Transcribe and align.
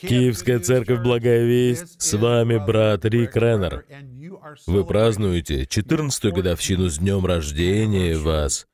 Киевская 0.00 0.58
церковь 0.60 1.02
Благая 1.02 1.44
Весть, 1.44 2.00
с 2.00 2.14
вами 2.14 2.58
брат 2.58 3.04
Рик 3.04 3.36
Реннер. 3.36 3.84
Вы 4.66 4.84
празднуете 4.84 5.64
14-ю 5.64 6.32
годовщину 6.32 6.88
с 6.88 6.98
днем 6.98 7.26
рождения 7.26 8.16
вас. 8.16 8.66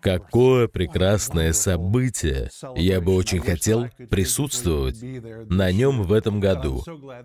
Какое 0.00 0.66
прекрасное 0.66 1.52
событие! 1.52 2.50
Я 2.74 3.00
бы 3.00 3.14
очень 3.14 3.40
хотел 3.40 3.88
присутствовать 4.10 5.00
на 5.48 5.70
нем 5.70 6.02
в 6.02 6.12
этом 6.12 6.40
году, 6.40 6.84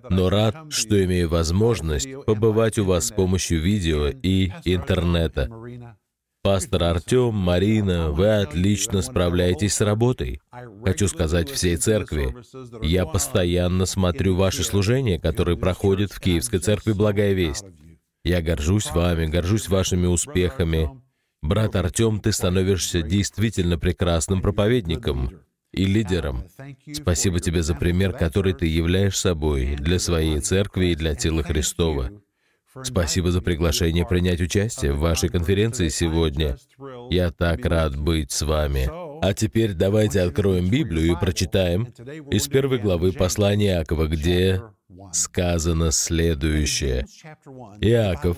но 0.09 0.29
рад, 0.29 0.55
что 0.69 1.03
имею 1.03 1.29
возможность 1.29 2.07
побывать 2.25 2.77
у 2.77 2.85
вас 2.85 3.07
с 3.07 3.11
помощью 3.11 3.61
видео 3.61 4.09
и 4.09 4.51
интернета. 4.65 5.49
Пастор 6.43 6.83
Артем, 6.85 7.35
Марина, 7.35 8.09
вы 8.09 8.41
отлично 8.41 9.03
справляетесь 9.03 9.75
с 9.75 9.81
работой. 9.81 10.41
Хочу 10.83 11.07
сказать 11.07 11.51
всей 11.51 11.77
церкви, 11.77 12.35
я 12.81 13.05
постоянно 13.05 13.85
смотрю 13.85 14.35
ваши 14.35 14.63
служения, 14.63 15.19
которые 15.19 15.55
проходят 15.55 16.11
в 16.11 16.19
Киевской 16.19 16.57
церкви 16.57 16.93
«Благая 16.93 17.33
весть». 17.33 17.65
Я 18.23 18.41
горжусь 18.41 18.91
вами, 18.91 19.27
горжусь 19.27 19.67
вашими 19.67 20.07
успехами. 20.07 20.89
Брат 21.43 21.75
Артем, 21.75 22.19
ты 22.19 22.31
становишься 22.31 23.03
действительно 23.03 23.77
прекрасным 23.77 24.41
проповедником 24.41 25.41
и 25.71 25.85
лидером. 25.85 26.45
Спасибо 26.91 27.39
тебе 27.39 27.61
за 27.61 27.75
пример, 27.75 28.13
который 28.13 28.53
ты 28.53 28.65
являешь 28.65 29.17
собой 29.17 29.75
для 29.75 29.99
своей 29.99 30.39
церкви 30.39 30.87
и 30.87 30.95
для 30.95 31.13
тела 31.13 31.43
Христова. 31.43 32.11
Спасибо 32.83 33.31
за 33.31 33.41
приглашение 33.41 34.05
принять 34.05 34.39
участие 34.39 34.93
в 34.93 34.99
вашей 34.99 35.29
конференции 35.29 35.89
сегодня. 35.89 36.57
Я 37.09 37.31
так 37.31 37.65
рад 37.65 37.97
быть 37.97 38.31
с 38.31 38.41
вами. 38.43 38.89
А 39.23 39.33
теперь 39.33 39.73
давайте 39.73 40.21
откроем 40.21 40.69
Библию 40.69 41.11
и 41.11 41.19
прочитаем 41.19 41.83
из 42.31 42.47
первой 42.47 42.79
главы 42.79 43.11
послания 43.11 43.73
Иакова, 43.73 44.07
где 44.07 44.61
сказано 45.13 45.91
следующее. 45.91 47.05
Иаков, 47.79 48.37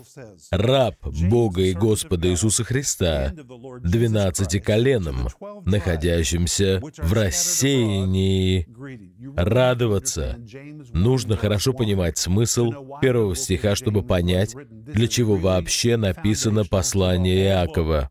раб 0.52 0.96
Бога 1.30 1.62
и 1.62 1.74
Господа 1.74 2.30
Иисуса 2.30 2.64
Христа, 2.64 3.34
двенадцати 3.82 4.60
коленам, 4.60 5.28
находящимся 5.66 6.82
в 6.98 7.14
рассеянии, 7.14 8.68
радоваться. 9.36 10.38
Нужно 10.94 11.38
хорошо 11.38 11.74
понимать 11.74 12.18
смысл 12.18 12.72
первого 13.02 13.36
стиха, 13.36 13.76
чтобы 13.76 14.04
понять, 14.04 14.56
для 14.56 15.08
чего 15.08 15.36
вообще 15.36 15.98
написано 15.98 16.66
послание 16.66 17.46
Иакова. 17.46 18.10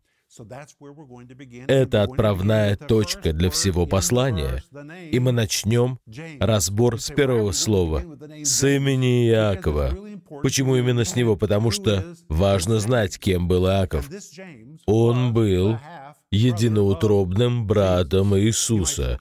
Это 1.67 2.03
отправная 2.03 2.75
точка 2.75 3.33
для 3.33 3.49
всего 3.49 3.85
послания. 3.85 4.63
И 5.11 5.19
мы 5.19 5.31
начнем 5.31 5.99
разбор 6.39 6.99
с 6.99 7.09
первого 7.09 7.51
слова, 7.51 8.03
с 8.43 8.67
имени 8.67 9.27
Иакова. 9.29 9.95
Почему 10.41 10.75
именно 10.75 11.05
с 11.05 11.15
него? 11.15 11.35
Потому 11.35 11.71
что 11.71 12.03
важно 12.29 12.79
знать, 12.79 13.19
кем 13.19 13.47
был 13.47 13.67
Иаков. 13.67 14.09
Он 14.85 15.33
был 15.33 15.77
единоутробным 16.31 17.67
братом 17.67 18.35
Иисуса. 18.37 19.19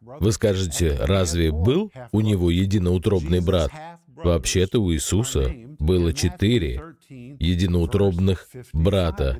Вы 0.00 0.32
скажете, 0.32 0.96
разве 1.00 1.50
был 1.50 1.90
у 2.12 2.20
него 2.20 2.50
единоутробный 2.50 3.40
брат? 3.40 3.70
Вообще-то 4.16 4.80
у 4.82 4.92
Иисуса 4.92 5.52
было 5.78 6.12
четыре 6.12 6.95
единоутробных 7.08 8.48
брата. 8.72 9.38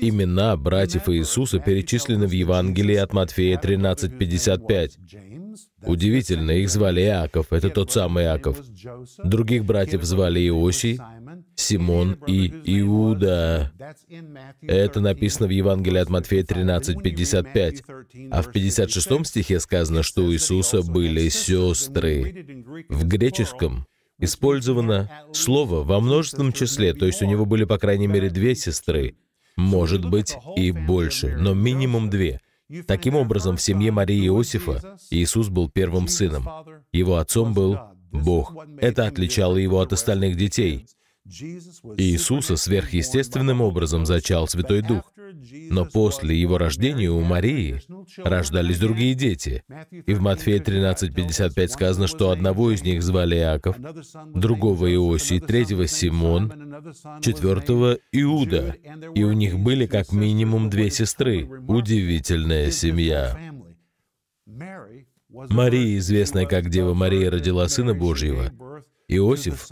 Имена 0.00 0.56
братьев 0.56 1.08
Иисуса 1.08 1.58
перечислены 1.58 2.26
в 2.26 2.32
Евангелии 2.32 2.96
от 2.96 3.12
Матфея 3.12 3.58
13:55. 3.58 4.98
Удивительно, 5.82 6.52
их 6.52 6.68
звали 6.70 7.00
Иаков, 7.02 7.52
это 7.52 7.70
тот 7.70 7.92
самый 7.92 8.24
Иаков. 8.24 8.60
Других 9.22 9.64
братьев 9.64 10.02
звали 10.04 10.46
Иосий, 10.48 11.00
Симон 11.54 12.18
и 12.26 12.48
Иуда. 12.80 13.72
Это 14.60 15.00
написано 15.00 15.46
в 15.48 15.50
Евангелии 15.50 15.98
от 15.98 16.10
Матфея 16.10 16.44
13:55. 16.44 17.82
А 18.30 18.42
в 18.42 18.52
56 18.52 19.24
стихе 19.26 19.60
сказано, 19.60 20.02
что 20.02 20.24
у 20.24 20.32
Иисуса 20.32 20.82
были 20.82 21.28
сестры. 21.28 22.44
В 22.88 23.06
греческом 23.06 23.86
использовано 24.18 25.10
слово 25.32 25.82
во 25.82 26.00
множественном 26.00 26.52
числе, 26.52 26.94
то 26.94 27.06
есть 27.06 27.22
у 27.22 27.26
него 27.26 27.44
были, 27.44 27.64
по 27.64 27.78
крайней 27.78 28.06
мере, 28.06 28.30
две 28.30 28.54
сестры, 28.54 29.16
может 29.56 30.04
быть, 30.04 30.36
и 30.56 30.70
больше, 30.70 31.36
но 31.36 31.54
минимум 31.54 32.10
две. 32.10 32.40
Таким 32.86 33.14
образом, 33.14 33.56
в 33.56 33.62
семье 33.62 33.90
Марии 33.90 34.24
и 34.24 34.26
Иосифа 34.26 34.98
Иисус 35.10 35.48
был 35.48 35.70
первым 35.70 36.06
сыном. 36.06 36.46
Его 36.92 37.16
отцом 37.16 37.54
был 37.54 37.78
Бог. 38.12 38.54
Это 38.78 39.06
отличало 39.06 39.56
его 39.56 39.80
от 39.80 39.92
остальных 39.92 40.36
детей. 40.36 40.86
Иисуса 41.96 42.56
сверхъестественным 42.56 43.60
образом 43.60 44.06
зачал 44.06 44.48
Святой 44.48 44.82
Дух. 44.82 45.12
Но 45.70 45.84
после 45.84 46.36
его 46.36 46.58
рождения 46.58 47.10
у 47.10 47.20
Марии 47.20 47.80
рождались 48.18 48.78
другие 48.78 49.14
дети. 49.14 49.62
И 50.06 50.14
в 50.14 50.20
Матфея 50.20 50.60
13:55 50.60 51.68
сказано, 51.68 52.06
что 52.06 52.30
одного 52.30 52.70
из 52.70 52.82
них 52.82 53.02
звали 53.02 53.36
Иаков, 53.36 53.76
другого 54.34 54.92
Иосий, 54.92 55.40
третьего 55.40 55.86
Симон, 55.86 56.52
четвертого 57.20 57.98
Иуда. 58.12 58.74
И 59.14 59.24
у 59.24 59.32
них 59.32 59.58
были 59.58 59.86
как 59.86 60.12
минимум 60.12 60.70
две 60.70 60.90
сестры. 60.90 61.48
Удивительная 61.68 62.70
семья. 62.70 63.38
Мария, 65.28 65.98
известная 65.98 66.46
как 66.46 66.70
Дева 66.70 66.94
Мария, 66.94 67.30
родила 67.30 67.68
Сына 67.68 67.94
Божьего, 67.94 68.50
Иосиф 69.08 69.66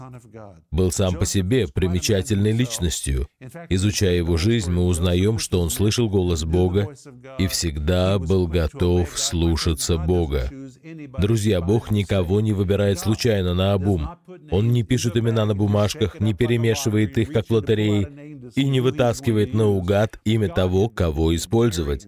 был 0.71 0.91
сам 0.91 1.13
по 1.13 1.25
себе 1.25 1.67
примечательной 1.67 2.53
личностью. 2.53 3.27
Изучая 3.69 4.15
его 4.15 4.35
жизнь, 4.35 4.71
мы 4.71 4.85
узнаем, 4.85 5.37
что 5.37 5.61
он 5.61 5.69
слышал 5.69 6.09
голос 6.09 6.43
Бога 6.43 6.95
и 7.37 7.45
всегда 7.45 8.17
был 8.17 8.47
готов 8.47 9.17
слушаться 9.17 9.97
Бога. 9.97 10.49
Друзья, 11.19 11.61
Бог 11.61 11.91
никого 11.91 12.41
не 12.41 12.53
выбирает 12.53 12.99
случайно 12.99 13.53
на 13.53 13.73
обум. 13.73 14.09
Он 14.49 14.71
не 14.71 14.81
пишет 14.81 15.15
имена 15.17 15.45
на 15.45 15.53
бумажках, 15.53 16.19
не 16.19 16.33
перемешивает 16.33 17.17
их, 17.19 17.31
как 17.31 17.47
в 17.47 17.51
лотерее, 17.51 18.26
и 18.55 18.63
не 18.65 18.81
вытаскивает 18.81 19.53
наугад 19.53 20.19
имя 20.25 20.49
того, 20.49 20.89
кого 20.89 21.35
использовать. 21.35 22.07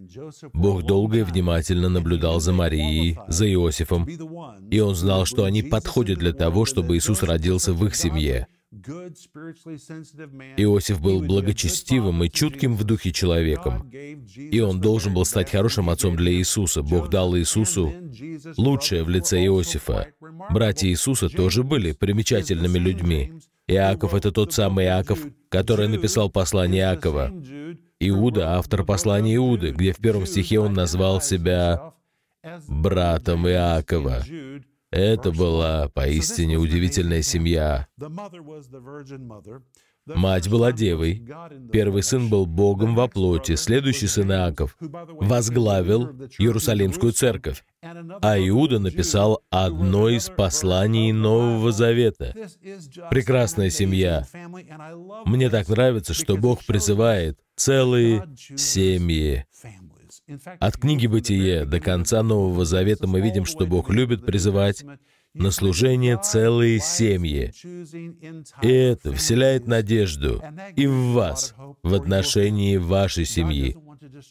Бог 0.53 0.83
долго 0.83 1.19
и 1.19 1.23
внимательно 1.23 1.89
наблюдал 1.89 2.39
за 2.39 2.53
Марией, 2.53 3.17
за 3.27 3.51
Иосифом, 3.51 4.07
и 4.69 4.79
он 4.79 4.95
знал, 4.95 5.25
что 5.25 5.45
они 5.45 5.63
подходят 5.63 6.19
для 6.19 6.33
того, 6.33 6.65
чтобы 6.65 6.97
Иисус 6.97 7.23
родился 7.23 7.73
в 7.73 7.85
их 7.85 7.95
семье. 7.95 8.47
Иосиф 10.57 11.01
был 11.01 11.21
благочестивым 11.21 12.23
и 12.23 12.29
чутким 12.29 12.75
в 12.75 12.83
духе 12.83 13.11
человеком, 13.11 13.89
и 13.89 14.59
он 14.59 14.79
должен 14.79 15.13
был 15.15 15.25
стать 15.25 15.49
хорошим 15.49 15.89
отцом 15.89 16.15
для 16.15 16.31
Иисуса. 16.33 16.83
Бог 16.83 17.09
дал 17.09 17.35
Иисусу 17.35 17.91
лучшее 18.57 19.03
в 19.03 19.09
лице 19.09 19.43
Иосифа. 19.43 20.09
Братья 20.51 20.87
Иисуса 20.87 21.29
тоже 21.29 21.63
были 21.63 21.93
примечательными 21.93 22.77
людьми. 22.77 23.33
Иаков— 23.69 24.13
это 24.15 24.31
тот 24.31 24.53
самый 24.53 24.85
Иаков, 24.85 25.19
который 25.49 25.87
написал 25.87 26.29
послание 26.29 26.81
Иакова. 26.81 27.31
Иуда— 27.99 28.55
автор 28.57 28.83
послания 28.83 29.35
Иуды, 29.35 29.71
где 29.71 29.93
в 29.93 29.97
первом 29.97 30.25
стихе 30.25 30.59
он 30.59 30.73
назвал 30.73 31.21
себя 31.21 31.93
братом 32.67 33.47
Иакова. 33.47 34.23
Это 34.91 35.31
была 35.31 35.89
поистине 35.89 36.57
удивительная 36.57 37.21
семья. 37.21 37.87
Мать 40.05 40.49
была 40.49 40.71
девой. 40.71 41.23
Первый 41.71 42.03
сын 42.03 42.29
был 42.29 42.45
Богом 42.45 42.95
во 42.95 43.07
плоти. 43.07 43.55
Следующий 43.55 44.07
сын 44.07 44.31
Иаков 44.31 44.75
возглавил 44.79 46.07
Иерусалимскую 46.37 47.11
церковь. 47.11 47.63
А 47.81 48.37
Иуда 48.39 48.79
написал 48.79 49.41
одно 49.49 50.09
из 50.09 50.29
посланий 50.29 51.11
Нового 51.11 51.71
Завета. 51.71 52.33
Прекрасная 53.09 53.69
семья. 53.69 54.25
Мне 55.25 55.49
так 55.49 55.67
нравится, 55.69 56.13
что 56.13 56.37
Бог 56.37 56.65
призывает 56.65 57.37
целые 57.55 58.27
семьи. 58.55 59.45
От 60.59 60.77
книги 60.77 61.07
«Бытие» 61.07 61.65
до 61.65 61.79
конца 61.79 62.21
Нового 62.21 62.63
Завета 62.63 63.07
мы 63.07 63.19
видим, 63.19 63.45
что 63.45 63.65
Бог 63.65 63.89
любит 63.89 64.25
призывать 64.25 64.83
на 65.33 65.51
служение 65.51 66.17
целые 66.17 66.79
семьи. 66.79 67.51
И 68.61 68.67
это 68.67 69.13
вселяет 69.13 69.67
надежду 69.67 70.41
и 70.75 70.87
в 70.87 71.13
вас, 71.13 71.53
в 71.83 71.93
отношении 71.93 72.77
вашей 72.77 73.25
семьи. 73.25 73.75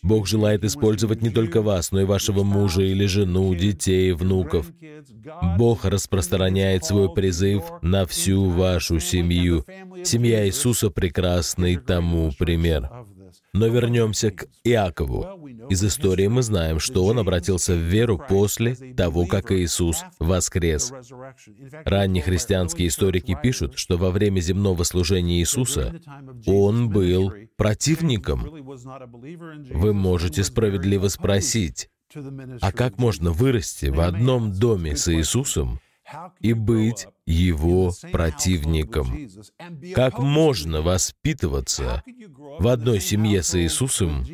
Бог 0.02 0.26
желает 0.26 0.64
использовать 0.64 1.22
не 1.22 1.30
только 1.30 1.62
вас, 1.62 1.92
но 1.92 2.00
и 2.00 2.04
вашего 2.04 2.42
мужа 2.42 2.82
или 2.82 3.06
жену, 3.06 3.54
детей, 3.54 4.12
внуков. 4.12 4.70
Бог 5.56 5.84
распространяет 5.84 6.84
свой 6.84 7.12
призыв 7.12 7.62
на 7.82 8.06
всю 8.06 8.44
вашу 8.44 8.98
семью. 9.00 9.64
Семья 10.04 10.46
Иисуса— 10.46 10.90
прекрасный 10.90 11.76
тому 11.76 12.32
пример. 12.38 12.90
Но 13.58 13.66
вернемся 13.66 14.30
к 14.30 14.46
Иакову. 14.62 15.48
Из 15.68 15.82
истории 15.82 16.28
мы 16.28 16.42
знаем, 16.44 16.78
что 16.78 17.04
он 17.04 17.18
обратился 17.18 17.74
в 17.74 17.80
веру 17.80 18.16
после 18.16 18.76
того, 18.94 19.26
как 19.26 19.50
Иисус 19.50 20.04
воскрес. 20.20 20.92
Ранние 21.84 22.22
христианские 22.22 22.86
историки 22.86 23.36
пишут, 23.42 23.76
что 23.76 23.96
во 23.96 24.12
время 24.12 24.38
земного 24.38 24.84
служения 24.84 25.40
Иисуса 25.40 26.00
он 26.46 26.88
был 26.88 27.32
противником. 27.56 28.48
Вы 29.72 29.92
можете 29.92 30.44
справедливо 30.44 31.08
спросить, 31.08 31.90
а 32.60 32.70
как 32.70 32.98
можно 32.98 33.32
вырасти 33.32 33.86
в 33.86 34.00
одном 34.00 34.52
доме 34.52 34.94
с 34.94 35.12
Иисусом 35.12 35.80
и 36.40 36.52
быть 36.52 37.06
его 37.26 37.92
противником? 38.12 39.28
Как 39.94 40.18
можно 40.18 40.82
воспитываться 40.82 42.02
в 42.58 42.68
одной 42.68 43.00
семье 43.00 43.42
с 43.42 43.54
Иисусом 43.54 44.24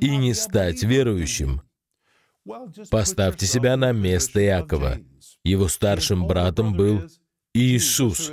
и 0.00 0.16
не 0.16 0.34
стать 0.34 0.82
верующим? 0.82 1.62
Поставьте 2.90 3.46
себя 3.46 3.76
на 3.76 3.92
место 3.92 4.42
Иакова. 4.44 4.98
Его 5.44 5.68
старшим 5.68 6.26
братом 6.26 6.74
был 6.74 7.02
Иисус, 7.54 8.30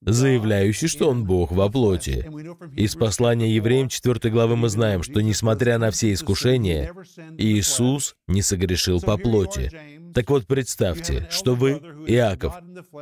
заявляющий, 0.00 0.88
что 0.88 1.10
он 1.10 1.24
Бог 1.24 1.52
во 1.52 1.68
плоти. 1.68 2.26
Из 2.74 2.94
послания 2.94 3.54
евреям 3.54 3.88
4 3.88 4.30
главы 4.30 4.56
мы 4.56 4.68
знаем, 4.68 5.02
что, 5.02 5.20
несмотря 5.20 5.78
на 5.78 5.90
все 5.90 6.12
искушения, 6.12 6.94
Иисус 7.36 8.16
не 8.26 8.40
согрешил 8.40 9.00
по 9.00 9.18
плоти. 9.18 9.99
Так 10.14 10.30
вот, 10.30 10.46
представьте, 10.46 11.26
что 11.30 11.54
вы 11.54 11.80
Иаков, 12.06 12.54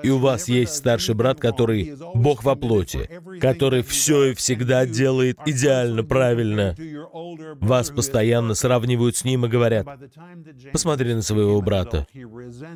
и 0.02 0.10
у 0.10 0.18
вас 0.18 0.48
есть 0.48 0.74
старший 0.74 1.14
брат, 1.14 1.40
который 1.40 1.94
Бог 2.14 2.44
во 2.44 2.54
плоти, 2.54 3.08
который 3.40 3.82
все 3.82 4.26
и 4.26 4.34
всегда 4.34 4.86
делает 4.86 5.38
идеально, 5.46 6.04
правильно. 6.04 6.76
Вас 7.60 7.90
постоянно 7.90 8.54
сравнивают 8.54 9.16
с 9.16 9.24
ним 9.24 9.46
и 9.46 9.48
говорят, 9.48 9.86
посмотри 10.72 11.14
на 11.14 11.22
своего 11.22 11.60
брата, 11.62 12.06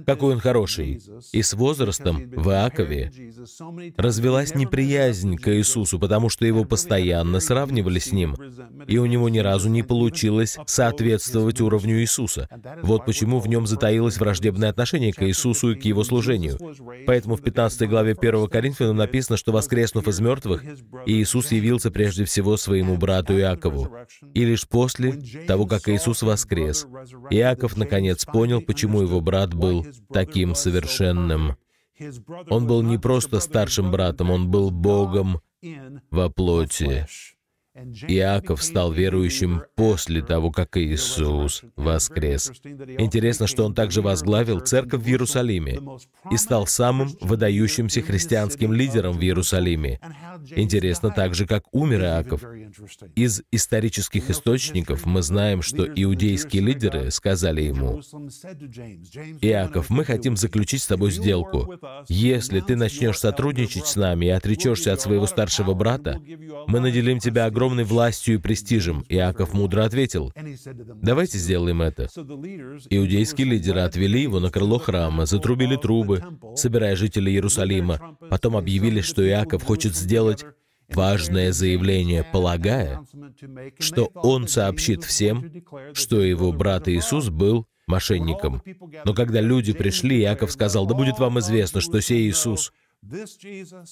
какой 0.07 0.35
он 0.35 0.41
хороший. 0.41 1.03
И 1.33 1.43
с 1.43 1.55
возрастом 1.55 2.31
в 2.31 2.51
Иакове 2.51 3.13
развелась 3.97 4.55
неприязнь 4.55 5.37
к 5.37 5.55
Иисусу, 5.55 5.99
потому 5.99 6.29
что 6.29 6.47
его 6.47 6.65
постоянно 6.65 7.41
сравнивали 7.41 7.99
с 7.99 8.13
ним, 8.13 8.37
и 8.87 8.99
у 8.99 9.07
него 9.07 9.29
ни 9.29 9.39
разу 9.39 9.69
не 9.69 9.83
получилось 9.83 10.59
соответствовать 10.67 11.61
уровню 11.61 12.01
Иисуса. 12.01 12.49
Вот 12.83 13.05
почему 13.05 13.41
в 13.41 13.49
нем 13.49 13.67
затаилось 13.67 14.19
враждебное 14.23 14.71
отношение 14.71 15.13
к 15.13 15.23
Иисусу 15.23 15.73
и 15.73 15.75
к 15.75 15.85
его 15.85 16.05
служению. 16.05 16.59
Поэтому 17.07 17.37
в 17.37 17.43
15 17.43 17.89
главе 17.89 18.17
1 18.19 18.47
Коринфянам 18.47 18.97
написано, 18.97 19.37
что, 19.37 19.53
воскреснув 19.53 20.07
из 20.07 20.21
мертвых, 20.21 20.65
Иисус 21.07 21.53
явился 21.53 21.91
прежде 21.91 22.25
всего 22.25 22.57
своему 22.57 22.97
брату 22.97 23.37
Иакову. 23.37 23.91
И 24.35 24.45
лишь 24.45 24.69
после 24.69 25.21
того, 25.47 25.67
как 25.67 25.89
Иисус 25.89 26.23
воскрес, 26.23 26.87
Иаков 27.31 27.77
наконец 27.77 28.25
понял, 28.25 28.63
почему 28.63 29.03
его 29.03 29.21
брат 29.21 29.55
был 29.55 29.87
таким 30.13 30.55
совершенным. 30.55 31.57
Он 32.49 32.67
был 32.67 32.83
не 32.83 32.99
просто 32.99 33.41
старшим 33.41 33.91
братом, 33.91 34.31
он 34.31 34.51
был 34.51 34.71
Богом 34.71 35.41
во 36.11 36.29
плоти. 36.29 37.07
Иаков 37.75 38.63
стал 38.63 38.93
верующим 38.93 39.63
после 39.77 40.23
того, 40.23 40.51
как 40.51 40.77
Иисус 40.77 41.63
воскрес. 41.75 42.53
Интересно, 42.99 43.47
что 43.47 43.65
он 43.65 43.75
также 43.75 44.03
возглавил 44.03 44.61
церковь 44.61 45.03
в 45.03 45.09
Иерусалиме 45.09 45.81
и 46.31 46.37
стал 46.37 46.67
самым 46.67 47.17
выдающимся 47.23 48.03
христианским 48.03 48.75
лидером 48.75 49.17
в 49.17 49.23
Иерусалиме. 49.23 50.01
Интересно 50.55 51.11
также, 51.11 51.47
как 51.47 51.65
умер 51.73 52.03
Иаков. 52.03 52.43
Из 53.15 53.43
исторических 53.51 54.29
источников 54.29 55.07
мы 55.07 55.23
знаем, 55.23 55.63
что 55.63 55.87
иудейские 55.87 56.63
лидеры 56.63 57.11
сказали 57.11 57.63
ему, 57.63 58.03
«Иаков, 59.41 59.89
мы 59.89 60.05
хотим 60.05 60.37
заключить 60.37 60.83
с 60.83 60.87
тобой 60.87 61.11
сделку. 61.11 61.75
Если 62.09 62.61
ты 62.61 62.77
начнешь 62.77 63.19
сотрудничать 63.19 63.87
с 63.87 63.97
нами 63.97 64.27
и 64.27 64.31
отречешься 64.31 64.93
от 64.93 65.01
своего 65.01 65.27
старшего 65.27 65.73
брата, 65.73 66.21
мы 66.67 66.81
наделим 66.81 67.19
тебя 67.19 67.47
огромным 67.47 67.62
огромной 67.63 67.85
властью 67.85 68.35
и 68.35 68.39
престижем. 68.39 69.05
Иаков 69.09 69.55
мудро 69.55 69.85
ответил, 69.85 70.33
«Давайте 71.01 71.39
сделаем 71.39 71.81
это». 71.81 72.09
Иудейские 72.91 73.47
лидеры 73.47 73.81
отвели 73.81 74.23
его 74.23 74.41
на 74.41 74.51
крыло 74.51 74.81
храма, 74.81 75.27
затрубили 75.27 75.77
трубы, 75.77 76.25
собирая 76.57 76.97
жителей 76.97 77.35
Иерусалима. 77.35 78.17
Потом 78.29 78.57
объявили, 78.57 79.01
что 79.01 79.25
Иаков 79.25 79.63
хочет 79.63 79.95
сделать 79.95 80.45
важное 80.93 81.53
заявление, 81.53 82.25
полагая, 82.25 83.01
что 83.79 84.07
он 84.15 84.49
сообщит 84.49 85.05
всем, 85.05 85.63
что 85.93 86.21
его 86.21 86.53
брат 86.53 86.89
Иисус 86.89 87.29
был 87.29 87.69
мошенником. 87.87 88.61
Но 89.05 89.15
когда 89.15 89.41
люди 89.41 89.73
пришли, 89.73 90.21
Иаков 90.21 90.51
сказал, 90.51 90.87
«Да 90.87 90.95
будет 90.95 91.21
вам 91.21 91.39
известно, 91.39 91.81
что 91.81 92.01
сей 92.01 92.29
Иисус, 92.29 92.73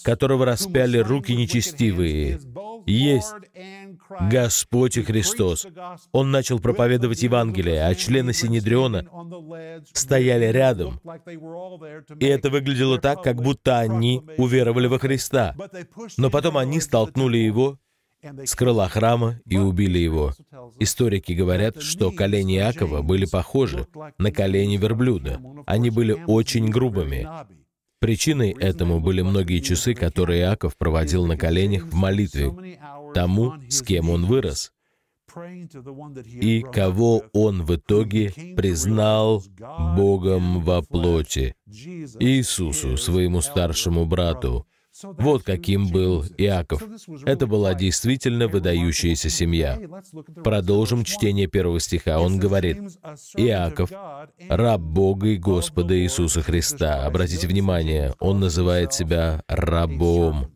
которого 0.05 0.45
распяли 0.47 0.99
руки 0.99 1.35
нечестивые, 1.35 2.41
есть 2.87 3.35
Господь 4.31 4.97
и 4.97 5.03
Христос. 5.03 5.67
Он 6.13 6.31
начал 6.31 6.61
проповедовать 6.61 7.23
Евангелие, 7.23 7.85
а 7.85 7.95
члены 7.95 8.33
Синедриона 8.33 9.05
стояли 9.93 10.47
рядом. 10.47 11.01
И 12.19 12.27
это 12.27 12.51
выглядело 12.51 12.99
так, 12.99 13.23
как 13.23 13.43
будто 13.43 13.79
они 13.79 14.23
уверовали 14.37 14.87
во 14.87 14.99
Христа. 14.99 15.55
Но 16.17 16.31
потом 16.31 16.57
они 16.57 16.81
столкнули 16.81 17.39
его 17.39 17.79
с 18.45 18.55
крыла 18.55 18.89
храма 18.89 19.41
и 19.47 19.57
убили 19.57 19.99
его. 19.99 20.33
Историки 20.79 21.33
говорят, 21.33 21.81
что 21.81 22.13
колени 22.13 22.57
Иакова 22.57 23.03
были 23.03 23.25
похожи 23.25 23.87
на 24.19 24.31
колени 24.31 24.77
верблюда. 24.77 25.41
Они 25.67 25.91
были 25.91 26.13
очень 26.27 26.69
грубыми. 26.69 27.27
Причиной 28.01 28.57
этому 28.59 28.99
были 28.99 29.21
многие 29.21 29.61
часы, 29.61 29.93
которые 29.95 30.41
Иаков 30.41 30.77
проводил 30.79 31.27
на 31.27 31.37
коленях 31.37 31.85
в 31.85 31.95
молитве 31.95 32.51
тому, 33.13 33.55
с 33.69 33.83
кем 33.83 34.09
он 34.09 34.25
вырос, 34.25 34.73
и 36.25 36.63
кого 36.63 37.25
он 37.35 37.63
в 37.63 37.77
итоге 37.77 38.33
признал 38.57 39.45
Богом 39.97 40.65
во 40.65 40.81
плоти, 40.81 41.55
Иисусу, 41.67 42.97
своему 42.97 43.43
старшему 43.43 44.07
брату, 44.07 44.67
вот 45.03 45.43
каким 45.43 45.89
был 45.89 46.25
Иаков. 46.39 46.83
Это 47.25 47.47
была 47.47 47.75
действительно 47.75 48.49
выдающаяся 48.49 49.31
семья. 49.31 49.81
Продолжим 50.43 51.05
чтение 51.05 51.47
первого 51.47 51.81
стиха. 51.81 52.21
Он 52.21 52.39
говорит, 52.39 52.79
«Иаков, 53.37 53.91
раб 54.49 54.81
Бога 54.81 55.29
и 55.29 55.37
Господа 55.37 55.99
Иисуса 55.99 56.43
Христа». 56.43 57.07
Обратите 57.07 57.47
внимание, 57.47 58.15
он 58.21 58.41
называет 58.41 58.93
себя 58.93 59.43
рабом. 59.49 60.53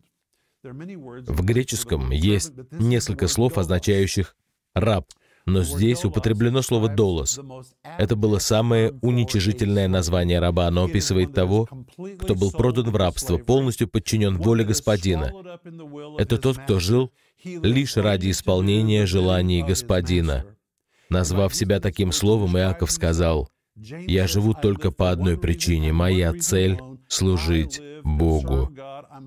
В 0.63 1.43
греческом 1.43 2.11
есть 2.11 2.53
несколько 2.71 3.27
слов, 3.27 3.57
означающих 3.57 4.35
«раб», 4.73 5.05
но 5.45 5.63
здесь 5.63 6.03
употреблено 6.03 6.61
слово 6.61 6.89
«долос». 6.89 7.39
Это 7.97 8.15
было 8.15 8.39
самое 8.39 8.93
уничижительное 9.01 9.87
название 9.87 10.39
раба. 10.39 10.67
Оно 10.67 10.85
описывает 10.85 11.33
того, 11.33 11.67
кто 12.19 12.33
был 12.35 12.51
продан 12.51 12.89
в 12.89 12.95
рабство, 12.95 13.37
полностью 13.37 13.87
подчинен 13.87 14.37
воле 14.37 14.63
господина. 14.63 15.31
Это 16.17 16.37
тот, 16.37 16.57
кто 16.57 16.79
жил 16.79 17.11
лишь 17.43 17.95
ради 17.95 18.31
исполнения 18.31 19.05
желаний 19.05 19.61
господина. 19.61 20.45
Назвав 21.09 21.53
себя 21.53 21.79
таким 21.79 22.11
словом, 22.11 22.57
Иаков 22.57 22.91
сказал, 22.91 23.47
«Я 23.75 24.27
живу 24.27 24.55
только 24.55 24.89
по 24.89 25.11
одной 25.11 25.37
причине. 25.37 25.93
Моя 25.93 26.33
цель— 26.33 26.79
служить 27.07 27.81
Богу. 28.03 28.71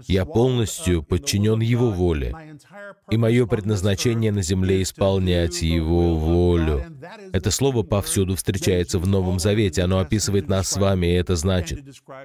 Я 0.06 0.25
полностью 0.25 1.02
подчинен 1.02 1.61
Его 1.61 1.90
воле, 1.90 2.35
и 3.11 3.16
мое 3.16 3.47
предназначение 3.47 4.30
на 4.30 4.42
земле— 4.42 4.82
исполнять 4.82 5.62
Его 5.62 6.14
волю. 6.14 6.85
Это 7.32 7.50
слово 7.50 7.82
повсюду 7.82 8.37
встречается 8.37 8.99
в 8.99 9.06
Новом 9.06 9.38
Завете, 9.38 9.82
оно 9.82 9.99
описывает 9.99 10.49
нас 10.49 10.68
с 10.68 10.76
вами, 10.76 11.06
и 11.06 11.14
это 11.14 11.35
значит, 11.37 11.80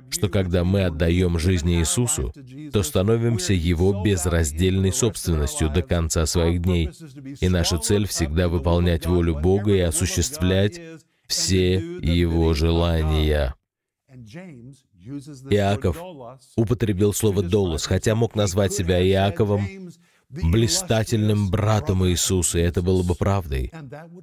что 0.10 0.30
когда 0.30 0.64
мы 0.64 0.84
отдаем 0.84 1.40
жизнь 1.40 1.72
Иисусу, 1.72 2.34
то 2.72 2.84
становимся 2.84 3.54
Его 3.54 4.04
безраздельной 4.04 4.94
собственностью 4.94 5.70
до 5.70 5.82
конца 5.82 6.26
своих 6.26 6.62
дней. 6.62 6.92
И 7.40 7.50
наша 7.50 7.78
цель 7.78 8.08
всегда 8.08 8.48
выполнять 8.48 9.06
волю 9.08 9.40
Бога 9.40 9.74
и 9.74 9.80
осуществлять 9.80 10.80
все 11.28 11.76
Его 11.76 12.54
желания. 12.54 13.56
Иаков 15.50 15.98
употребил 16.56 17.14
слово 17.14 17.44
«долос», 17.44 17.86
хотя 17.86 18.16
мог 18.16 18.36
назвать 18.36 18.74
себя 18.74 19.06
Иаковом, 19.06 19.68
блистательным 20.42 21.50
братом 21.50 22.06
Иисуса, 22.08 22.60
и 22.60 22.62
это 22.62 22.82
было 22.82 23.04
бы 23.04 23.16
правдой. 23.16 23.72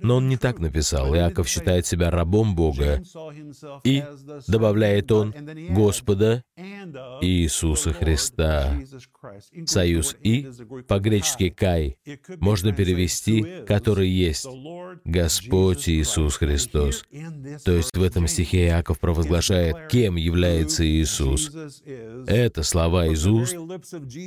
Но 0.00 0.17
он 0.17 0.29
не 0.29 0.37
так 0.37 0.59
написал. 0.59 1.14
Иаков 1.14 1.49
считает 1.49 1.87
себя 1.87 2.11
рабом 2.11 2.55
Бога. 2.55 3.02
И, 3.85 4.05
добавляет 4.49 5.12
он, 5.12 5.35
Господа 5.71 6.43
Иисуса 7.21 7.93
Христа. 7.93 8.79
Союз 9.67 10.17
«и» 10.23 10.49
по-гречески 10.88 11.50
«кай» 11.50 11.99
можно 12.38 12.73
перевести 12.73 13.64
«который 13.67 14.09
есть» 14.09 14.47
Господь 15.05 15.88
Иисус 15.88 16.37
Христос. 16.37 17.05
То 17.64 17.73
есть 17.73 17.97
в 17.97 18.02
этом 18.02 18.26
стихе 18.26 18.67
Иаков 18.67 18.99
провозглашает, 18.99 19.88
кем 19.88 20.17
является 20.17 20.87
Иисус. 20.87 21.50
Это 22.26 22.62
слова 22.62 23.07
из 23.07 23.26
уст 23.26 23.57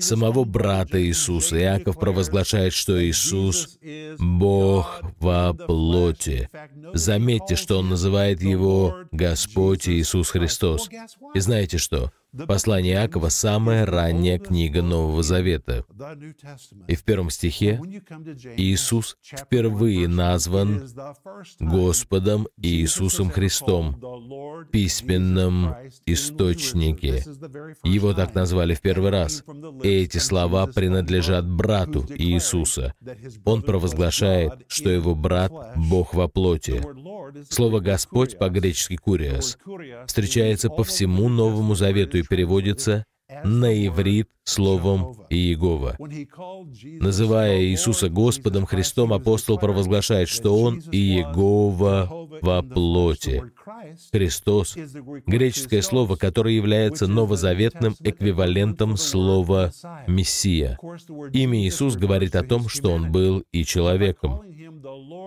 самого 0.02 0.44
брата 0.44 1.02
Иисуса. 1.02 1.58
Иаков 1.78 2.00
провозглашает, 2.00 2.74
что 2.74 3.04
Иисус— 3.04 3.78
Бог 4.20 5.02
во 5.20 5.54
плоти. 5.54 6.50
Заметьте, 6.94 7.56
что 7.56 7.80
он 7.80 7.90
называет 7.90 8.42
его 8.42 8.96
Господь 9.12 9.88
Иисус 9.88 10.30
Христос. 10.30 10.90
И 11.34 11.40
знаете 11.40 11.78
что? 11.78 12.12
Послание 12.48 12.96
Иакова— 12.96 13.30
самая 13.30 13.86
ранняя 13.86 14.40
книга 14.40 14.82
Нового 14.82 15.22
Завета. 15.22 15.86
И 16.88 16.96
в 16.96 17.04
первом 17.04 17.30
стихе 17.30 17.80
Иисус 18.58 19.18
впервые 19.22 20.08
назван 20.08 20.88
Господом 21.60 22.48
Иисусом 22.58 23.30
Христом 23.30 24.00
в 24.02 24.66
письменном 24.72 25.76
источнике. 26.08 27.24
Его 27.84 28.14
так 28.14 28.34
назвали 28.34 28.74
в 28.74 28.82
первый 28.82 29.12
раз. 29.12 29.44
И 29.84 29.88
эти 29.88 30.18
слова 30.18 30.66
принадлежат 30.66 31.48
брату 31.48 32.04
Иисуса. 32.10 32.96
Он 33.46 33.62
провозглашает, 33.62 34.54
что 34.68 34.90
его 34.90 35.14
брат— 35.14 35.52
Бог 35.76 36.16
во 36.16 36.28
плоти. 36.28 36.82
Слово 37.50 37.80
«Господь» 37.80 38.38
по-гречески 38.38 38.96
«куриас» 38.96 39.58
встречается 40.08 40.70
по 40.70 40.84
всему 40.84 41.30
Новому 41.30 41.76
Завету 41.76 42.23
переводится 42.30 43.06
на 43.44 43.88
иврит 43.88 44.30
словом 44.44 45.16
Иегова. 45.30 45.98
Называя 47.00 47.62
Иисуса 47.64 48.10
Господом 48.10 48.66
Христом, 48.66 49.14
апостол 49.14 49.58
провозглашает, 49.58 50.30
что 50.30 50.58
Он 50.58 50.80
Иегова 50.92 52.10
во 52.42 52.62
плоти. 52.62 53.44
Христос— 54.12 54.76
греческое 55.26 55.82
слово, 55.82 56.16
которое 56.16 56.56
является 56.56 57.08
новозаветным 57.08 57.96
эквивалентом 58.02 58.98
слова 58.98 59.72
«Мессия». 60.08 60.78
Имя 61.32 61.66
Иисус 61.66 61.96
говорит 61.96 62.36
о 62.36 62.44
том, 62.44 62.68
что 62.68 62.92
Он 62.92 63.12
был 63.12 63.44
и 63.52 63.64
человеком. 63.64 64.42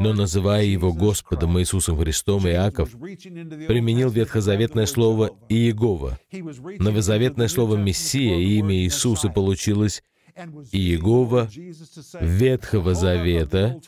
Но 0.06 0.12
называя 0.12 0.62
Его 0.62 0.92
Господом 0.92 1.58
Иисусом 1.58 1.98
Христом, 1.98 2.46
Иаков 2.46 2.92
применил 2.92 4.08
ветхозаветное 4.08 4.86
слово 4.86 5.32
«Иегова». 5.48 6.16
Новозаветное 6.78 7.48
слово 7.48 7.74
«Мессия» 7.74 8.36
и 8.36 8.58
имя 8.58 8.76
Иисуса 8.76 9.30
получилось 9.30 10.04
Иегова 10.70 11.50
Ветхого 12.20 12.94
Завета, 12.94 13.80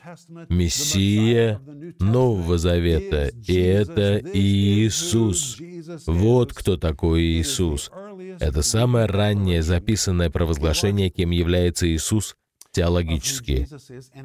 Мессия 0.49 1.61
Нового 2.01 2.59
Завета, 2.59 3.31
и 3.47 3.55
это 3.55 4.21
Иисус. 4.33 5.57
Вот 6.09 6.53
кто 6.53 6.77
такой 6.77 7.23
Иисус. 7.23 7.93
Это 8.41 8.63
самое 8.63 9.07
раннее 9.07 9.63
записанное 9.63 10.31
провозглашение, 10.31 11.11
кем 11.11 11.31
является 11.31 11.87
Иисус 11.89 12.35
теологически. 12.78 13.68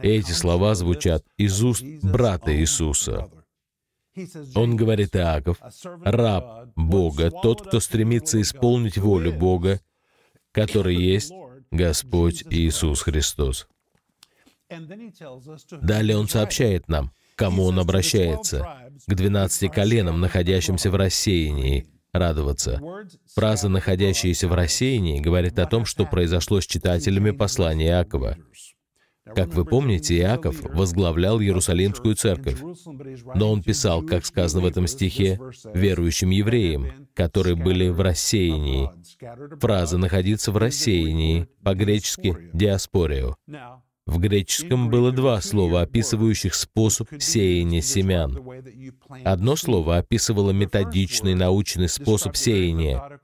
Эти 0.03 0.31
слова 0.31 0.75
звучат 0.75 1.25
из 1.37 1.63
уст 1.63 1.83
брата 2.03 2.55
Иисуса. 2.55 3.29
Он 4.53 4.75
говорит 4.75 5.15
Иаков, 5.15 5.57
раб 6.03 6.67
Бога, 6.75 7.31
тот, 7.31 7.67
кто 7.67 7.79
стремится 7.79 8.39
исполнить 8.39 8.97
волю 8.99 9.33
Бога, 9.33 9.79
который 10.51 10.95
есть 10.95 11.31
Господь 11.71 12.43
Иисус 12.51 13.01
Христос. 13.01 13.67
Далее 14.69 16.17
Он 16.17 16.27
сообщает 16.27 16.87
нам, 16.87 17.11
кому 17.35 17.63
Он 17.63 17.79
обращается, 17.79 18.91
к 19.07 19.15
двенадцати 19.15 19.67
коленам, 19.67 20.21
находящимся 20.21 20.91
в 20.91 20.95
рассеянии, 20.95 21.87
радоваться. 22.13 22.79
Фраза, 23.35 23.67
находящаяся 23.69 24.47
в 24.47 24.53
рассеянии, 24.53 25.19
говорит 25.19 25.59
о 25.59 25.65
том, 25.65 25.85
что 25.85 26.05
произошло 26.05 26.61
с 26.61 26.65
читателями 26.65 27.31
послания 27.31 27.89
Иакова. 27.89 28.37
Как 29.25 29.53
вы 29.53 29.63
помните, 29.63 30.17
Иаков 30.17 30.61
возглавлял 30.61 31.39
Иерусалимскую 31.39 32.15
церковь, 32.15 32.59
но 33.35 33.51
он 33.51 33.63
писал, 33.63 34.01
как 34.01 34.25
сказано 34.25 34.63
в 34.63 34.65
этом 34.65 34.85
стихе, 34.85 35.39
верующим 35.73 36.29
евреям, 36.29 37.07
которые 37.13 37.55
были 37.55 37.87
в 37.87 38.01
рассеянии. 38.01 38.89
Фраза 39.59 39.97
«находиться 39.97 40.51
в 40.51 40.57
рассеянии» 40.57 41.47
по-гречески 41.63 42.37
«диаспорио». 42.53 43.35
В 44.05 44.19
греческом 44.19 44.89
было 44.89 45.11
два 45.11 45.39
слова, 45.41 45.81
описывающих 45.81 46.55
способ 46.55 47.07
сеяния 47.19 47.81
семян. 47.81 48.37
Одно 49.23 49.55
слово 49.55 49.97
описывало 49.97 50.51
методичный 50.51 51.35
научный 51.35 51.87
способ 51.87 52.35
сеяния, 52.35 53.19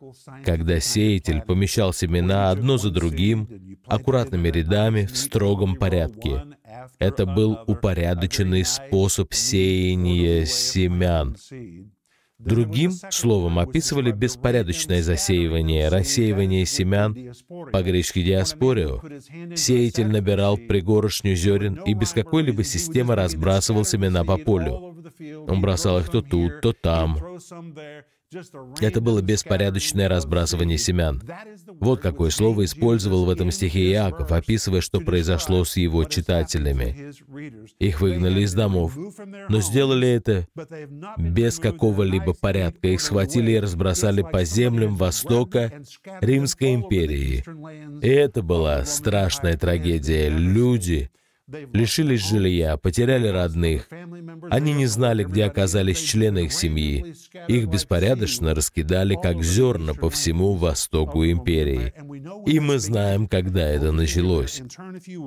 когда 0.45 0.79
сеятель 0.79 1.41
помещал 1.41 1.91
семена 1.91 2.49
одно 2.49 2.77
за 2.77 2.91
другим, 2.91 3.77
аккуратными 3.87 4.47
рядами, 4.47 5.05
в 5.05 5.17
строгом 5.17 5.75
порядке. 5.75 6.45
Это 6.97 7.25
был 7.25 7.59
упорядоченный 7.67 8.63
способ 8.63 9.33
сеяния 9.33 10.45
семян. 10.45 11.35
Другим 12.39 12.93
словом 13.09 13.59
описывали 13.59 14.11
беспорядочное 14.11 15.03
засеивание, 15.03 15.89
рассеивание 15.89 16.65
семян, 16.65 17.15
по-гречески 17.71 18.23
диаспорио. 18.23 19.01
Сеятель 19.55 20.07
набирал 20.07 20.57
пригорошню 20.57 21.35
зерен 21.35 21.75
и 21.85 21.93
без 21.93 22.11
какой-либо 22.11 22.63
системы 22.63 23.15
разбрасывал 23.15 23.83
семена 23.83 24.23
по 24.23 24.37
полю. 24.37 24.95
Он 25.47 25.61
бросал 25.61 25.99
их 25.99 26.09
то 26.09 26.21
тут, 26.21 26.61
то 26.61 26.71
там. 26.71 27.17
Это 28.79 29.01
было 29.01 29.21
беспорядочное 29.21 30.07
разбрасывание 30.07 30.77
семян. 30.77 31.21
Вот 31.79 31.99
какое 31.99 32.29
слово 32.29 32.65
использовал 32.65 33.25
в 33.25 33.29
этом 33.29 33.49
стихе 33.49 33.91
Иаков, 33.91 34.31
описывая, 34.31 34.81
что 34.81 34.99
произошло 34.99 35.65
с 35.65 35.77
его 35.77 36.03
читателями. 36.03 37.11
Их 37.79 38.01
выгнали 38.01 38.41
из 38.41 38.53
домов, 38.53 38.95
но 39.49 39.61
сделали 39.61 40.07
это 40.07 40.47
без 41.17 41.57
какого-либо 41.57 42.33
порядка. 42.33 42.89
Их 42.89 43.01
схватили 43.01 43.53
и 43.53 43.59
разбросали 43.59 44.21
по 44.21 44.43
землям 44.43 44.95
Востока 44.95 45.81
Римской 46.21 46.75
империи. 46.75 47.43
И 48.03 48.07
это 48.07 48.43
была 48.43 48.85
страшная 48.85 49.57
трагедия. 49.57 50.29
Люди 50.29 51.09
лишились 51.73 52.27
жилья, 52.27 52.77
потеряли 52.77 53.27
родных. 53.27 53.87
Они 54.49 54.73
не 54.73 54.85
знали, 54.85 55.23
где 55.23 55.45
оказались 55.45 55.99
члены 55.99 56.45
их 56.45 56.53
семьи. 56.53 57.15
Их 57.47 57.67
беспорядочно 57.67 58.53
раскидали, 58.53 59.15
как 59.21 59.43
зерна, 59.43 59.93
по 59.93 60.09
всему 60.09 60.53
востоку 60.53 61.25
империи. 61.25 61.93
И 62.45 62.59
мы 62.59 62.79
знаем, 62.79 63.27
когда 63.27 63.67
это 63.67 63.91
началось. 63.91 64.61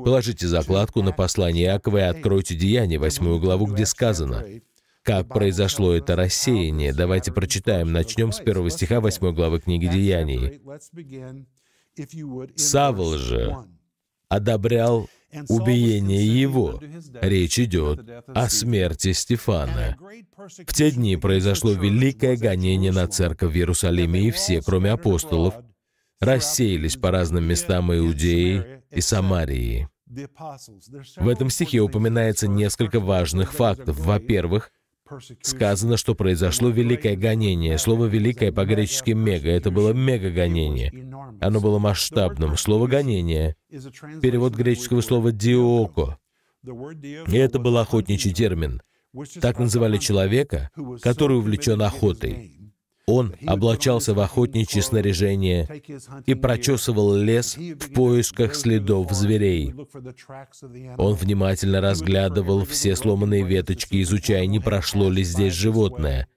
Положите 0.05 0.47
закладку 0.47 1.03
на 1.03 1.13
послание 1.13 1.67
Иакова 1.67 1.99
и 1.99 2.03
откройте 2.03 2.55
Деяние, 2.55 2.99
восьмую 2.99 3.41
главу, 3.41 3.67
где 3.67 3.87
сказано, 3.87 4.45
как 5.03 5.29
произошло 5.29 5.93
это 5.93 6.17
рассеяние. 6.17 6.93
Давайте 6.93 7.33
прочитаем. 7.33 7.93
Начнем 7.93 8.33
с 8.33 8.39
первого 8.39 8.71
стиха 8.71 9.01
восьмой 9.01 9.33
главы 9.33 9.61
книги 9.61 9.87
Деяний. 9.87 10.61
Савл 12.57 13.19
же 13.19 13.57
одобрял 14.29 15.09
убиение 15.49 16.25
его. 16.25 16.81
Речь 17.21 17.59
идет 17.59 18.01
о 18.29 18.49
смерти 18.49 19.13
Стефана. 19.13 19.97
В 20.67 20.73
те 20.73 20.91
дни 20.91 21.17
произошло 21.17 21.73
великое 21.73 22.37
гонение 22.37 22.93
на 22.93 23.07
церковь 23.07 23.53
в 23.53 23.57
Иерусалиме, 23.57 24.29
и 24.29 24.31
все, 24.31 24.61
кроме 24.63 24.91
апостолов, 24.93 25.55
рассеялись 26.21 26.97
по 26.97 27.11
разным 27.11 27.45
местам 27.45 27.93
Иудеи 27.93 28.83
и 28.91 29.01
Самарии. 29.01 29.89
В 31.17 31.29
этом 31.29 31.49
стихе 31.49 31.81
упоминается 31.81 32.47
несколько 32.47 33.01
важных 33.01 33.53
фактов. 33.53 33.99
Во-первых, 33.99 34.71
сказано, 35.43 35.97
что 35.97 36.15
произошло 36.15 36.69
великое 36.71 37.17
гонение. 37.17 37.79
Слово 37.79 38.07
«великое» 38.07 38.53
по-гречески 38.53 39.11
«мега»— 39.11 39.51
это 39.51 39.71
было 39.71 39.93
мега-гонение. 39.93 40.93
Оно 41.41 41.61
было 41.61 41.79
масштабным. 41.79 42.57
Слово 42.57 42.87
«гонение»— 42.87 43.57
перевод 44.23 44.55
греческого 44.55 45.01
слова 45.01 45.33
«диоко». 45.33 46.19
И 46.65 47.37
это 47.37 47.59
был 47.59 47.77
охотничий 47.79 48.33
термин. 48.33 48.83
Так 49.41 49.59
называли 49.59 49.99
человека, 49.99 50.71
который 51.03 51.37
увлечен 51.37 51.83
охотой. 51.83 52.62
Он 53.07 53.35
облачался 53.47 54.15
в 54.15 54.21
охотничье 54.21 54.81
снаряжение 54.81 55.69
и 56.27 56.35
прочесывал 56.35 57.15
лес 57.15 57.57
в 57.57 57.93
поисках 57.93 58.55
следов 58.55 59.11
зверей. 59.13 59.75
Он 60.99 61.15
внимательно 61.15 61.81
разглядывал 61.81 62.65
все 62.65 62.95
сломанные 62.95 63.43
веточки, 63.43 64.01
изучая, 64.03 64.47
не 64.47 64.61
прошло 64.61 65.11
ли 65.11 65.25
здесь 65.25 65.55
животное. 65.55 66.29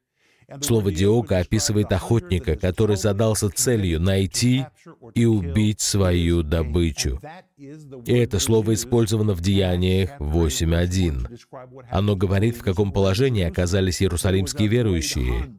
Слово 0.62 0.92
«диока» 0.92 1.40
описывает 1.40 1.92
охотника, 1.92 2.56
который 2.56 2.98
задался 2.98 3.50
целью 3.50 4.00
найти 4.00 4.66
и 5.16 5.26
убить 5.26 5.82
свою 5.82 6.44
добычу. 6.44 7.20
И 7.58 8.14
это 8.14 8.40
слово 8.40 8.76
использовано 8.76 9.34
в 9.34 9.42
Деяниях 9.42 10.20
8.1. 10.20 11.86
Оно 11.90 12.16
говорит, 12.16 12.58
в 12.58 12.64
каком 12.64 12.92
положении 12.92 13.44
оказались 13.44 14.02
иерусалимские 14.02 14.68
верующие. 14.68 15.56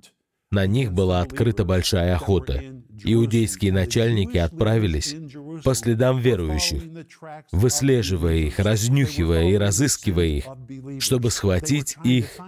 На 0.56 0.66
них 0.66 0.94
была 0.94 1.20
открыта 1.20 1.66
большая 1.66 2.14
охота. 2.14 2.62
Иудейские 3.04 3.74
начальники 3.74 4.38
отправились 4.38 5.14
по 5.62 5.74
следам 5.74 6.18
верующих, 6.18 6.82
выслеживая 7.52 8.36
их, 8.36 8.58
разнюхивая 8.58 9.50
и 9.50 9.56
разыскивая 9.56 10.24
их, 10.24 10.44
чтобы 10.98 11.30
схватить 11.30 11.98
их 12.04 12.38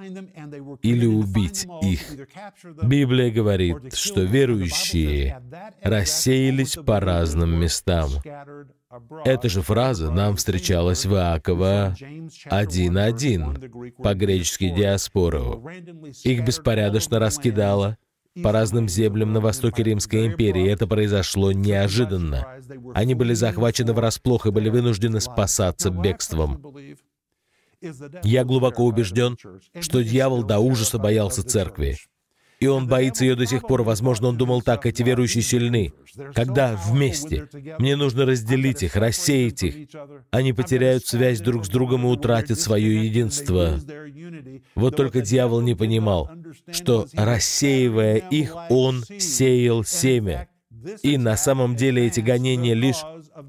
или 0.80 1.04
убить 1.04 1.66
их. 1.82 2.00
Библия 2.82 3.30
говорит, 3.30 3.92
что 3.94 4.22
верующие 4.22 5.42
рассеялись 5.82 6.76
по 6.76 7.00
разным 7.00 7.60
местам. 7.60 8.08
Эта 9.24 9.48
же 9.48 9.60
фраза 9.60 10.10
нам 10.10 10.36
встречалась 10.36 11.04
в 11.04 11.14
Иакова 11.14 11.94
1.1, 11.98 14.02
по-гречески 14.02 14.70
«диаспору». 14.70 15.68
Их 16.24 16.44
беспорядочно 16.44 17.18
раскидало 17.18 17.98
по 18.42 18.52
разным 18.52 18.88
землям 18.88 19.32
на 19.32 19.40
востоке 19.40 19.82
Римской 19.82 20.26
империи. 20.26 20.70
Это 20.70 20.86
произошло 20.86 21.52
неожиданно. 21.52 22.46
Они 22.94 23.14
были 23.14 23.34
захвачены 23.34 23.92
врасплох 23.92 24.46
и 24.46 24.50
были 24.50 24.70
вынуждены 24.70 25.20
спасаться 25.20 25.90
бегством. 25.90 26.64
Я 28.22 28.44
глубоко 28.44 28.84
убежден, 28.84 29.36
что 29.80 30.02
дьявол 30.02 30.44
до 30.44 30.60
ужаса 30.60 30.98
боялся 30.98 31.46
церкви. 31.46 31.96
И 32.60 32.66
он 32.66 32.88
боится 32.88 33.24
ее 33.24 33.36
до 33.36 33.46
сих 33.46 33.62
пор. 33.62 33.82
Возможно, 33.82 34.28
он 34.28 34.36
думал 34.36 34.62
так, 34.62 34.84
эти 34.84 35.02
верующие 35.02 35.42
сильны. 35.42 35.92
Когда 36.34 36.76
вместе, 36.76 37.48
мне 37.78 37.94
нужно 37.94 38.26
разделить 38.26 38.82
их, 38.82 38.96
рассеять 38.96 39.62
их. 39.62 39.88
Они 40.30 40.52
потеряют 40.52 41.06
связь 41.06 41.40
друг 41.40 41.66
с 41.66 41.68
другом 41.68 42.04
и 42.04 42.10
утратят 42.10 42.58
свое 42.58 43.06
единство. 43.06 43.78
Вот 44.74 44.96
только 44.96 45.20
дьявол 45.20 45.60
не 45.60 45.74
понимал, 45.74 46.30
что, 46.70 47.06
рассеивая 47.14 48.16
их, 48.16 48.56
он 48.70 49.04
сеял 49.18 49.84
семя. 49.84 50.48
И 51.02 51.16
на 51.16 51.36
самом 51.36 51.76
деле 51.76 52.06
эти 52.06 52.20
гонения 52.20 52.74
лишь 52.74 53.02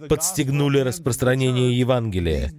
подстегнули 0.07 0.79
распространение 0.79 1.77
Евангелия. 1.77 2.51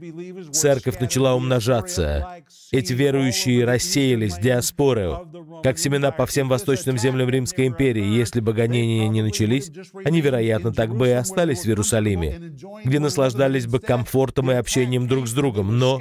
Церковь 0.52 0.98
начала 0.98 1.34
умножаться. 1.34 2.42
Эти 2.72 2.92
верующие 2.92 3.64
рассеялись, 3.64 4.38
диаспоры, 4.38 5.18
как 5.62 5.78
семена 5.78 6.10
по 6.10 6.26
всем 6.26 6.48
восточным 6.48 6.98
землям 6.98 7.28
Римской 7.28 7.66
империи. 7.66 8.04
Если 8.04 8.40
бы 8.40 8.52
гонения 8.52 9.08
не 9.08 9.22
начались, 9.22 9.70
они, 10.04 10.20
вероятно, 10.20 10.72
так 10.72 10.94
бы 10.94 11.08
и 11.08 11.12
остались 11.12 11.62
в 11.62 11.66
Иерусалиме, 11.66 12.54
где 12.84 12.98
наслаждались 12.98 13.66
бы 13.66 13.78
комфортом 13.78 14.50
и 14.50 14.54
общением 14.54 15.06
друг 15.06 15.28
с 15.28 15.32
другом. 15.32 15.78
Но 15.78 16.00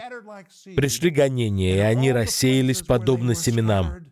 пришли 0.75 1.09
гонения, 1.09 1.75
и 1.75 1.79
они 1.79 2.11
рассеялись 2.11 2.81
подобно 2.81 3.35
семенам. 3.35 4.08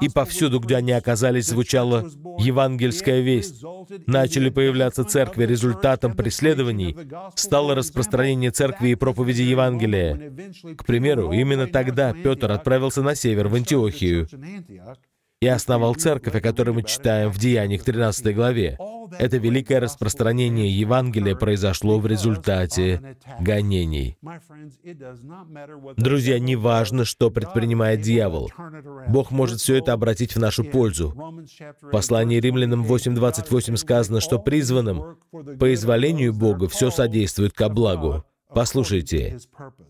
И 0.00 0.08
повсюду, 0.08 0.60
где 0.60 0.76
они 0.76 0.92
оказались, 0.92 1.46
звучала 1.46 2.08
евангельская 2.38 3.20
весть. 3.20 3.64
Начали 4.06 4.48
появляться 4.48 5.04
церкви. 5.04 5.44
Результатом 5.44 6.14
преследований 6.14 6.96
стало 7.34 7.74
распространение 7.74 8.52
церкви 8.52 8.90
и 8.90 8.94
проповеди 8.94 9.42
Евангелия. 9.42 10.32
К 10.76 10.84
примеру, 10.84 11.32
именно 11.32 11.66
тогда 11.66 12.12
Петр 12.12 12.52
отправился 12.52 13.02
на 13.02 13.16
север, 13.16 13.48
в 13.48 13.56
Антиохию, 13.56 14.28
и 15.40 15.46
основал 15.48 15.94
церковь, 15.94 16.34
о 16.34 16.40
которой 16.40 16.70
мы 16.70 16.82
читаем 16.82 17.30
в 17.30 17.38
Деяниях 17.38 17.84
13 17.84 18.34
главе. 18.34 18.78
Это 19.18 19.36
великое 19.36 19.80
распространение 19.80 20.70
Евангелия 20.70 21.34
произошло 21.34 21.98
в 21.98 22.06
результате 22.06 23.16
гонений. 23.40 24.16
Друзья, 25.96 26.38
не 26.38 26.56
важно, 26.56 27.04
что 27.04 27.30
предпринимает 27.30 28.00
дьявол. 28.00 28.50
Бог 29.08 29.30
может 29.30 29.60
все 29.60 29.76
это 29.76 29.92
обратить 29.92 30.34
в 30.34 30.38
нашу 30.38 30.64
пользу. 30.64 31.14
В 31.82 31.90
послании 31.90 32.40
римлянам 32.40 32.84
8.28 32.84 33.76
сказано, 33.76 34.20
что 34.20 34.38
призванным 34.38 35.18
по 35.30 35.72
изволению 35.74 36.32
Бога 36.32 36.68
все 36.68 36.90
содействует 36.90 37.52
ко 37.52 37.68
благу. 37.68 38.24
Послушайте, 38.56 39.36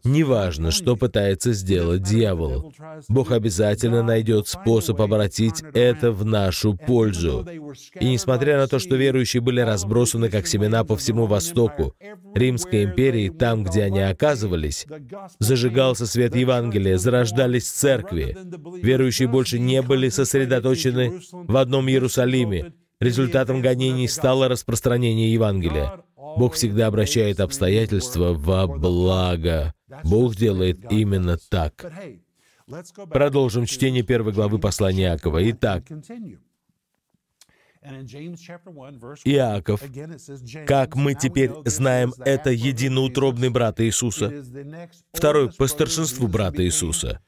неважно, 0.02 0.72
что 0.72 0.96
пытается 0.96 1.52
сделать 1.52 2.02
дьявол, 2.02 2.74
Бог 3.08 3.30
обязательно 3.30 4.02
найдет 4.02 4.48
способ 4.48 5.00
обратить 5.00 5.62
это 5.72 6.10
в 6.10 6.24
нашу 6.24 6.74
пользу. 6.74 7.46
И 8.00 8.08
несмотря 8.08 8.58
на 8.58 8.66
то, 8.66 8.80
что 8.80 8.96
верующие 8.96 9.40
были 9.40 9.60
разбросаны 9.60 10.30
как 10.30 10.48
семена 10.48 10.82
по 10.82 10.96
всему 10.96 11.26
Востоку, 11.26 11.94
Римской 12.34 12.82
империи, 12.82 13.28
там, 13.28 13.62
где 13.62 13.84
они 13.84 14.00
оказывались, 14.00 14.84
зажигался 15.38 16.04
свет 16.04 16.34
Евангелия, 16.34 16.98
зарождались 16.98 17.70
церкви. 17.70 18.36
Верующие 18.82 19.28
больше 19.28 19.60
не 19.60 19.80
были 19.80 20.08
сосредоточены 20.08 21.20
в 21.30 21.56
одном 21.56 21.88
Иерусалиме. 21.88 22.72
Результатом 22.98 23.62
гонений 23.62 24.08
стало 24.08 24.48
распространение 24.48 25.32
Евангелия. 25.32 26.00
Бог 26.36 26.54
всегда 26.54 26.86
обращает 26.88 27.40
обстоятельства 27.40 28.32
во 28.32 28.66
благо. 28.66 29.74
Бог 30.04 30.36
делает 30.36 30.80
именно 30.90 31.38
так. 31.48 31.92
Продолжим 33.10 33.66
чтение 33.66 34.02
первой 34.02 34.32
главы 34.32 34.58
послания 34.58 35.04
Иакова. 35.04 35.50
Итак, 35.50 35.84
Иаков, 39.24 39.80
как 40.66 40.96
мы 40.96 41.14
теперь 41.14 41.52
знаем, 41.64 42.12
это 42.18 42.50
единоутробный 42.50 43.50
брат 43.50 43.80
Иисуса, 43.80 44.32
второй 45.12 45.52
по 45.52 45.68
старшинству 45.68 46.26
брата 46.26 46.64
Иисуса. 46.64 47.20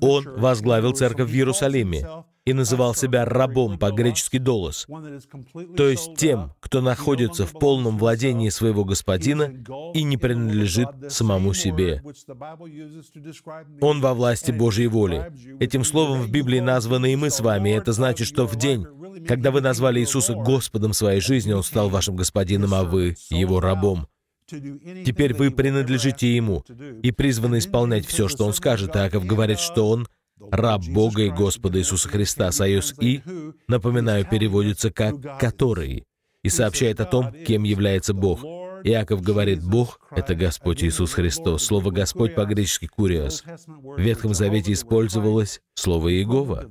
Он 0.00 0.40
возглавил 0.40 0.92
церковь 0.92 1.30
в 1.30 1.34
Иерусалиме 1.34 2.24
и 2.44 2.52
называл 2.52 2.94
себя 2.94 3.24
рабом, 3.24 3.78
по-гречески 3.78 4.38
«долос», 4.38 4.86
то 5.76 5.88
есть 5.88 6.16
тем, 6.16 6.54
кто 6.60 6.80
находится 6.80 7.46
в 7.46 7.52
полном 7.52 7.98
владении 7.98 8.48
своего 8.48 8.84
господина 8.84 9.52
и 9.94 10.02
не 10.02 10.16
принадлежит 10.16 10.88
самому 11.08 11.54
себе. 11.54 12.02
Он 13.80 14.00
во 14.00 14.14
власти 14.14 14.50
Божьей 14.50 14.88
воли. 14.88 15.32
Этим 15.60 15.84
словом 15.84 16.22
в 16.22 16.30
Библии 16.30 16.60
названы 16.60 17.12
и 17.12 17.16
мы 17.16 17.30
с 17.30 17.40
вами, 17.40 17.70
и 17.70 17.74
это 17.74 17.92
значит, 17.92 18.26
что 18.26 18.46
в 18.46 18.56
день, 18.56 18.86
когда 19.28 19.50
вы 19.50 19.60
назвали 19.60 20.00
Иисуса 20.00 20.34
Господом 20.34 20.92
своей 20.92 21.20
жизни, 21.20 21.52
Он 21.52 21.62
стал 21.62 21.88
вашим 21.88 22.16
господином, 22.16 22.74
а 22.74 22.82
вы— 22.82 23.16
Его 23.30 23.60
рабом. 23.60 24.08
Теперь 25.04 25.34
вы 25.34 25.50
принадлежите 25.50 26.34
Ему 26.34 26.64
и 27.02 27.10
призваны 27.10 27.58
исполнять 27.58 28.06
все, 28.06 28.28
что 28.28 28.44
Он 28.44 28.54
скажет. 28.54 28.94
Иаков 28.96 29.24
говорит, 29.26 29.58
что 29.58 29.88
Он 29.88 30.06
раб 30.50 30.84
Бога 30.86 31.22
и 31.22 31.30
Господа 31.30 31.78
Иисуса 31.78 32.08
Христа. 32.08 32.50
Союз 32.52 32.94
«и», 33.00 33.22
напоминаю, 33.68 34.26
переводится 34.28 34.90
как 34.90 35.38
«который» 35.38 36.04
и 36.42 36.48
сообщает 36.48 37.00
о 37.00 37.04
том, 37.04 37.32
кем 37.46 37.62
является 37.62 38.14
Бог. 38.14 38.44
Иаков 38.84 39.22
говорит, 39.22 39.62
Бог— 39.62 40.00
это 40.10 40.34
Господь 40.34 40.82
Иисус 40.82 41.12
Христос. 41.12 41.64
Слово 41.64 41.90
«Господь» 41.90 42.34
по-гречески 42.34 42.86
«куриос». 42.86 43.44
В 43.66 44.00
Ветхом 44.00 44.34
Завете 44.34 44.72
использовалось 44.72 45.60
слово 45.74 46.12
«Иегова». 46.12 46.68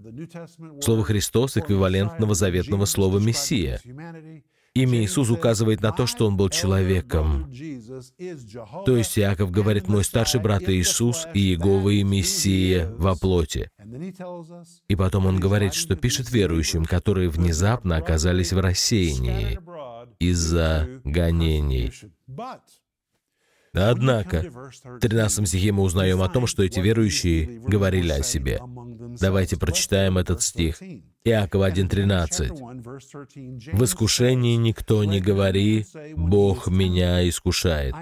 Слово 0.82 1.04
«Христос» 1.06 1.56
эквивалент 1.56 2.20
новозаветного 2.20 2.86
слова 2.86 3.20
«Мессия». 3.20 3.80
Имя 4.74 5.04
Иисус 5.04 5.30
указывает 5.30 5.82
на 5.82 5.92
то, 5.92 6.08
что 6.08 6.26
Он 6.28 6.38
был 6.38 6.50
человеком. 6.50 7.52
То 8.86 8.96
есть 8.96 9.20
Иаков 9.20 9.52
говорит, 9.52 9.90
мой 9.90 10.04
старший 10.06 10.40
брат 10.40 10.64
Иисус 10.70 11.28
и 11.34 11.40
Иегова 11.40 11.90
и 11.90 12.04
Мессия 12.04 12.90
во 12.98 13.16
плоти. 13.16 13.70
И 14.88 14.96
потом 14.96 15.26
он 15.26 15.40
говорит, 15.40 15.74
что 15.74 15.96
пишет 15.96 16.32
верующим, 16.32 16.86
которые 16.86 17.30
внезапно 17.30 17.98
оказались 17.98 18.54
в 18.54 18.60
рассеянии 18.60 19.60
из-за 20.20 20.88
гонений. 21.04 21.92
Однако, 23.74 24.44
в 24.84 25.00
13 25.00 25.48
стихе 25.48 25.72
мы 25.72 25.84
узнаем 25.84 26.22
о 26.22 26.30
том, 26.30 26.46
что 26.46 26.64
эти 26.64 26.80
верующие 26.80 27.60
говорили 27.60 28.12
о 28.12 28.24
себе. 28.24 28.60
Давайте 29.20 29.58
прочитаем 29.58 30.18
этот 30.18 30.42
стих. 30.42 30.82
Иакова 31.24 31.70
1.13. 31.70 33.74
«В 33.74 33.84
искушении 33.84 34.56
никто 34.56 35.04
не 35.04 35.22
говори, 35.22 35.86
Бог 36.16 36.68
меня 36.68 37.28
искушает, 37.30 37.96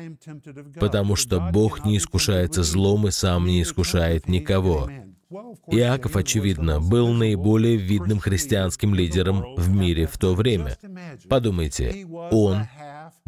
потому 0.79 1.15
что 1.15 1.39
Бог 1.51 1.85
не 1.85 1.97
искушается 1.97 2.63
злом 2.63 3.07
и 3.07 3.11
сам 3.11 3.45
не 3.45 3.61
искушает 3.61 4.27
никого. 4.27 4.89
Иаков, 5.67 6.15
очевидно, 6.15 6.79
был 6.79 7.09
наиболее 7.09 7.75
видным 7.75 8.19
христианским 8.19 8.95
лидером 8.95 9.53
в 9.55 9.69
мире 9.69 10.07
в 10.07 10.17
то 10.17 10.33
время. 10.33 10.77
Подумайте, 11.29 12.07
он 12.31 12.67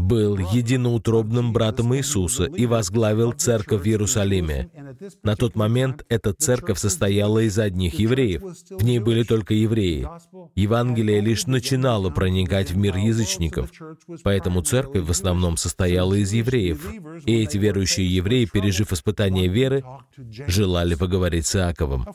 был 0.01 0.37
единоутробным 0.37 1.53
братом 1.53 1.95
Иисуса 1.95 2.45
и 2.45 2.65
возглавил 2.65 3.31
церковь 3.31 3.83
в 3.83 3.85
Иерусалиме. 3.85 4.69
На 5.23 5.35
тот 5.35 5.55
момент 5.55 6.05
эта 6.09 6.33
церковь 6.33 6.79
состояла 6.79 7.39
из 7.39 7.57
одних 7.57 7.99
евреев. 7.99 8.41
В 8.69 8.83
ней 8.83 8.99
были 8.99 9.23
только 9.23 9.53
евреи. 9.53 10.07
Евангелие 10.55 11.21
лишь 11.21 11.45
начинало 11.45 12.09
проникать 12.09 12.71
в 12.71 12.77
мир 12.77 12.97
язычников. 12.97 13.69
Поэтому 14.23 14.61
церковь 14.61 15.05
в 15.05 15.11
основном 15.11 15.57
состояла 15.57 16.15
из 16.15 16.33
евреев. 16.33 16.85
И 17.25 17.43
эти 17.43 17.57
верующие 17.57 18.13
евреи, 18.13 18.45
пережив 18.45 18.91
испытание 18.91 19.47
веры, 19.47 19.83
желали 20.47 20.95
поговорить 20.95 21.45
с 21.45 21.55
Иаковом. 21.55 22.07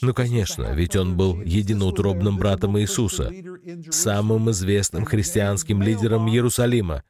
Ну, 0.00 0.14
конечно, 0.14 0.72
ведь 0.74 0.96
он 0.96 1.16
был 1.16 1.40
единоутробным 1.42 2.38
братом 2.38 2.78
Иисуса, 2.78 3.30
самым 3.90 4.50
известным 4.50 5.04
христианским 5.04 5.82
лидером 5.82 6.28
Иерусалима. 6.28 7.02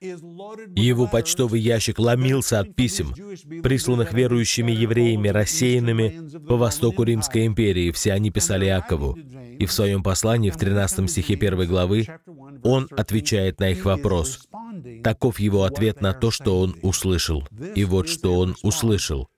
Его 0.77 1.07
почтовый 1.07 1.61
ящик 1.61 1.99
ломился 1.99 2.61
от 2.61 2.75
писем, 2.75 3.15
присланных 3.63 4.13
верующими 4.13 4.73
евреями, 4.73 5.29
рассеянными 5.29 6.39
по 6.47 6.57
востоку 6.57 7.03
Римской 7.03 7.47
империи. 7.47 7.91
Все 7.91 8.13
они 8.13 8.31
писали 8.31 8.67
Иакову. 8.67 9.19
И 9.59 9.67
в 9.67 9.73
своем 9.73 10.03
послании 10.03 10.51
в 10.51 10.57
13 10.57 11.11
стихе 11.11 11.35
1 11.35 11.67
главы 11.67 12.07
он 12.63 12.89
отвечает 12.91 13.61
на 13.61 13.71
их 13.71 13.85
вопрос. 13.85 14.49
Таков 15.03 15.39
его 15.39 15.65
ответ 15.65 16.01
на 16.01 16.13
то, 16.13 16.31
что 16.31 16.61
он 16.61 16.77
услышал. 16.83 17.47
И 17.75 17.85
вот 17.85 18.09
что 18.09 18.39
он 18.39 18.57
услышал. 18.63 19.29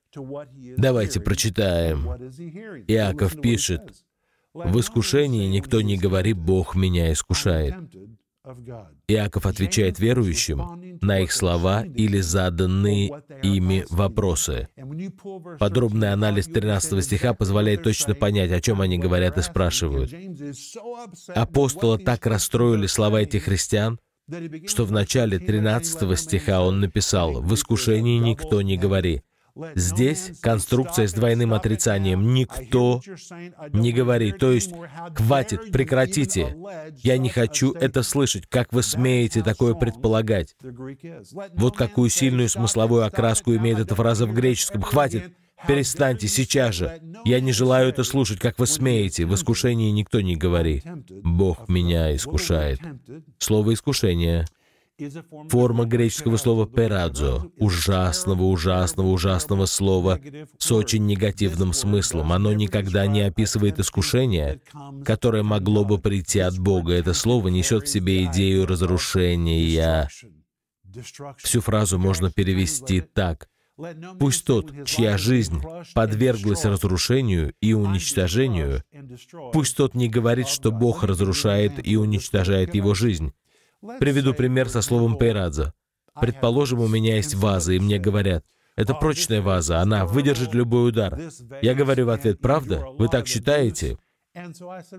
Давайте 0.76 1.20
прочитаем. 1.20 2.06
Иаков 2.88 3.40
пишет, 3.40 3.82
«В 4.54 4.80
искушении 4.80 5.46
никто 5.48 5.82
не 5.82 5.98
говорит, 5.98 6.38
Бог 6.38 6.74
меня 6.74 7.12
искушает». 7.12 7.74
Иаков 9.08 9.46
отвечает 9.46 9.98
верующим 9.98 10.98
на 11.00 11.20
их 11.20 11.32
слова 11.32 11.84
или 11.84 12.20
заданные 12.20 13.22
ими 13.42 13.84
вопросы. 13.90 14.68
Подробный 15.58 16.12
анализ 16.12 16.46
13 16.46 17.04
стиха 17.04 17.34
позволяет 17.34 17.82
точно 17.82 18.14
понять, 18.14 18.52
о 18.52 18.60
чем 18.60 18.80
они 18.80 18.98
говорят 18.98 19.36
и 19.38 19.42
спрашивают. 19.42 20.12
Апостола 21.34 21.98
так 21.98 22.26
расстроили 22.26 22.86
слова 22.86 23.22
этих 23.22 23.44
христиан, 23.44 23.98
что 24.66 24.84
в 24.84 24.92
начале 24.92 25.38
13 25.38 26.18
стиха 26.18 26.62
он 26.62 26.80
написал 26.80 27.40
«В 27.42 27.54
искушении 27.54 28.18
никто 28.18 28.62
не 28.62 28.76
говори». 28.76 29.22
Здесь 29.74 30.32
конструкция 30.40 31.06
с 31.06 31.12
двойным 31.12 31.54
отрицанием. 31.54 32.34
Никто 32.34 33.00
не 33.72 33.92
говорит. 33.92 34.38
То 34.38 34.52
есть, 34.52 34.72
хватит, 35.14 35.72
прекратите. 35.72 36.56
Я 36.96 37.18
не 37.18 37.28
хочу 37.28 37.72
это 37.72 38.02
слышать. 38.02 38.46
Как 38.48 38.72
вы 38.72 38.82
смеете 38.82 39.42
такое 39.42 39.74
предполагать? 39.74 40.56
Вот 41.54 41.76
какую 41.76 42.10
сильную 42.10 42.48
смысловую 42.48 43.04
окраску 43.04 43.54
имеет 43.54 43.78
эта 43.78 43.94
фраза 43.94 44.26
в 44.26 44.34
греческом. 44.34 44.82
Хватит, 44.82 45.32
перестаньте 45.66 46.28
сейчас 46.28 46.74
же. 46.74 47.00
Я 47.24 47.40
не 47.40 47.52
желаю 47.52 47.88
это 47.88 48.04
слушать, 48.04 48.38
как 48.38 48.58
вы 48.58 48.66
смеете. 48.66 49.24
В 49.24 49.34
искушении 49.34 49.90
никто 49.90 50.20
не 50.20 50.36
говорит. 50.36 50.84
Бог 51.22 51.68
меня 51.68 52.14
искушает. 52.14 52.80
Слово 53.38 53.74
«искушение» 53.74 54.46
Форма 55.50 55.84
греческого 55.84 56.38
слова 56.38 56.66
«перадзо»— 56.66 57.52
ужасного, 57.58 58.44
ужасного, 58.44 59.08
ужасного 59.08 59.66
слова 59.66 60.18
с 60.58 60.72
очень 60.72 61.04
негативным 61.04 61.74
смыслом. 61.74 62.32
Оно 62.32 62.54
никогда 62.54 63.06
не 63.06 63.20
описывает 63.20 63.78
искушение, 63.78 64.60
которое 65.04 65.42
могло 65.42 65.84
бы 65.84 65.98
прийти 65.98 66.40
от 66.40 66.58
Бога. 66.58 66.94
Это 66.94 67.12
слово 67.12 67.48
несет 67.48 67.84
в 67.84 67.90
себе 67.90 68.24
идею 68.24 68.66
разрушения. 68.66 70.08
Всю 71.38 71.60
фразу 71.60 71.98
можно 71.98 72.30
перевести 72.30 73.02
так. 73.02 73.48
Пусть 74.18 74.46
тот, 74.46 74.72
чья 74.86 75.18
жизнь 75.18 75.60
подверглась 75.94 76.64
разрушению 76.64 77.52
и 77.60 77.74
уничтожению, 77.74 78.82
пусть 79.52 79.76
тот 79.76 79.94
не 79.94 80.08
говорит, 80.08 80.48
что 80.48 80.72
Бог 80.72 81.04
разрушает 81.04 81.86
и 81.86 81.96
уничтожает 81.96 82.74
его 82.74 82.94
жизнь. 82.94 83.34
Приведу 83.98 84.34
пример 84.34 84.68
со 84.68 84.82
словом 84.82 85.16
«пейрадза». 85.18 85.74
Предположим, 86.20 86.80
у 86.80 86.88
меня 86.88 87.16
есть 87.16 87.34
ваза, 87.34 87.74
и 87.74 87.78
мне 87.78 87.98
говорят, 87.98 88.44
это 88.74 88.94
прочная 88.94 89.42
ваза, 89.42 89.80
она 89.80 90.06
выдержит 90.06 90.54
любой 90.54 90.88
удар. 90.90 91.18
Я 91.62 91.74
говорю 91.74 92.06
в 92.06 92.10
ответ, 92.10 92.40
правда? 92.40 92.84
Вы 92.98 93.08
так 93.08 93.26
считаете? 93.26 93.98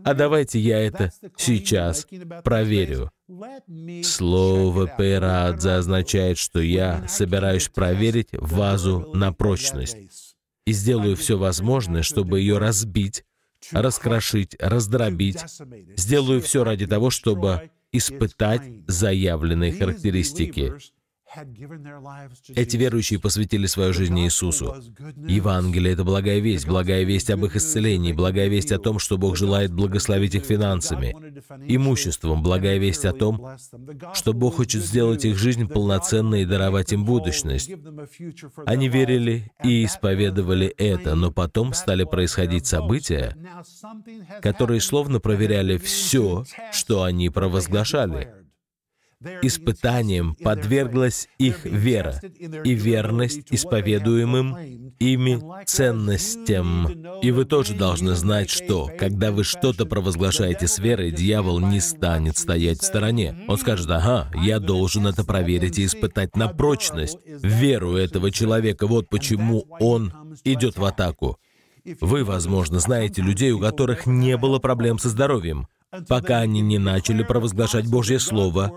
А 0.04 0.14
давайте 0.16 0.60
я 0.60 0.80
это 0.80 1.12
сейчас 1.38 2.08
проверю. 2.44 3.12
Слово 4.04 4.88
«пейрадза» 4.88 5.78
означает, 5.78 6.40
что 6.40 6.60
я 6.60 7.08
собираюсь 7.08 7.70
проверить 7.70 8.30
вазу 8.32 9.12
на 9.14 9.32
прочность 9.32 9.98
и 10.66 10.72
сделаю 10.72 11.16
все 11.16 11.38
возможное, 11.38 12.02
чтобы 12.02 12.40
ее 12.40 12.58
разбить, 12.58 13.26
раскрошить, 13.72 14.56
раздробить. 14.60 15.40
Сделаю 15.96 16.42
все 16.42 16.64
ради 16.64 16.88
того, 16.88 17.12
чтобы 17.12 17.70
испытать 17.98 18.62
заявленные 18.88 19.74
характеристики. 19.74 20.74
Эти 22.56 22.78
верующие 22.78 23.20
посвятили 23.20 23.66
свою 23.66 23.94
жизнь 23.94 24.18
Иисусу. 24.20 24.76
Евангелие— 25.28 25.94
это 25.94 26.04
благая 26.04 26.40
весть, 26.40 26.66
благая 26.66 27.04
весть 27.04 27.30
об 27.30 27.44
их 27.46 27.56
исцелении, 27.56 28.14
благая 28.14 28.48
весть 28.48 28.72
о 28.72 28.80
том, 28.80 28.98
что 28.98 29.18
Бог 29.18 29.36
желает 29.36 29.74
благословить 29.74 30.36
их 30.36 30.46
финансами, 30.46 31.16
имуществом, 31.68 32.42
благая 32.44 32.78
весть 32.78 33.06
о 33.06 33.14
том, 33.14 33.58
что 34.14 34.34
Бог 34.34 34.56
хочет 34.56 34.84
сделать 34.84 35.26
их 35.26 35.38
жизнь 35.38 35.68
полноценной 35.68 36.44
и 36.44 36.46
даровать 36.46 36.94
им 36.94 37.06
будущность. 37.06 37.72
Они 38.66 38.88
верили 38.88 39.52
и 39.64 39.86
исповедовали 39.86 40.68
это, 40.68 41.16
но 41.16 41.32
потом 41.32 41.74
стали 41.74 42.06
происходить 42.06 42.66
события, 42.66 43.36
которые 44.42 44.82
словно 44.82 45.20
проверяли 45.20 45.78
все, 45.78 46.46
что 46.72 47.04
они 47.04 47.30
провозглашали. 47.30 48.47
Испытанием 49.42 50.36
подверглась 50.36 51.28
их 51.40 51.66
вера 51.66 52.22
и 52.64 52.74
верность 52.74 53.48
исповедуемым 53.50 54.94
ими 55.00 55.66
ценностям. 55.66 56.88
И 57.22 57.32
вы 57.32 57.46
тоже 57.46 57.74
должны 57.74 58.14
знать, 58.14 58.52
что, 58.52 58.92
когда 59.00 59.32
вы 59.32 59.44
что-то 59.44 59.88
провозглашаете 59.88 60.68
с 60.68 60.78
верой, 60.78 61.12
дьявол 61.12 61.60
не 61.60 61.80
станет 61.80 62.38
стоять 62.38 62.80
в 62.80 62.86
стороне. 62.86 63.46
Он 63.48 63.58
скажет, 63.58 63.90
ага, 63.90 64.32
я 64.36 64.60
должен 64.60 65.08
это 65.08 65.24
проверить 65.24 65.80
и 65.80 65.86
испытать 65.86 66.36
на 66.36 66.50
прочность 66.50 67.18
веру 67.26 67.96
этого 67.96 68.30
человека. 68.30 68.86
Вот 68.86 69.10
почему 69.10 69.66
он 69.80 70.14
идет 70.44 70.78
в 70.78 70.86
атаку. 70.86 71.40
Вы, 72.02 72.24
возможно, 72.24 72.80
знаете 72.80 73.22
людей, 73.22 73.52
у 73.52 73.60
которых 73.60 74.06
не 74.06 74.38
было 74.38 74.60
проблем 74.60 75.00
со 75.00 75.10
здоровьем, 75.10 75.68
пока 76.08 76.40
они 76.40 76.62
не 76.62 76.78
начали 76.78 77.24
провозглашать 77.24 77.88
Божье 77.88 78.20
Слово 78.20 78.72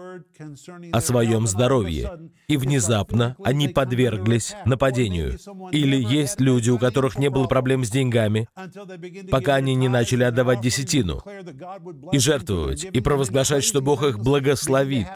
о 0.93 1.01
своем 1.01 1.47
здоровье, 1.47 2.31
и 2.49 2.57
внезапно 2.57 3.37
они 3.45 3.69
подверглись 3.69 4.55
нападению. 4.65 5.39
Или 5.73 5.97
есть 5.97 6.41
люди, 6.41 6.71
у 6.71 6.79
которых 6.79 7.19
не 7.19 7.29
было 7.31 7.47
проблем 7.47 7.85
с 7.85 7.91
деньгами, 7.91 8.49
пока 9.31 9.57
они 9.57 9.75
не 9.75 9.89
начали 9.89 10.25
отдавать 10.25 10.61
десятину 10.61 11.23
и 12.13 12.19
жертвовать, 12.19 12.85
и 12.85 13.01
провозглашать, 13.01 13.65
что 13.65 13.81
Бог 13.81 14.03
их 14.03 14.19
благословит. 14.19 15.09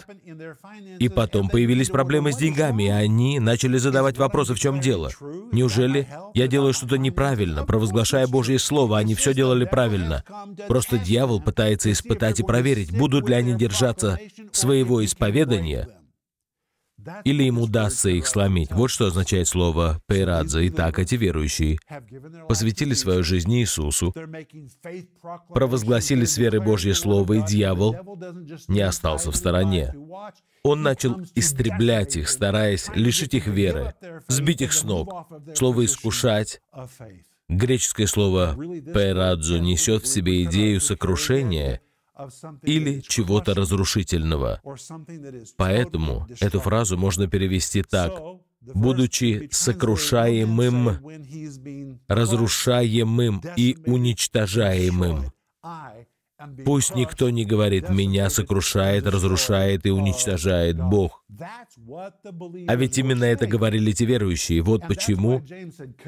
И 0.98 1.08
потом 1.08 1.48
появились 1.48 1.90
проблемы 1.90 2.32
с 2.32 2.36
деньгами, 2.36 2.84
и 2.84 2.88
они 2.88 3.40
начали 3.40 3.78
задавать 3.78 4.18
вопросы, 4.18 4.54
в 4.54 4.60
чем 4.60 4.80
дело. 4.80 5.10
Неужели 5.52 6.08
я 6.34 6.48
делаю 6.48 6.72
что-то 6.72 6.98
неправильно, 6.98 7.64
провозглашая 7.64 8.26
Божье 8.26 8.58
Слово, 8.58 8.98
они 8.98 9.14
все 9.14 9.32
делали 9.32 9.64
правильно? 9.64 10.24
Просто 10.68 10.98
дьявол 10.98 11.40
пытается 11.40 11.83
испытать 11.92 12.40
и 12.40 12.42
проверить, 12.42 12.96
будут 12.96 13.28
ли 13.28 13.34
они 13.34 13.54
держаться 13.54 14.18
своего 14.52 15.04
исповедания, 15.04 15.88
или 17.24 17.44
им 17.44 17.58
удастся 17.58 18.08
их 18.08 18.26
сломить. 18.26 18.72
Вот 18.72 18.88
что 18.88 19.06
означает 19.06 19.48
слово 19.48 20.00
«пейрадзе». 20.06 20.68
Итак, 20.68 20.98
эти 20.98 21.16
верующие 21.16 21.78
посвятили 22.48 22.94
свою 22.94 23.22
жизнь 23.22 23.52
Иисусу, 23.54 24.14
провозгласили 25.50 26.24
с 26.24 26.38
верой 26.38 26.60
Божье 26.60 26.94
Слово, 26.94 27.34
и 27.34 27.42
дьявол 27.42 27.96
не 28.68 28.80
остался 28.80 29.30
в 29.30 29.36
стороне. 29.36 29.94
Он 30.62 30.82
начал 30.82 31.20
истреблять 31.34 32.16
их, 32.16 32.28
стараясь 32.28 32.88
лишить 32.94 33.34
их 33.34 33.46
веры, 33.46 33.94
сбить 34.28 34.62
их 34.62 34.72
с 34.72 34.82
ног. 34.82 35.28
Слово 35.54 35.84
«искушать» 35.84 36.60
Греческое 37.54 38.06
слово 38.06 38.54
«пейрадзо» 38.54 39.58
несет 39.58 40.02
в 40.04 40.06
себе 40.08 40.44
идею 40.44 40.80
сокрушения 40.80 41.80
или 42.62 43.00
чего-то 43.00 43.54
разрушительного. 43.54 44.60
Поэтому 45.56 46.26
эту 46.40 46.60
фразу 46.60 46.96
можно 46.96 47.28
перевести 47.28 47.82
так. 47.82 48.12
будучи 48.60 49.48
сокрушаемым, 49.52 50.98
разрушаемым 52.08 53.42
и 53.56 53.76
уничтожаемым. 53.86 55.32
Пусть 56.64 56.94
никто 56.94 57.30
не 57.30 57.44
говорит, 57.44 57.88
меня 57.88 58.30
сокрушает, 58.30 59.06
разрушает 59.06 59.86
и 59.86 59.90
уничтожает 59.90 60.76
Бог. 60.78 61.24
А 62.68 62.76
ведь 62.76 62.98
именно 62.98 63.24
это 63.24 63.46
говорили 63.46 63.92
те 63.92 64.04
верующие. 64.04 64.62
Вот 64.62 64.86
почему 64.86 65.40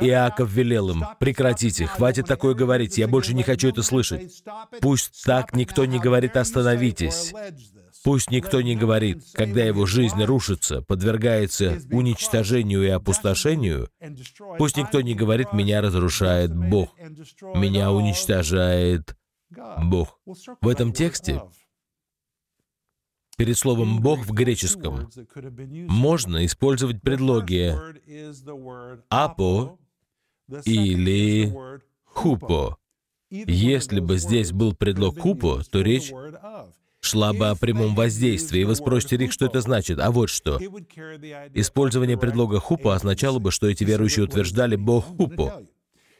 Иаков 0.00 0.50
велел 0.50 0.90
им, 0.90 1.04
прекратите, 1.18 1.86
хватит 1.86 2.26
такое 2.26 2.54
говорить, 2.54 2.98
я 2.98 3.08
больше 3.08 3.34
не 3.34 3.42
хочу 3.42 3.68
это 3.68 3.82
слышать. 3.82 4.42
Пусть 4.80 5.24
так 5.24 5.54
никто 5.54 5.84
не 5.84 5.98
говорит, 5.98 6.36
остановитесь. 6.36 7.32
Пусть 8.04 8.30
никто 8.30 8.60
не 8.60 8.76
говорит, 8.76 9.24
когда 9.32 9.64
его 9.64 9.84
жизнь 9.84 10.22
рушится, 10.22 10.80
подвергается 10.80 11.80
уничтожению 11.90 12.84
и 12.84 12.88
опустошению, 12.88 13.88
пусть 14.58 14.76
никто 14.76 15.00
не 15.00 15.14
говорит, 15.14 15.52
меня 15.52 15.80
разрушает 15.80 16.54
Бог, 16.54 16.90
меня 17.54 17.90
уничтожает 17.90 19.16
Бог. 19.50 20.18
В 20.60 20.68
этом 20.68 20.92
тексте 20.92 21.42
перед 23.36 23.56
словом 23.56 24.00
«Бог» 24.00 24.20
в 24.20 24.32
греческом 24.32 25.08
можно 25.88 26.44
использовать 26.46 27.02
предлоги 27.02 27.74
«апо» 29.08 29.78
или 30.64 31.54
«хупо». 32.04 32.78
Если 33.30 34.00
бы 34.00 34.18
здесь 34.18 34.52
был 34.52 34.74
предлог 34.74 35.18
«хупо», 35.18 35.62
то 35.70 35.80
речь 35.80 36.12
шла 37.00 37.32
бы 37.32 37.48
о 37.48 37.54
прямом 37.54 37.94
воздействии. 37.94 38.60
И 38.60 38.64
вы 38.64 38.74
спросите, 38.74 39.16
Рик, 39.16 39.32
что 39.32 39.46
это 39.46 39.60
значит? 39.60 40.00
А 40.00 40.10
вот 40.10 40.28
что. 40.28 40.58
Использование 41.54 42.16
предлога 42.16 42.58
«хупа» 42.58 42.94
означало 42.94 43.38
бы, 43.38 43.50
что 43.50 43.68
эти 43.68 43.84
верующие 43.84 44.24
утверждали 44.24 44.76
«Бог 44.76 45.04
хупо», 45.04 45.62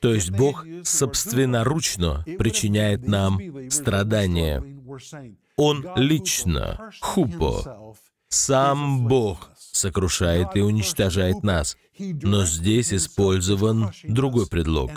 то 0.00 0.14
есть 0.14 0.30
Бог 0.30 0.64
собственноручно 0.84 2.24
причиняет 2.38 3.06
нам 3.06 3.40
страдания. 3.70 4.62
Он 5.56 5.86
лично, 5.96 6.90
хупо, 7.00 7.94
сам 8.28 9.06
Бог 9.08 9.50
сокрушает 9.56 10.48
и 10.54 10.60
уничтожает 10.60 11.42
нас. 11.42 11.76
Но 11.98 12.44
здесь 12.44 12.92
использован 12.92 13.90
другой 14.04 14.46
предлог. 14.46 14.90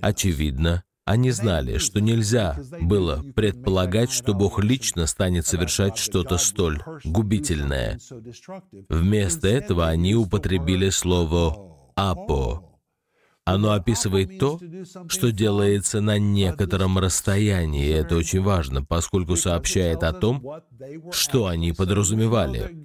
Очевидно, 0.00 0.84
они 1.04 1.30
знали, 1.30 1.78
что 1.78 2.00
нельзя 2.00 2.56
было 2.82 3.24
предполагать, 3.34 4.12
что 4.12 4.34
Бог 4.34 4.62
лично 4.62 5.06
станет 5.06 5.46
совершать 5.46 5.96
что-то 5.96 6.36
столь 6.36 6.82
губительное. 7.02 7.98
Вместо 8.90 9.48
этого 9.48 9.88
они 9.88 10.14
употребили 10.14 10.90
слово 10.90 11.74
«апо», 11.96 12.77
оно 13.48 13.72
описывает 13.72 14.38
то, 14.38 14.60
что 15.08 15.32
делается 15.32 16.00
на 16.00 16.18
некотором 16.18 16.98
расстоянии, 16.98 17.86
и 17.86 17.92
это 17.92 18.16
очень 18.16 18.42
важно, 18.42 18.84
поскольку 18.84 19.36
сообщает 19.36 20.02
о 20.02 20.12
том, 20.12 20.44
что 21.10 21.46
они 21.46 21.72
подразумевали. 21.72 22.84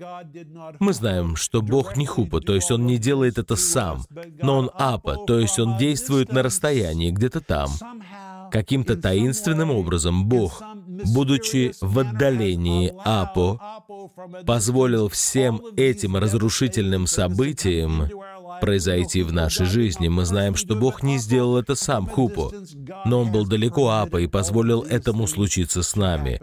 Мы 0.79 0.93
знаем, 0.93 1.35
что 1.35 1.61
Бог 1.61 1.97
не 1.97 2.05
хупа, 2.05 2.39
то 2.39 2.55
есть 2.55 2.71
Он 2.71 2.85
не 2.85 2.97
делает 2.97 3.37
это 3.37 3.55
сам, 3.55 4.05
но 4.41 4.59
Он 4.59 4.71
апа, 4.73 5.17
то 5.27 5.39
есть 5.39 5.59
Он 5.59 5.77
действует 5.77 6.31
на 6.31 6.43
расстоянии, 6.43 7.11
где-то 7.11 7.41
там. 7.41 7.69
Каким-то 8.51 8.95
таинственным 8.95 9.71
образом 9.71 10.29
Бог, 10.29 10.61
будучи 11.13 11.73
в 11.81 11.99
отдалении 11.99 12.93
апо, 13.03 13.59
позволил 14.45 15.09
всем 15.09 15.59
этим 15.75 16.15
разрушительным 16.15 17.07
событиям 17.07 18.09
произойти 18.63 19.23
в 19.23 19.33
нашей 19.33 19.65
жизни. 19.65 20.07
Мы 20.07 20.23
знаем, 20.23 20.55
что 20.55 20.75
Бог 20.75 21.03
не 21.03 21.17
сделал 21.17 21.57
это 21.57 21.75
сам, 21.75 22.07
Хупо, 22.07 22.49
но 23.03 23.19
Он 23.19 23.29
был 23.29 23.45
далеко 23.45 23.89
Апа 23.89 24.21
и 24.21 24.27
позволил 24.27 24.83
этому 24.83 25.27
случиться 25.27 25.83
с 25.83 25.97
нами. 25.97 26.39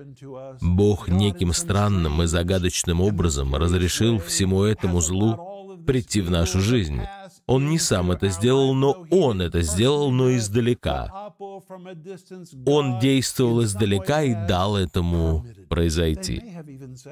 Бог 0.60 1.08
неким 1.08 1.54
странным 1.54 2.22
и 2.22 2.26
загадочным 2.26 3.00
образом 3.00 3.54
разрешил 3.54 4.18
всему 4.18 4.64
этому 4.64 5.00
злу 5.00 5.78
прийти 5.86 6.20
в 6.20 6.30
нашу 6.30 6.60
жизнь. 6.60 7.00
Он 7.46 7.70
не 7.70 7.78
сам 7.78 8.10
это 8.10 8.28
сделал, 8.28 8.74
но 8.74 9.06
Он 9.10 9.40
это 9.40 9.62
сделал, 9.62 10.10
но 10.10 10.36
издалека. 10.36 11.29
Он 12.66 12.98
действовал 12.98 13.62
издалека 13.64 14.22
и 14.22 14.34
дал 14.34 14.76
этому 14.76 15.46
произойти. 15.68 16.42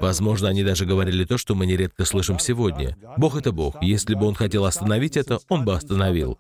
Возможно, 0.01 0.49
они 0.49 0.63
даже 0.63 0.85
говорили 0.85 1.25
то, 1.25 1.39
что 1.39 1.55
мы 1.55 1.67
нередко 1.67 2.05
слышим 2.05 2.39
сегодня. 2.39 2.97
Бог— 3.17 3.37
это 3.39 3.53
Бог. 3.53 3.83
Если 3.83 4.15
бы 4.15 4.27
Он 4.27 4.35
хотел 4.35 4.65
остановить 4.67 5.17
это, 5.17 5.39
Он 5.49 5.65
бы 5.65 5.75
остановил. 5.75 6.37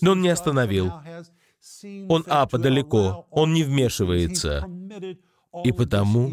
Но 0.00 0.12
Он 0.12 0.20
не 0.20 0.28
остановил. 0.28 0.92
Он 2.08 2.24
апа 2.26 2.58
далеко, 2.58 3.26
Он 3.30 3.52
не 3.52 3.62
вмешивается. 3.62 4.68
И 5.64 5.72
потому 5.72 6.30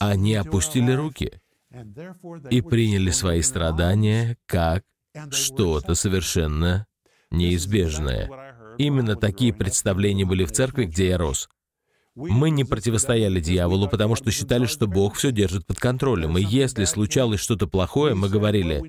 они 0.00 0.34
опустили 0.34 0.92
руки 0.92 1.40
и 2.50 2.60
приняли 2.60 3.10
свои 3.10 3.42
страдания 3.42 4.36
как 4.46 4.84
что-то 5.30 5.94
совершенно 5.94 6.86
неизбежное. 7.30 8.43
Именно 8.78 9.16
такие 9.16 9.52
представления 9.52 10.24
были 10.24 10.44
в 10.44 10.52
церкви, 10.52 10.84
где 10.84 11.08
я 11.08 11.18
рос. 11.18 11.48
Мы 12.16 12.50
не 12.50 12.62
противостояли 12.64 13.40
дьяволу, 13.40 13.88
потому 13.88 14.14
что 14.14 14.30
считали, 14.30 14.66
что 14.66 14.86
Бог 14.86 15.16
все 15.16 15.32
держит 15.32 15.66
под 15.66 15.80
контролем. 15.80 16.38
И 16.38 16.44
если 16.44 16.84
случалось 16.84 17.40
что-то 17.40 17.66
плохое, 17.66 18.14
мы 18.14 18.28
говорили, 18.28 18.82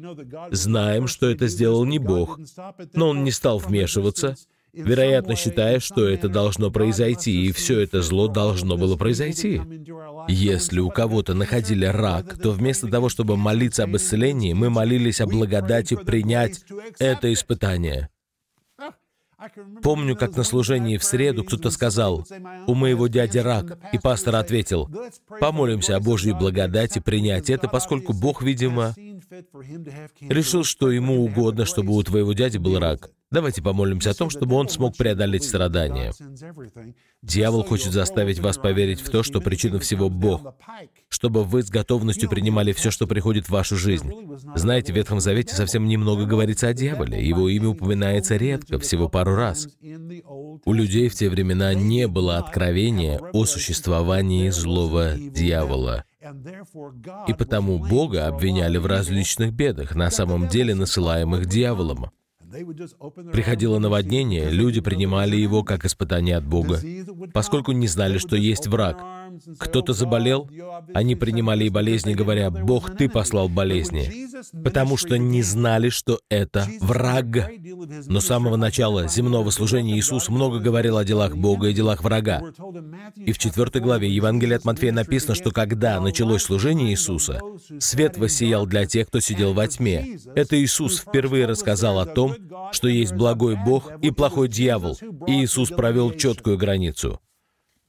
знаем, 0.51 1.07
что 1.07 1.27
это 1.27 1.47
сделал 1.47 1.85
не 1.85 1.97
Бог, 1.97 2.39
но 2.93 3.09
Он 3.09 3.23
не 3.23 3.31
стал 3.31 3.57
вмешиваться, 3.57 4.35
вероятно, 4.73 5.35
считая, 5.35 5.79
что 5.79 6.07
это 6.07 6.29
должно 6.29 6.69
произойти, 6.69 7.47
и 7.47 7.51
все 7.51 7.79
это 7.79 8.03
зло 8.03 8.27
должно 8.27 8.77
было 8.77 8.95
произойти. 8.95 9.59
Если 10.27 10.79
у 10.79 10.89
кого-то 10.89 11.33
находили 11.33 11.85
рак, 11.85 12.37
то 12.37 12.51
вместо 12.51 12.87
того, 12.87 13.09
чтобы 13.09 13.37
молиться 13.37 13.85
об 13.85 13.95
исцелении, 13.95 14.53
мы 14.53 14.69
молились 14.69 15.19
о 15.19 15.25
благодати 15.25 15.95
принять 15.95 16.63
это 16.99 17.33
испытание. 17.33 18.09
Помню, 19.81 20.15
как 20.15 20.35
на 20.35 20.43
служении 20.43 20.97
в 20.97 21.03
среду 21.03 21.43
кто-то 21.43 21.69
сказал, 21.71 22.25
«У 22.67 22.73
моего 22.73 23.07
дяди 23.07 23.37
рак», 23.37 23.77
и 23.91 23.97
пастор 23.97 24.35
ответил, 24.35 24.89
«Помолимся 25.39 25.95
о 25.95 25.99
Божьей 25.99 26.33
благодати 26.33 26.99
принять 26.99 27.49
это, 27.49 27.67
поскольку 27.67 28.13
Бог, 28.13 28.41
видимо, 28.41 28.93
решил, 30.21 30.63
что 30.63 30.91
ему 30.91 31.23
угодно, 31.23 31.65
чтобы 31.65 31.93
у 31.93 32.03
твоего 32.03 32.33
дяди 32.33 32.57
был 32.57 32.79
рак. 32.79 33.11
Давайте 33.35 33.61
помолимся 33.61 34.11
о 34.11 34.13
том, 34.13 34.29
чтобы 34.29 34.55
он 34.55 34.69
смог 34.69 34.95
преодолеть 34.95 35.43
страдания. 35.43 36.13
Дьявол 37.21 37.65
хочет 37.65 37.91
заставить 37.91 38.39
вас 38.39 38.57
поверить 38.57 39.01
в 39.01 39.09
то, 39.09 39.23
что 39.23 39.41
причина 39.41 39.77
всего 39.79 40.09
Бог, 40.09 40.55
чтобы 41.09 41.43
вы 41.43 41.61
с 41.61 41.69
готовностью 41.69 42.29
принимали 42.29 42.71
все, 42.71 42.91
что 42.91 43.07
приходит 43.07 43.47
в 43.47 43.49
вашу 43.49 43.75
жизнь. 43.75 44.09
Знаете, 44.55 44.93
в 44.93 44.95
Ветхом 44.95 45.19
Завете 45.19 45.53
совсем 45.53 45.85
немного 45.85 46.23
говорится 46.23 46.69
о 46.69 46.73
дьяволе. 46.73 47.27
Его 47.27 47.49
имя 47.49 47.67
упоминается 47.67 48.37
редко, 48.37 48.79
всего 48.79 49.09
пару 49.09 49.35
раз. 49.35 49.67
У 50.63 50.71
людей 50.71 51.09
в 51.09 51.15
те 51.15 51.29
времена 51.29 51.73
не 51.73 52.07
было 52.07 52.37
откровения 52.37 53.19
о 53.33 53.43
существовании 53.43 54.49
злого 54.49 55.11
дьявола. 55.17 56.05
И 57.27 57.33
потому 57.33 57.79
Бога 57.79 58.27
обвиняли 58.27 58.77
в 58.77 58.85
различных 58.85 59.51
бедах, 59.51 59.93
на 59.93 60.09
самом 60.09 60.47
деле 60.47 60.73
насылаемых 60.73 61.47
дьяволом. 61.47 62.11
Приходило 63.31 63.79
наводнение, 63.79 64.49
люди 64.49 64.81
принимали 64.81 65.35
его 65.35 65.63
как 65.63 65.85
испытание 65.85 66.37
от 66.37 66.45
Бога, 66.45 66.79
поскольку 67.33 67.71
не 67.71 67.87
знали, 67.87 68.17
что 68.17 68.35
есть 68.35 68.67
враг. 68.67 68.97
Кто-то 69.59 69.93
заболел, 69.93 70.49
они 70.93 71.15
принимали 71.15 71.65
и 71.65 71.69
болезни, 71.69 72.13
говоря, 72.13 72.49
«Бог, 72.51 72.95
Ты 72.95 73.09
послал 73.09 73.49
болезни», 73.49 74.11
потому 74.63 74.97
что 74.97 75.17
не 75.17 75.41
знали, 75.41 75.89
что 75.89 76.19
это 76.29 76.67
враг. 76.81 77.25
Но 78.07 78.19
с 78.19 78.25
самого 78.25 78.55
начала 78.55 79.07
земного 79.07 79.49
служения 79.49 79.97
Иисус 79.97 80.29
много 80.29 80.59
говорил 80.59 80.97
о 80.97 81.05
делах 81.05 81.35
Бога 81.35 81.69
и 81.69 81.73
делах 81.73 82.03
врага. 82.03 82.41
И 83.15 83.31
в 83.31 83.37
четвертой 83.37 83.81
главе 83.81 84.09
Евангелия 84.09 84.57
от 84.57 84.65
Матфея 84.65 84.91
написано, 84.91 85.35
что 85.35 85.51
когда 85.51 85.99
началось 85.99 86.43
служение 86.43 86.91
Иисуса, 86.91 87.41
свет 87.79 88.17
воссиял 88.17 88.65
для 88.65 88.85
тех, 88.85 89.07
кто 89.07 89.19
сидел 89.19 89.53
во 89.53 89.67
тьме. 89.67 90.17
Это 90.35 90.61
Иисус 90.61 90.99
впервые 90.99 91.45
рассказал 91.45 91.99
о 91.99 92.05
том, 92.05 92.35
что 92.71 92.87
есть 92.87 93.13
благой 93.13 93.55
Бог 93.55 93.91
и 94.01 94.11
плохой 94.11 94.47
дьявол, 94.47 94.97
и 95.27 95.43
Иисус 95.43 95.69
провел 95.69 96.11
четкую 96.11 96.57
границу. 96.57 97.19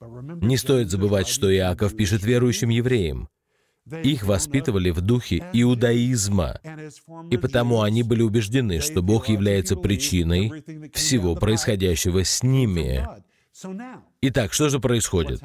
Не 0.01 0.57
стоит 0.57 0.91
забывать, 0.91 1.29
что 1.29 1.55
Иаков 1.55 1.97
пишет 1.97 2.23
верующим 2.23 2.69
евреям. 2.69 3.29
Их 4.03 4.25
воспитывали 4.25 4.91
в 4.91 5.01
духе 5.01 5.49
иудаизма, 5.53 6.61
и 7.31 7.37
потому 7.37 7.83
они 7.83 8.03
были 8.03 8.23
убеждены, 8.23 8.81
что 8.81 9.01
Бог 9.01 9.29
является 9.29 9.77
причиной 9.77 10.65
всего 10.93 11.37
происходящего 11.37 12.25
с 12.25 12.43
ними. 12.43 13.07
Итак, 14.23 14.53
что 14.53 14.69
же 14.69 14.81
происходит? 14.81 15.41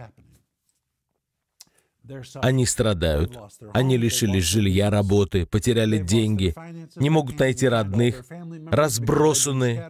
Они 2.35 2.65
страдают, 2.65 3.37
они 3.73 3.95
лишились 3.95 4.43
жилья, 4.43 4.89
работы, 4.89 5.45
потеряли 5.45 5.99
деньги, 5.99 6.53
не 6.95 7.09
могут 7.11 7.37
найти 7.39 7.67
родных, 7.69 8.25
разбросаны, 8.71 9.83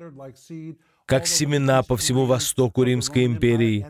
как 1.12 1.28
семена 1.28 1.84
по 1.84 1.98
всему 1.98 2.24
востоку 2.26 2.84
Римской 2.84 3.26
империи. 3.26 3.86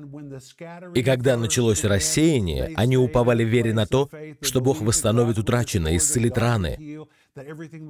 И 0.96 1.04
когда 1.04 1.38
началось 1.38 1.84
рассеяние, 1.84 2.72
они 2.76 2.98
уповали 2.98 3.44
в 3.44 3.48
вере 3.48 3.76
на 3.76 3.86
то, 3.86 4.10
что 4.42 4.60
Бог 4.60 4.82
восстановит 4.82 5.38
утраченное, 5.38 5.98
исцелит 5.98 6.40
раны. 6.40 6.98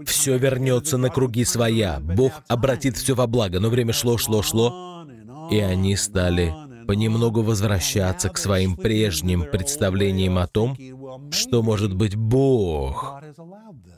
Все 0.06 0.38
вернется 0.38 0.98
на 0.98 1.10
круги 1.10 1.46
своя, 1.46 2.02
Бог 2.02 2.44
обратит 2.50 2.98
все 2.98 3.16
во 3.16 3.26
благо. 3.26 3.62
Но 3.62 3.70
время 3.70 3.94
шло, 3.94 4.18
шло, 4.18 4.42
шло, 4.42 5.08
и 5.50 5.60
они 5.60 5.96
стали 5.96 6.54
понемногу 6.86 7.42
возвращаться 7.42 8.28
к 8.28 8.38
своим 8.38 8.76
прежним 8.76 9.46
представлениям 9.50 10.40
о 10.40 10.48
том, 10.48 10.76
что, 11.32 11.64
может 11.64 11.96
быть, 11.96 12.18
Бог 12.18 13.22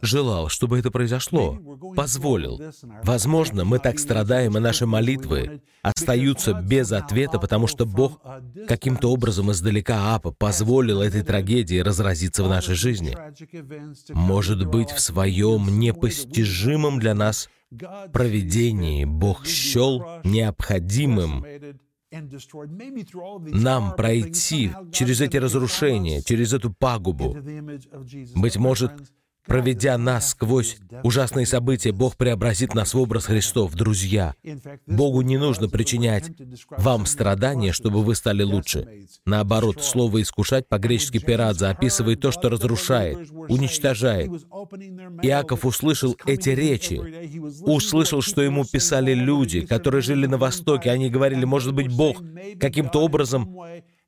желал, 0.03 0.49
чтобы 0.49 0.79
это 0.79 0.91
произошло, 0.91 1.57
позволил. 1.95 2.61
Возможно, 3.03 3.65
мы 3.65 3.79
так 3.79 3.99
страдаем, 3.99 4.57
и 4.57 4.59
наши 4.59 4.85
молитвы 4.85 5.61
остаются 5.81 6.53
без 6.53 6.91
ответа, 6.91 7.39
потому 7.39 7.67
что 7.67 7.85
Бог 7.85 8.21
каким-то 8.67 9.11
образом 9.11 9.51
издалека 9.51 10.15
Апа 10.15 10.31
позволил 10.31 11.01
этой 11.01 11.23
трагедии 11.23 11.79
разразиться 11.79 12.43
в 12.43 12.49
нашей 12.49 12.75
жизни. 12.75 13.17
Может 14.13 14.67
быть, 14.67 14.91
в 14.91 14.99
своем 14.99 15.79
непостижимом 15.79 16.99
для 16.99 17.13
нас 17.13 17.49
проведении 18.11 19.05
Бог 19.05 19.45
счел 19.45 20.03
необходимым 20.23 21.45
нам 23.47 23.95
пройти 23.95 24.71
через 24.91 25.21
эти 25.21 25.37
разрушения, 25.37 26.21
через 26.21 26.53
эту 26.53 26.71
пагубу. 26.71 27.35
Быть 28.35 28.57
может, 28.57 28.91
Проведя 29.45 29.97
нас 29.97 30.29
сквозь 30.29 30.77
ужасные 31.03 31.45
события, 31.45 31.91
Бог 31.91 32.15
преобразит 32.15 32.73
нас 32.73 32.93
в 32.93 32.99
образ 32.99 33.25
Христов, 33.25 33.73
друзья. 33.75 34.33
Богу 34.87 35.21
не 35.21 35.37
нужно 35.37 35.67
причинять 35.67 36.31
вам 36.69 37.05
страдания, 37.05 37.73
чтобы 37.73 38.03
вы 38.03 38.15
стали 38.15 38.43
лучше. 38.43 38.87
Наоборот, 39.25 39.83
слово 39.83 40.21
«искушать» 40.21 40.67
по-гречески 40.67 41.17
«пирадза» 41.17 41.69
описывает 41.69 42.21
то, 42.21 42.31
что 42.31 42.49
разрушает, 42.49 43.29
уничтожает. 43.49 44.31
Иаков 45.21 45.65
услышал 45.65 46.15
эти 46.25 46.49
речи, 46.49 47.01
услышал, 47.63 48.21
что 48.21 48.41
ему 48.41 48.65
писали 48.65 49.13
люди, 49.13 49.61
которые 49.61 50.01
жили 50.01 50.25
на 50.25 50.37
Востоке. 50.37 50.89
Они 50.89 51.09
говорили, 51.09 51.45
может 51.45 51.73
быть, 51.73 51.93
Бог 51.93 52.21
каким-то 52.59 52.99
образом 52.99 53.57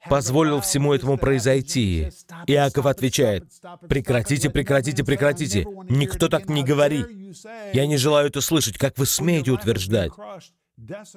позволил 0.09 0.61
всему 0.61 0.93
этому 0.93 1.17
произойти. 1.17 2.09
Иаков 2.47 2.85
отвечает, 2.85 3.45
«Прекратите, 3.87 4.49
прекратите, 4.49 5.03
прекратите! 5.03 5.65
Никто 5.89 6.27
так 6.27 6.49
не 6.49 6.63
говорит! 6.63 7.07
Я 7.73 7.85
не 7.85 7.97
желаю 7.97 8.27
это 8.27 8.41
слышать, 8.41 8.77
как 8.77 8.97
вы 8.97 9.05
смеете 9.05 9.51
утверждать!» 9.51 10.11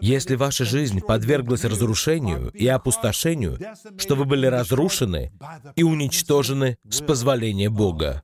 Если 0.01 0.37
ваша 0.37 0.64
жизнь 0.64 1.01
подверглась 1.01 1.64
разрушению 1.64 2.51
и 2.51 2.66
опустошению, 2.68 3.59
что 3.98 4.14
вы 4.14 4.24
были 4.24 4.46
разрушены 4.46 5.33
и 5.74 5.83
уничтожены 5.83 6.79
с 6.88 7.01
позволения 7.01 7.68
Бога. 7.68 8.22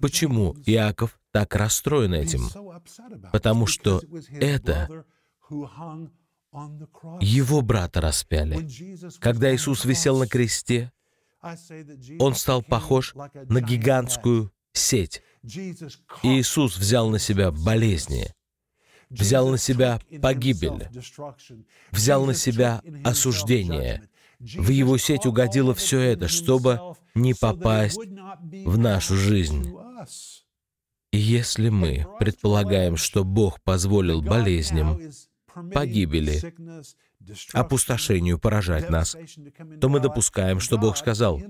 Почему 0.00 0.54
Иаков 0.66 1.18
так 1.32 1.54
расстроен 1.56 2.14
этим? 2.14 2.48
Потому 3.32 3.66
что 3.66 4.00
это 4.30 5.04
его 7.20 7.60
брата 7.62 8.00
распяли. 8.00 8.68
Когда 9.20 9.54
Иисус 9.54 9.84
висел 9.84 10.18
на 10.18 10.26
кресте, 10.26 10.92
он 12.18 12.34
стал 12.34 12.62
похож 12.62 13.14
на 13.14 13.60
гигантскую 13.60 14.52
сеть. 14.72 15.22
Иисус 16.22 16.76
взял 16.76 17.10
на 17.10 17.18
себя 17.18 17.50
болезни, 17.50 18.34
взял 19.08 19.48
на 19.48 19.58
себя 19.58 20.00
погибель, 20.20 20.88
взял 21.90 22.26
на 22.26 22.34
себя 22.34 22.82
осуждение. 23.04 24.08
В 24.38 24.68
его 24.68 24.98
сеть 24.98 25.26
угодило 25.26 25.74
все 25.74 26.00
это, 26.00 26.28
чтобы 26.28 26.80
не 27.14 27.34
попасть 27.34 27.98
в 27.98 28.78
нашу 28.78 29.16
жизнь. 29.16 29.74
И 31.10 31.18
если 31.18 31.70
мы 31.70 32.06
предполагаем, 32.20 32.96
что 32.96 33.24
Бог 33.24 33.60
позволил 33.62 34.20
болезням, 34.20 35.00
погибели, 35.72 36.40
опустошению 37.52 38.38
поражать 38.38 38.90
нас, 38.90 39.16
то 39.80 39.88
мы 39.88 40.00
допускаем, 40.00 40.60
что 40.60 40.78
Бог 40.78 40.96
сказал, 40.96 41.40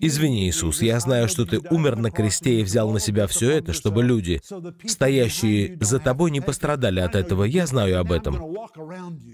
«Извини, 0.00 0.48
Иисус, 0.48 0.82
я 0.82 0.98
знаю, 0.98 1.28
что 1.28 1.44
Ты 1.44 1.60
умер 1.70 1.96
на 1.96 2.10
кресте 2.10 2.60
и 2.60 2.64
взял 2.64 2.90
на 2.90 2.98
себя 2.98 3.28
все 3.28 3.52
это, 3.52 3.72
чтобы 3.72 4.02
люди, 4.02 4.40
стоящие 4.86 5.78
за 5.80 6.00
Тобой, 6.00 6.32
не 6.32 6.40
пострадали 6.40 6.98
от 6.98 7.14
этого. 7.14 7.44
Я 7.44 7.68
знаю 7.68 8.00
об 8.00 8.10
этом. 8.10 8.34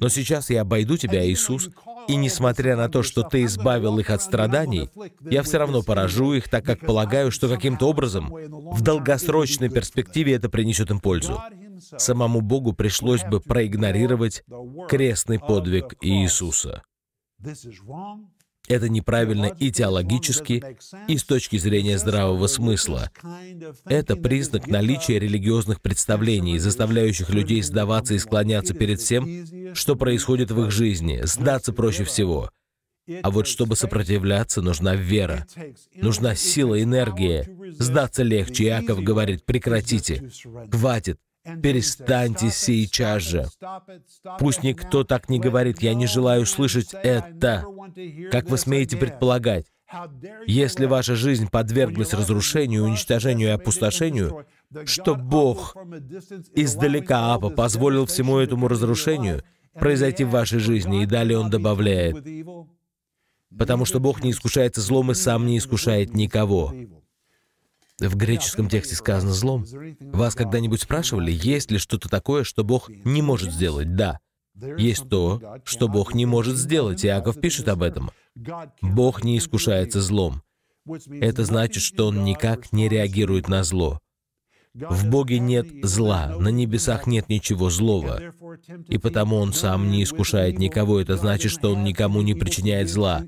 Но 0.00 0.08
сейчас 0.10 0.50
я 0.50 0.60
обойду 0.60 0.98
Тебя, 0.98 1.26
Иисус, 1.26 1.70
и 2.08 2.16
несмотря 2.16 2.76
на 2.76 2.90
то, 2.90 3.02
что 3.02 3.22
Ты 3.22 3.44
избавил 3.44 3.98
их 3.98 4.10
от 4.10 4.20
страданий, 4.20 4.90
я 5.22 5.42
все 5.42 5.56
равно 5.56 5.82
поражу 5.82 6.34
их, 6.34 6.50
так 6.50 6.62
как 6.66 6.80
полагаю, 6.80 7.30
что 7.30 7.48
каким-то 7.48 7.88
образом 7.88 8.28
в 8.28 8.82
долгосрочной 8.82 9.70
перспективе 9.70 10.34
это 10.34 10.50
принесет 10.50 10.90
им 10.90 11.00
пользу 11.00 11.40
самому 11.98 12.40
Богу 12.40 12.72
пришлось 12.72 13.22
бы 13.22 13.40
проигнорировать 13.40 14.44
крестный 14.88 15.38
подвиг 15.38 15.94
Иисуса. 16.00 16.82
Это 18.66 18.88
неправильно 18.88 19.46
и 19.46 19.70
теологически, 19.70 20.64
и 21.06 21.18
с 21.18 21.24
точки 21.24 21.58
зрения 21.58 21.98
здравого 21.98 22.46
смысла. 22.46 23.10
Это 23.84 24.16
признак 24.16 24.66
наличия 24.66 25.18
религиозных 25.18 25.82
представлений, 25.82 26.58
заставляющих 26.58 27.28
людей 27.28 27.62
сдаваться 27.62 28.14
и 28.14 28.18
склоняться 28.18 28.72
перед 28.72 29.00
всем, 29.00 29.74
что 29.74 29.96
происходит 29.96 30.50
в 30.50 30.64
их 30.64 30.70
жизни. 30.70 31.20
Сдаться 31.24 31.74
проще 31.74 32.04
всего. 32.04 32.50
А 33.22 33.30
вот 33.30 33.46
чтобы 33.46 33.76
сопротивляться, 33.76 34.62
нужна 34.62 34.96
вера, 34.96 35.46
нужна 35.94 36.34
сила, 36.34 36.82
энергия. 36.82 37.46
Сдаться 37.78 38.22
легче. 38.22 38.64
Иаков 38.64 39.02
говорит, 39.02 39.44
прекратите, 39.44 40.30
хватит, 40.70 41.18
Перестаньте 41.62 42.50
сейчас 42.50 43.22
же. 43.22 43.46
Пусть 44.38 44.62
никто 44.62 45.04
так 45.04 45.28
не 45.28 45.38
говорит, 45.38 45.82
я 45.82 45.94
не 45.94 46.06
желаю 46.06 46.46
слышать 46.46 46.94
это. 46.94 47.66
Как 48.30 48.48
вы 48.48 48.56
смеете 48.56 48.96
предполагать? 48.96 49.66
Если 50.46 50.86
ваша 50.86 51.14
жизнь 51.14 51.48
подверглась 51.48 52.14
разрушению, 52.14 52.84
уничтожению 52.84 53.48
и 53.48 53.52
опустошению, 53.52 54.46
что 54.86 55.14
Бог 55.14 55.76
издалека 56.54 57.34
Апа 57.34 57.50
позволил 57.50 58.06
всему 58.06 58.38
этому 58.38 58.66
разрушению 58.68 59.44
произойти 59.74 60.24
в 60.24 60.30
вашей 60.30 60.58
жизни, 60.58 61.02
и 61.02 61.06
далее 61.06 61.38
Он 61.38 61.50
добавляет, 61.50 62.16
потому 63.56 63.84
что 63.84 64.00
Бог 64.00 64.22
не 64.22 64.30
искушается 64.30 64.80
злом 64.80 65.10
и 65.10 65.14
сам 65.14 65.46
не 65.46 65.58
искушает 65.58 66.14
никого. 66.14 66.72
В 68.00 68.16
греческом 68.16 68.68
тексте 68.68 68.96
сказано 68.96 69.32
«злом». 69.32 69.64
Вас 70.00 70.34
когда-нибудь 70.34 70.82
спрашивали, 70.82 71.30
есть 71.30 71.70
ли 71.70 71.78
что-то 71.78 72.08
такое, 72.08 72.44
что 72.44 72.64
Бог 72.64 72.88
не 72.88 73.22
может 73.22 73.52
сделать? 73.52 73.94
Да. 73.94 74.18
Есть 74.76 75.08
то, 75.08 75.60
что 75.64 75.88
Бог 75.88 76.14
не 76.14 76.26
может 76.26 76.56
сделать. 76.56 77.04
Иаков 77.04 77.40
пишет 77.40 77.68
об 77.68 77.82
этом. 77.82 78.10
Бог 78.80 79.24
не 79.24 79.38
искушается 79.38 80.00
злом. 80.00 80.42
Это 81.20 81.44
значит, 81.44 81.82
что 81.82 82.08
Он 82.08 82.24
никак 82.24 82.72
не 82.72 82.88
реагирует 82.88 83.48
на 83.48 83.64
зло. 83.64 84.00
В 84.74 85.08
Боге 85.08 85.38
нет 85.38 85.68
зла, 85.84 86.34
на 86.36 86.48
небесах 86.48 87.06
нет 87.06 87.28
ничего 87.28 87.70
злого, 87.70 88.20
и 88.88 88.98
потому 88.98 89.36
Он 89.36 89.52
сам 89.52 89.88
не 89.88 90.02
искушает 90.02 90.58
никого. 90.58 91.00
Это 91.00 91.16
значит, 91.16 91.52
что 91.52 91.72
Он 91.72 91.84
никому 91.84 92.22
не 92.22 92.34
причиняет 92.34 92.90
зла. 92.90 93.24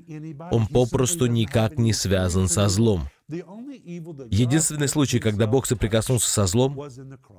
Он 0.51 0.67
попросту 0.67 1.27
никак 1.27 1.77
не 1.77 1.93
связан 1.93 2.49
со 2.49 2.67
злом. 2.67 3.09
Единственный 3.29 4.87
случай, 4.87 5.19
когда 5.19 5.47
Бог 5.47 5.65
соприкоснулся 5.65 6.29
со 6.29 6.45
злом, 6.45 6.79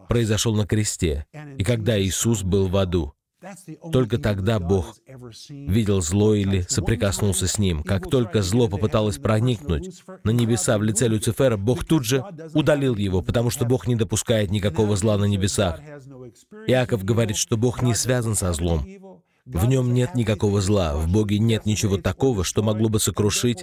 произошел 0.09 0.55
на 0.55 0.66
кресте, 0.66 1.27
и 1.57 1.64
когда 1.64 2.01
Иисус 2.01 2.42
был 2.42 2.68
в 2.68 2.77
аду. 2.77 3.14
Только 3.92 4.18
тогда 4.18 4.59
Бог 4.59 4.96
видел 5.48 6.01
зло 6.03 6.35
или 6.35 6.62
соприкоснулся 6.68 7.46
с 7.46 7.57
ним. 7.57 7.85
Как 7.85 8.11
только 8.11 8.42
зло 8.42 8.68
попыталось 8.68 9.18
проникнуть 9.18 10.03
на 10.24 10.31
небеса 10.31 10.77
в 10.77 10.83
лице 10.83 11.07
Люцифера, 11.07 11.57
Бог 11.57 11.85
тут 11.85 12.05
же 12.05 12.24
удалил 12.53 12.96
его, 12.96 13.22
потому 13.22 13.51
что 13.51 13.64
Бог 13.64 13.87
не 13.87 13.94
допускает 13.94 14.51
никакого 14.51 14.96
зла 14.96 15.16
на 15.16 15.24
небесах. 15.24 15.81
Иаков 16.66 17.05
говорит, 17.05 17.37
что 17.37 17.57
Бог 17.57 17.81
не 17.81 17.94
связан 17.94 18.35
со 18.35 18.53
злом. 18.53 18.85
В 19.48 19.66
нем 19.66 19.94
нет 19.94 20.14
никакого 20.14 20.61
зла, 20.61 20.96
в 20.96 21.11
Боге 21.11 21.38
нет 21.38 21.64
ничего 21.64 21.96
такого, 21.96 22.44
что 22.44 22.62
могло 22.62 22.88
бы 22.88 23.00
сокрушить 23.00 23.62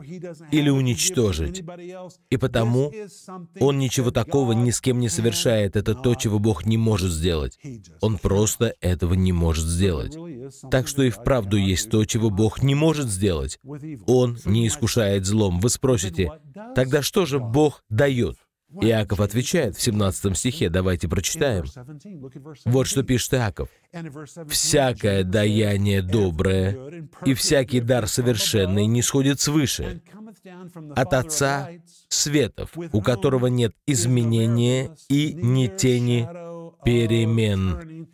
или 0.51 0.69
уничтожить. 0.69 1.63
И 2.29 2.37
потому 2.37 2.91
Он 3.59 3.77
ничего 3.77 4.11
такого 4.11 4.53
ни 4.53 4.71
с 4.71 4.81
кем 4.81 4.99
не 4.99 5.09
совершает. 5.09 5.75
Это 5.75 5.93
то, 5.93 6.15
чего 6.15 6.39
Бог 6.39 6.65
не 6.65 6.77
может 6.77 7.11
сделать. 7.11 7.59
Он 8.01 8.17
просто 8.17 8.73
этого 8.81 9.13
не 9.13 9.31
может 9.31 9.65
сделать. 9.65 10.17
Так 10.71 10.87
что 10.87 11.03
и 11.03 11.09
вправду 11.09 11.57
есть 11.57 11.89
то, 11.89 12.03
чего 12.05 12.29
Бог 12.29 12.63
не 12.63 12.75
может 12.75 13.07
сделать. 13.07 13.59
Он 14.07 14.37
не 14.45 14.67
искушает 14.67 15.25
злом. 15.25 15.59
Вы 15.59 15.69
спросите, 15.69 16.31
тогда 16.73 17.01
что 17.01 17.25
же 17.25 17.39
Бог 17.39 17.83
дает? 17.89 18.37
Иаков 18.81 19.19
отвечает 19.19 19.75
в 19.75 19.81
17 19.81 20.37
стихе, 20.37 20.69
давайте 20.69 21.07
прочитаем. 21.07 21.65
Вот 22.65 22.87
что 22.87 23.03
пишет 23.03 23.35
Иаков. 23.35 23.69
«Всякое 24.49 25.23
даяние 25.23 26.01
доброе 26.01 27.07
и 27.25 27.33
всякий 27.33 27.79
дар 27.79 28.07
совершенный 28.07 28.85
не 28.85 29.01
сходит 29.01 29.39
свыше, 29.39 30.01
от 30.95 31.13
Отца 31.13 31.69
Светов, 32.09 32.71
у 32.75 33.01
которого 33.01 33.47
нет 33.47 33.73
изменения 33.85 34.95
и 35.09 35.33
ни 35.33 35.67
тени 35.67 36.27
перемен». 36.83 38.07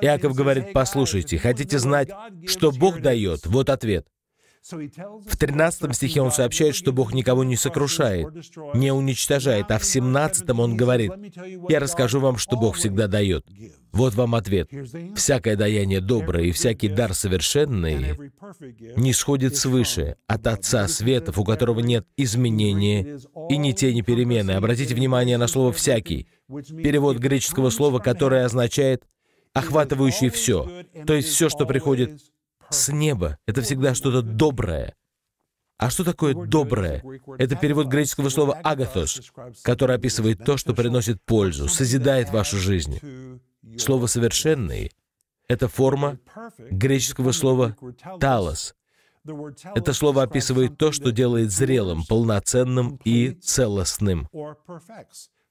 Иаков 0.00 0.34
говорит, 0.34 0.72
послушайте, 0.72 1.38
хотите 1.38 1.78
знать, 1.78 2.10
что 2.46 2.72
Бог 2.72 3.00
дает? 3.00 3.46
Вот 3.46 3.70
ответ. 3.70 4.06
В 4.62 5.36
13 5.38 5.94
стихе 5.96 6.20
он 6.20 6.30
сообщает, 6.30 6.74
что 6.74 6.92
Бог 6.92 7.14
никого 7.14 7.44
не 7.44 7.56
сокрушает, 7.56 8.28
не 8.74 8.92
уничтожает, 8.92 9.70
а 9.70 9.78
в 9.78 9.84
17 9.84 10.48
он 10.50 10.76
говорит, 10.76 11.12
«Я 11.68 11.80
расскажу 11.80 12.20
вам, 12.20 12.36
что 12.36 12.56
Бог 12.56 12.76
всегда 12.76 13.08
дает». 13.08 13.46
Вот 13.90 14.14
вам 14.14 14.34
ответ. 14.34 14.70
«Всякое 15.16 15.56
даяние 15.56 16.00
доброе 16.00 16.44
и 16.44 16.52
всякий 16.52 16.88
дар 16.88 17.14
совершенный 17.14 18.32
не 18.96 19.12
сходит 19.14 19.56
свыше 19.56 20.16
от 20.26 20.46
Отца 20.46 20.86
Светов, 20.88 21.38
у 21.38 21.44
которого 21.44 21.80
нет 21.80 22.06
изменения 22.16 23.18
и 23.48 23.56
ни 23.56 23.72
тени 23.72 24.02
перемены». 24.02 24.52
Обратите 24.52 24.94
внимание 24.94 25.38
на 25.38 25.48
слово 25.48 25.72
«всякий». 25.72 26.28
Перевод 26.48 27.16
греческого 27.16 27.70
слова, 27.70 27.98
которое 27.98 28.44
означает 28.44 29.04
«охватывающий 29.54 30.28
все», 30.28 30.84
то 31.06 31.14
есть 31.14 31.28
все, 31.30 31.48
что 31.48 31.64
приходит 31.64 32.20
с 32.70 32.88
неба. 32.92 33.38
Это 33.46 33.62
всегда 33.62 33.94
что-то 33.94 34.22
доброе. 34.22 34.94
А 35.78 35.88
что 35.88 36.04
такое 36.04 36.34
доброе? 36.34 37.02
Это 37.38 37.56
перевод 37.56 37.86
греческого 37.86 38.28
слова 38.28 38.60
«агатос», 38.62 39.32
который 39.62 39.96
описывает 39.96 40.44
то, 40.44 40.56
что 40.58 40.74
приносит 40.74 41.22
пользу, 41.24 41.68
созидает 41.68 42.30
вашу 42.30 42.58
жизнь. 42.58 43.00
Слово 43.78 44.06
«совершенный»— 44.06 44.92
это 45.48 45.68
форма 45.68 46.18
греческого 46.58 47.32
слова 47.32 47.76
«талос». 48.20 48.74
Это 49.74 49.92
слово 49.92 50.22
описывает 50.22 50.76
то, 50.78 50.92
что 50.92 51.12
делает 51.12 51.50
зрелым, 51.50 52.04
полноценным 52.04 53.00
и 53.04 53.32
целостным. 53.32 54.28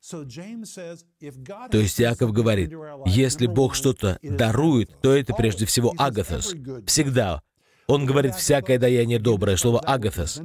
То 0.10 1.78
есть 1.78 2.02
Иаков 2.02 2.32
говорит, 2.32 2.72
если 3.06 3.48
Бог 3.48 3.76
что-то 3.76 4.18
дарует, 4.22 5.02
то 5.02 5.16
это 5.16 5.34
прежде 5.34 5.66
всего 5.66 5.94
агатос. 5.98 6.56
Всегда. 6.86 7.42
Он 7.88 8.06
говорит 8.06 8.36
«всякое 8.36 8.78
даяние 8.78 9.18
доброе». 9.18 9.58
Слово 9.58 9.80
«агатос», 9.80 10.40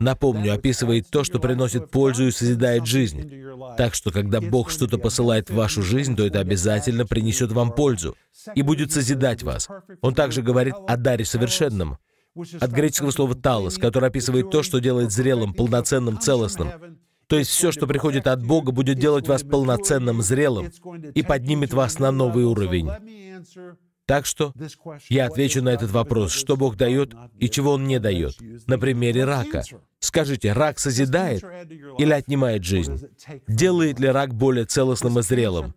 напомню, 0.00 0.52
описывает 0.52 1.08
то, 1.08 1.22
что 1.22 1.38
приносит 1.38 1.88
пользу 1.88 2.26
и 2.26 2.32
созидает 2.32 2.84
жизнь. 2.84 3.32
Так 3.78 3.94
что, 3.94 4.10
когда 4.10 4.40
Бог 4.40 4.70
что-то 4.70 4.98
посылает 4.98 5.50
в 5.50 5.54
вашу 5.54 5.82
жизнь, 5.82 6.16
то 6.16 6.26
это 6.26 6.40
обязательно 6.40 7.06
принесет 7.06 7.52
вам 7.52 7.72
пользу 7.72 8.16
и 8.56 8.62
будет 8.62 8.90
созидать 8.90 9.44
вас. 9.44 9.68
Он 10.00 10.16
также 10.16 10.42
говорит 10.42 10.74
о 10.88 10.96
даре 10.96 11.24
совершенном, 11.24 11.98
от 12.60 12.70
греческого 12.72 13.12
слова 13.12 13.36
«талос», 13.36 13.78
которое 13.78 14.08
описывает 14.08 14.50
то, 14.50 14.64
что 14.64 14.80
делает 14.80 15.12
зрелым, 15.12 15.54
полноценным, 15.54 16.18
целостным. 16.18 16.72
То 17.30 17.38
есть 17.38 17.50
все, 17.52 17.70
что 17.70 17.86
приходит 17.86 18.26
от 18.26 18.44
Бога, 18.44 18.72
будет 18.72 18.98
делать 18.98 19.28
вас 19.28 19.44
полноценным, 19.44 20.20
зрелым 20.20 20.72
и 21.14 21.22
поднимет 21.22 21.72
вас 21.72 22.00
на 22.00 22.10
новый 22.10 22.44
уровень. 22.44 22.90
Так 24.04 24.26
что 24.26 24.52
я 25.08 25.26
отвечу 25.26 25.62
на 25.62 25.68
этот 25.68 25.92
вопрос, 25.92 26.32
что 26.32 26.56
Бог 26.56 26.74
дает 26.76 27.14
и 27.38 27.48
чего 27.48 27.74
Он 27.74 27.84
не 27.84 28.00
дает. 28.00 28.34
На 28.66 28.80
примере 28.80 29.24
рака. 29.24 29.62
Скажите, 30.00 30.52
рак 30.52 30.80
созидает 30.80 31.44
или 31.98 32.12
отнимает 32.12 32.64
жизнь? 32.64 33.00
Делает 33.46 34.00
ли 34.00 34.08
рак 34.08 34.34
более 34.34 34.64
целостным 34.64 35.20
и 35.20 35.22
зрелым? 35.22 35.72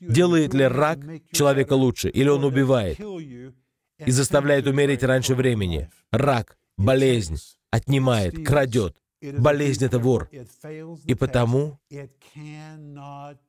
Делает 0.00 0.54
ли 0.54 0.64
рак 0.64 0.98
человека 1.30 1.74
лучше 1.74 2.08
или 2.08 2.28
он 2.28 2.42
убивает 2.42 2.98
и 2.98 4.10
заставляет 4.10 4.66
умереть 4.66 5.04
раньше 5.04 5.36
времени? 5.36 5.88
Рак, 6.10 6.58
болезнь, 6.76 7.36
отнимает, 7.70 8.44
крадет. 8.44 8.96
Болезнь— 9.22 9.84
это 9.86 9.98
вор. 9.98 10.28
И 11.04 11.14
потому 11.14 11.78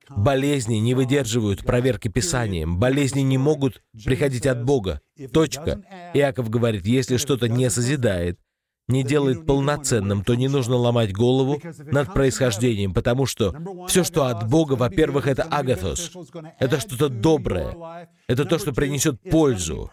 болезни 0.09 0.75
не 0.75 0.93
выдерживают 0.93 1.65
проверки 1.65 2.07
Писанием. 2.07 2.77
Болезни 2.77 3.21
не 3.21 3.37
могут 3.37 3.83
приходить 4.05 4.47
от 4.47 4.63
Бога. 4.63 5.01
Точка. 5.33 5.83
Иаков 6.13 6.49
говорит, 6.49 6.85
если 6.85 7.17
что-то 7.17 7.49
не 7.49 7.69
созидает, 7.69 8.39
не 8.87 9.03
делает 9.03 9.45
полноценным, 9.45 10.23
то 10.23 10.35
не 10.35 10.47
нужно 10.47 10.75
ломать 10.75 11.13
голову 11.13 11.61
над 11.85 12.13
происхождением, 12.13 12.93
потому 12.93 13.25
что 13.25 13.55
все, 13.87 14.03
что 14.03 14.25
от 14.25 14.49
Бога, 14.49 14.73
во-первых, 14.73 15.27
это 15.27 15.43
агатос. 15.43 16.11
Это 16.59 16.79
что-то 16.79 17.09
доброе. 17.09 18.09
Это 18.27 18.45
то, 18.45 18.57
что 18.59 18.73
принесет 18.73 19.21
пользу. 19.21 19.89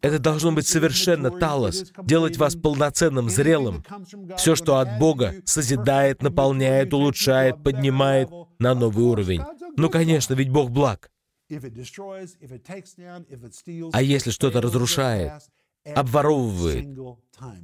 Это 0.00 0.18
должно 0.18 0.52
быть 0.52 0.66
совершенно 0.66 1.30
талос, 1.30 1.92
делать 2.04 2.36
вас 2.36 2.54
полноценным, 2.54 3.28
зрелым. 3.28 3.84
Все, 4.36 4.54
что 4.54 4.78
от 4.78 4.98
Бога, 4.98 5.34
созидает, 5.44 6.22
наполняет, 6.22 6.94
улучшает, 6.94 7.62
поднимает 7.62 8.28
на 8.58 8.74
новый 8.74 9.04
уровень. 9.04 9.42
Ну, 9.76 9.90
конечно, 9.90 10.34
ведь 10.34 10.50
Бог 10.50 10.70
благ. 10.70 11.10
А 13.92 14.02
если 14.02 14.30
что-то 14.30 14.60
разрушает, 14.60 15.32
обворовывает, 15.84 16.96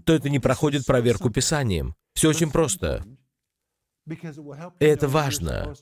то 0.04 0.12
это 0.12 0.28
не 0.28 0.38
проходит 0.38 0.86
проверку 0.86 1.30
Писанием. 1.30 1.94
Все 2.14 2.28
очень 2.28 2.50
просто. 2.50 3.04
И 4.08 4.84
это 4.84 5.08
важно. 5.08 5.74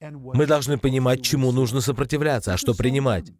Мы 0.00 0.46
должны 0.46 0.78
понимать, 0.78 1.22
чему 1.22 1.52
нужно 1.52 1.80
сопротивляться, 1.80 2.54
а 2.54 2.56
что 2.56 2.74
принимать. 2.74 3.32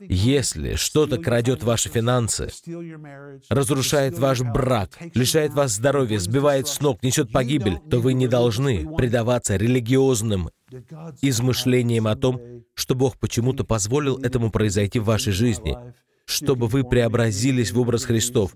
Если 0.00 0.74
что-то 0.74 1.16
крадет 1.16 1.62
ваши 1.62 1.88
финансы, 1.88 2.50
разрушает 3.48 4.18
ваш 4.18 4.42
брак, 4.42 4.98
лишает 5.14 5.54
вас 5.54 5.72
здоровья, 5.72 6.18
сбивает 6.18 6.68
с 6.68 6.80
ног, 6.80 7.02
несет 7.02 7.32
погибель, 7.32 7.78
то 7.90 8.00
вы 8.00 8.12
не 8.12 8.28
должны 8.28 8.86
предаваться 8.96 9.56
религиозным 9.56 10.50
измышлениям 11.22 12.06
о 12.06 12.16
том, 12.16 12.64
что 12.74 12.94
Бог 12.94 13.18
почему-то 13.18 13.64
позволил 13.64 14.18
этому 14.18 14.50
произойти 14.50 14.98
в 14.98 15.04
вашей 15.04 15.32
жизни 15.32 15.76
чтобы 16.26 16.68
вы 16.68 16.84
преобразились 16.84 17.72
в 17.72 17.78
образ 17.78 18.04
Христов. 18.04 18.54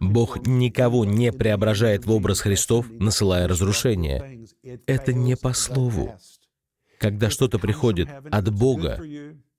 Бог 0.00 0.46
никого 0.46 1.04
не 1.04 1.32
преображает 1.32 2.06
в 2.06 2.12
образ 2.12 2.40
Христов, 2.40 2.86
насылая 2.90 3.48
разрушение. 3.48 4.46
Это 4.86 5.12
не 5.12 5.36
по 5.36 5.52
слову. 5.52 6.14
Когда 6.98 7.30
что-то 7.30 7.58
приходит 7.58 8.08
от 8.30 8.52
Бога, 8.52 9.02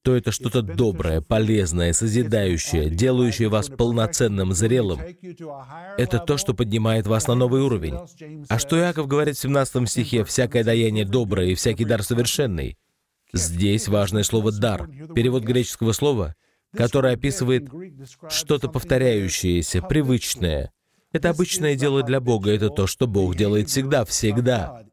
то 0.04 0.16
это 0.16 0.32
что-то 0.32 0.62
доброе, 0.62 1.22
полезное, 1.22 1.93
созидающее, 1.93 2.89
делающее 2.89 3.49
вас 3.49 3.70
полноценным, 3.70 4.54
зрелым. 4.54 4.99
Это 5.97 6.20
то, 6.20 6.38
что 6.38 6.54
поднимает 6.54 7.06
вас 7.06 7.28
на 7.28 7.36
новый 7.36 7.62
уровень. 7.62 7.97
А 8.49 8.58
что 8.58 8.78
Иаков 8.80 9.08
говорит 9.08 9.38
в 9.38 9.41
17 9.41 9.89
стихе 9.89 10.24
«всякое 10.24 10.64
даяние 10.64 11.06
доброе 11.06 11.49
и 11.49 11.56
всякий 11.56 11.86
дар 11.86 12.02
совершенный»? 12.04 12.78
Здесь 13.34 13.88
важное 13.88 14.24
слово 14.24 14.52
«дар». 14.52 14.89
Перевод 15.14 15.43
греческого 15.43 15.91
слова 15.91 16.36
который 16.76 17.14
описывает 17.14 17.70
что-то 18.30 18.70
повторяющееся, 18.70 19.82
привычное. 19.82 20.72
Это 21.12 21.30
обычное 21.30 21.76
дело 21.76 22.04
для 22.04 22.22
Бога, 22.22 22.52
это 22.52 22.70
то, 22.70 22.88
что 22.88 23.08
Бог 23.08 23.36
делает 23.36 23.70
всегда, 23.70 24.06
всегда. 24.06 24.84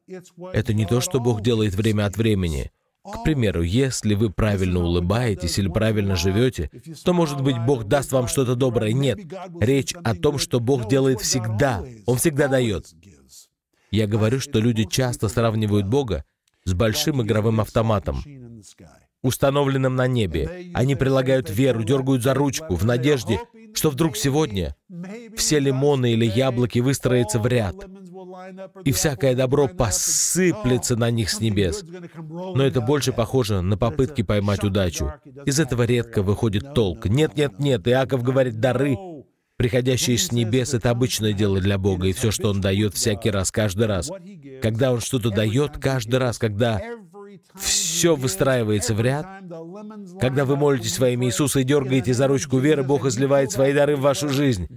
Это 0.52 0.74
не 0.74 0.84
то, 0.84 1.00
что 1.00 1.20
Бог 1.20 1.42
делает 1.42 1.74
время 1.74 2.06
от 2.06 2.16
времени. 2.16 2.72
К 3.04 3.22
примеру, 3.22 3.62
если 3.62 4.14
вы 4.14 4.30
правильно 4.30 4.80
улыбаетесь 4.80 5.58
или 5.58 5.68
правильно 5.68 6.16
живете, 6.16 6.70
то, 7.04 7.12
может 7.12 7.40
быть, 7.40 7.56
Бог 7.58 7.84
даст 7.84 8.12
вам 8.12 8.26
что-то 8.26 8.54
доброе. 8.54 8.92
Нет, 8.92 9.18
речь 9.60 9.94
о 10.04 10.14
том, 10.14 10.38
что 10.38 10.60
Бог 10.60 10.88
делает 10.88 11.20
всегда. 11.20 11.82
Он 12.06 12.18
всегда 12.18 12.48
дает. 12.48 12.86
Я 13.90 14.06
говорю, 14.06 14.40
что 14.40 14.58
люди 14.58 14.84
часто 14.84 15.28
сравнивают 15.28 15.86
Бога 15.86 16.24
с 16.64 16.74
большим 16.74 17.22
игровым 17.22 17.60
автоматом 17.60 18.22
установленным 19.22 19.96
на 19.96 20.06
небе. 20.06 20.70
Они 20.74 20.94
прилагают 20.94 21.50
веру, 21.50 21.82
дергают 21.82 22.22
за 22.22 22.34
ручку, 22.34 22.74
в 22.74 22.84
надежде, 22.84 23.40
что 23.74 23.90
вдруг 23.90 24.16
сегодня 24.16 24.76
все 25.36 25.58
лимоны 25.58 26.12
или 26.12 26.24
яблоки 26.24 26.78
выстроятся 26.78 27.38
в 27.38 27.46
ряд. 27.46 27.76
и 28.84 28.92
всякое 28.92 29.34
добро 29.34 29.68
посыплется 29.68 30.96
на 30.96 31.10
них 31.10 31.30
с 31.30 31.40
небес. 31.40 31.84
Но 32.16 32.62
это 32.64 32.80
больше 32.80 33.12
похоже 33.12 33.60
на 33.60 33.76
попытки 33.76 34.22
поймать 34.22 34.64
удачу. 34.64 35.12
Из 35.44 35.60
этого 35.60 35.82
редко 35.82 36.22
выходит 36.22 36.74
толк. 36.74 37.06
Нет, 37.06 37.36
нет, 37.36 37.58
нет, 37.58 37.86
Иаков 37.86 38.22
говорит, 38.22 38.58
дары, 38.58 38.96
приходящие 39.56 40.16
с 40.16 40.32
небес, 40.32 40.72
это 40.72 40.90
обычное 40.90 41.32
дело 41.32 41.60
для 41.60 41.78
Бога, 41.78 42.06
и 42.06 42.12
все, 42.12 42.30
что 42.30 42.50
Он 42.50 42.60
дает 42.60 42.94
всякий 42.94 43.30
раз, 43.30 43.50
каждый 43.50 43.86
раз. 43.86 44.10
Когда 44.62 44.92
Он 44.92 45.00
что-то 45.00 45.30
дает, 45.30 45.78
каждый 45.78 46.16
раз, 46.16 46.38
когда 46.38 46.80
все 47.54 48.16
выстраивается 48.16 48.94
в 48.94 49.00
ряд. 49.00 49.26
Когда 50.20 50.44
вы 50.44 50.56
молитесь 50.56 50.98
во 50.98 51.10
имя 51.10 51.26
Иисуса 51.26 51.60
и 51.60 51.64
дергаете 51.64 52.14
за 52.14 52.26
ручку 52.28 52.58
веры, 52.58 52.82
Бог 52.82 53.06
изливает 53.06 53.50
свои 53.50 53.72
дары 53.72 53.96
в 53.96 54.00
вашу 54.00 54.28
жизнь. 54.28 54.68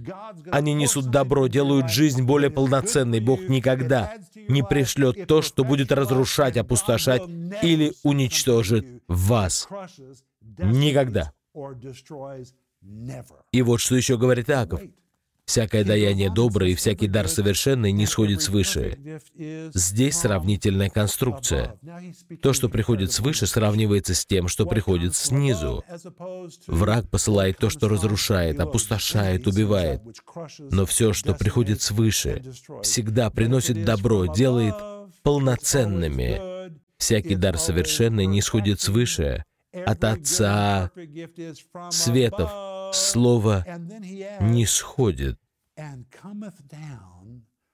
Они 0.50 0.74
несут 0.74 1.06
добро, 1.06 1.46
делают 1.46 1.90
жизнь 1.90 2.22
более 2.22 2.50
полноценной. 2.50 3.20
Бог 3.20 3.40
никогда 3.48 4.14
не 4.48 4.62
пришлет 4.62 5.26
то, 5.26 5.42
что 5.42 5.64
будет 5.64 5.92
разрушать, 5.92 6.56
опустошать 6.56 7.22
или 7.62 7.92
уничтожит 8.02 8.86
вас. 9.08 9.68
Никогда. 10.58 11.32
И 13.52 13.62
вот 13.62 13.80
что 13.80 13.96
еще 13.96 14.16
говорит 14.16 14.50
Иаков. 14.50 14.80
Всякое 15.52 15.84
даяние 15.84 16.30
доброе 16.30 16.70
и 16.70 16.74
всякий 16.74 17.08
дар 17.08 17.28
совершенный 17.28 17.92
не 17.92 18.06
сходит 18.06 18.40
свыше. 18.40 19.20
Здесь 19.74 20.16
сравнительная 20.16 20.88
конструкция. 20.88 21.78
То, 22.40 22.54
что 22.54 22.70
приходит 22.70 23.12
свыше, 23.12 23.46
сравнивается 23.46 24.14
с 24.14 24.24
тем, 24.24 24.48
что 24.48 24.64
приходит 24.64 25.14
снизу. 25.14 25.84
Враг 26.66 27.10
посылает 27.10 27.58
то, 27.58 27.68
что 27.68 27.90
разрушает, 27.90 28.60
опустошает, 28.60 29.46
убивает. 29.46 30.00
Но 30.58 30.86
все, 30.86 31.12
что 31.12 31.34
приходит 31.34 31.82
свыше, 31.82 32.42
всегда 32.82 33.28
приносит 33.28 33.84
добро, 33.84 34.24
делает 34.32 34.76
полноценными. 35.22 36.72
Всякий 36.96 37.36
дар 37.36 37.58
совершенный 37.58 38.24
не 38.24 38.40
сходит 38.40 38.80
свыше, 38.80 39.44
от 39.74 40.02
Отца 40.02 40.90
Светов, 41.90 42.50
слово 42.94 43.66
не 44.40 44.64
сходит. 44.64 45.41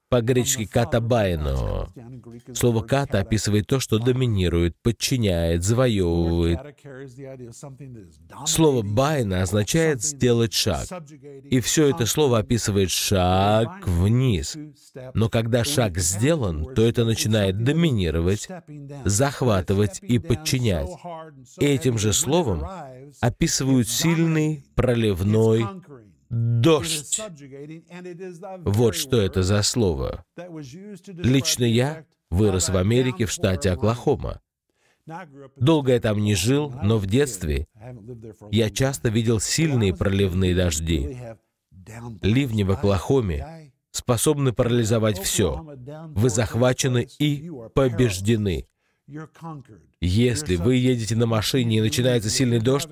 По-гречески 0.09 0.65
«катабайно». 0.65 1.87
Слово 2.55 2.83
«ката» 2.83 3.21
описывает 3.21 3.67
то, 3.67 3.79
что 3.79 3.99
доминирует, 3.99 4.75
подчиняет, 4.83 5.63
завоевывает. 5.65 6.61
Слово 8.47 8.83
«байна» 8.83 9.43
означает 9.43 10.03
«сделать 10.03 10.55
шаг». 10.55 10.87
И 11.45 11.61
все 11.61 11.91
это 11.91 12.07
слово 12.07 12.39
описывает 12.39 12.91
шаг 12.91 13.87
вниз. 13.87 14.57
Но 15.13 15.29
когда 15.29 15.63
шаг 15.63 15.99
сделан, 15.99 16.75
то 16.75 16.83
это 16.83 17.05
начинает 17.05 17.63
доминировать, 17.63 18.49
захватывать 19.05 19.99
и 20.01 20.19
подчинять. 20.19 20.89
Этим 21.59 21.99
же 21.99 22.15
словом 22.15 22.65
описывают 23.21 23.89
сильный 23.89 24.65
проливной 24.75 25.67
дождь. 26.31 27.21
Вот 28.65 28.95
что 28.95 29.21
это 29.21 29.43
за 29.43 29.63
слово. 29.63 30.25
Лично 31.07 31.65
я 31.65 32.05
вырос 32.31 32.69
в 32.69 32.77
Америке 32.77 33.27
в 33.27 33.31
штате 33.31 33.71
Оклахома. 33.71 34.41
Долго 35.57 35.93
я 35.93 36.01
там 36.01 36.19
не 36.19 36.35
жил, 36.35 36.71
но 36.83 36.99
в 36.99 37.07
детстве 37.07 37.67
я 38.51 38.71
часто 38.71 39.09
видел 39.09 39.41
сильные 39.41 39.95
проливные 39.95 40.55
дожди. 40.55 41.17
Ливни 42.21 42.63
в 42.63 42.71
Оклахоме 42.71 43.73
способны 43.91 44.53
парализовать 44.53 45.19
все. 45.19 45.67
Вы 46.15 46.29
захвачены 46.29 47.09
и 47.19 47.51
побеждены. 47.75 48.67
Если 50.01 50.57
вы 50.57 50.77
едете 50.77 51.17
на 51.17 51.27
машине 51.27 51.79
и 51.79 51.81
начинается 51.81 52.29
сильный 52.29 52.61
дождь, 52.61 52.89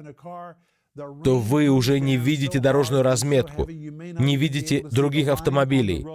то 1.24 1.38
вы 1.38 1.68
уже 1.68 2.00
не 2.00 2.16
видите 2.16 2.58
дорожную 2.58 3.02
разметку, 3.02 3.68
не 3.68 4.36
видите 4.36 4.86
других 4.90 5.28
автомобилей. 5.28 6.06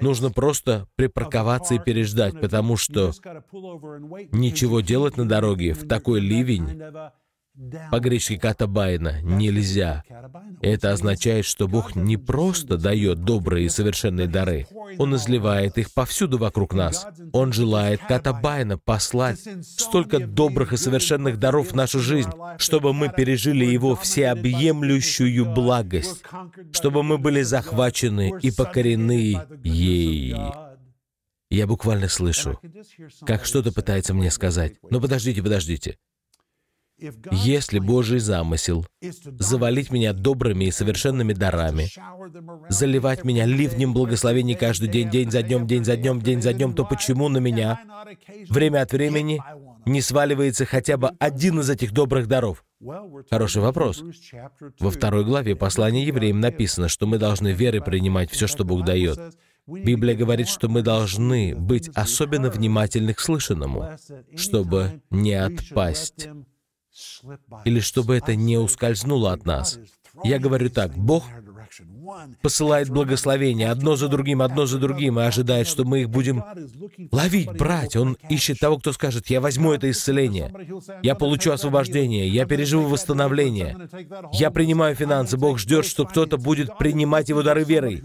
Нужно 0.00 0.30
просто 0.30 0.86
припарковаться 0.96 1.74
и 1.74 1.78
переждать, 1.78 2.40
потому 2.40 2.76
что 2.76 3.12
ничего 4.32 4.80
делать 4.80 5.16
на 5.16 5.28
дороге 5.28 5.72
в 5.72 5.86
такой 5.86 6.20
ливень 6.20 6.82
по-гречески 7.90 8.36
«катабайна»— 8.36 9.20
«нельзя». 9.22 10.04
Это 10.62 10.92
означает, 10.92 11.44
что 11.44 11.68
Бог 11.68 11.94
не 11.94 12.16
просто 12.16 12.76
дает 12.76 13.24
добрые 13.24 13.66
и 13.66 13.70
совершенные 13.70 14.26
дары, 14.26 14.66
Он 14.98 15.14
изливает 15.16 15.78
их 15.78 15.92
повсюду 15.92 16.38
вокруг 16.38 16.74
нас. 16.74 17.06
Он 17.32 17.52
желает 17.52 18.00
«катабайна» 18.06 18.78
послать 18.78 19.40
столько 19.62 20.18
добрых 20.18 20.72
и 20.72 20.76
совершенных 20.76 21.38
даров 21.38 21.72
в 21.72 21.74
нашу 21.74 22.00
жизнь, 22.00 22.30
чтобы 22.58 22.92
мы 22.92 23.08
пережили 23.08 23.64
Его 23.64 23.96
всеобъемлющую 23.96 25.46
благость, 25.46 26.22
чтобы 26.72 27.02
мы 27.02 27.18
были 27.18 27.42
захвачены 27.42 28.32
и 28.42 28.50
покорены 28.50 29.40
ей. 29.64 30.36
Я 31.50 31.66
буквально 31.66 32.08
слышу, 32.08 32.60
как 33.26 33.44
что-то 33.44 33.72
пытается 33.72 34.14
мне 34.14 34.30
сказать. 34.30 34.74
Но 34.88 35.00
подождите, 35.00 35.42
подождите. 35.42 35.98
Если 37.32 37.78
Божий 37.78 38.18
замысел 38.18 38.86
завалить 39.38 39.90
меня 39.90 40.12
добрыми 40.12 40.66
и 40.66 40.70
совершенными 40.70 41.32
дарами, 41.32 41.88
заливать 42.68 43.24
меня 43.24 43.46
ливнем 43.46 43.94
благословений 43.94 44.54
каждый 44.54 44.88
день, 44.88 45.10
день 45.10 45.30
за 45.30 45.42
днем, 45.42 45.66
день 45.66 45.84
за 45.84 45.96
днем, 45.96 46.20
день 46.20 46.42
за 46.42 46.52
днем, 46.52 46.74
то 46.74 46.84
почему 46.84 47.28
на 47.28 47.38
меня 47.38 47.80
время 48.48 48.82
от 48.82 48.92
времени 48.92 49.42
не 49.86 50.02
сваливается 50.02 50.66
хотя 50.66 50.96
бы 50.96 51.12
один 51.18 51.60
из 51.60 51.70
этих 51.70 51.92
добрых 51.92 52.26
даров? 52.26 52.64
Хороший 53.30 53.62
вопрос. 53.62 54.02
Во 54.78 54.90
второй 54.90 55.24
главе 55.24 55.56
послания 55.56 56.04
евреям 56.04 56.40
написано, 56.40 56.88
что 56.88 57.06
мы 57.06 57.18
должны 57.18 57.52
верой 57.52 57.82
принимать 57.82 58.30
все, 58.30 58.46
что 58.46 58.64
Бог 58.64 58.84
дает. 58.84 59.18
Библия 59.66 60.16
говорит, 60.16 60.48
что 60.48 60.68
мы 60.68 60.82
должны 60.82 61.54
быть 61.54 61.90
особенно 61.94 62.50
внимательны 62.50 63.14
к 63.14 63.20
слышанному, 63.20 63.90
чтобы 64.34 65.02
не 65.10 65.34
отпасть 65.34 66.28
или 67.64 67.80
чтобы 67.80 68.16
это 68.16 68.34
не 68.34 68.58
ускользнуло 68.58 69.32
от 69.32 69.44
нас. 69.44 69.78
Я 70.24 70.38
говорю 70.38 70.70
так, 70.70 70.96
Бог 70.96 71.24
посылает 72.42 72.90
благословения 72.90 73.70
одно 73.70 73.96
за 73.96 74.08
другим, 74.08 74.42
одно 74.42 74.66
за 74.66 74.78
другим, 74.78 75.20
и 75.20 75.22
ожидает, 75.22 75.66
что 75.66 75.84
мы 75.84 76.02
их 76.02 76.10
будем 76.10 76.42
ловить, 77.12 77.52
брать. 77.52 77.96
Он 77.96 78.16
ищет 78.28 78.58
того, 78.58 78.78
кто 78.78 78.92
скажет, 78.92 79.28
я 79.28 79.40
возьму 79.40 79.72
это 79.72 79.90
исцеление, 79.90 80.52
я 81.02 81.14
получу 81.14 81.52
освобождение, 81.52 82.28
я 82.28 82.44
переживу 82.46 82.88
восстановление, 82.88 83.88
я 84.32 84.50
принимаю 84.50 84.94
финансы. 84.96 85.36
Бог 85.36 85.58
ждет, 85.58 85.84
что 85.84 86.04
кто-то 86.04 86.36
будет 86.36 86.76
принимать 86.78 87.28
его 87.28 87.42
дары 87.42 87.64
верой. 87.64 88.02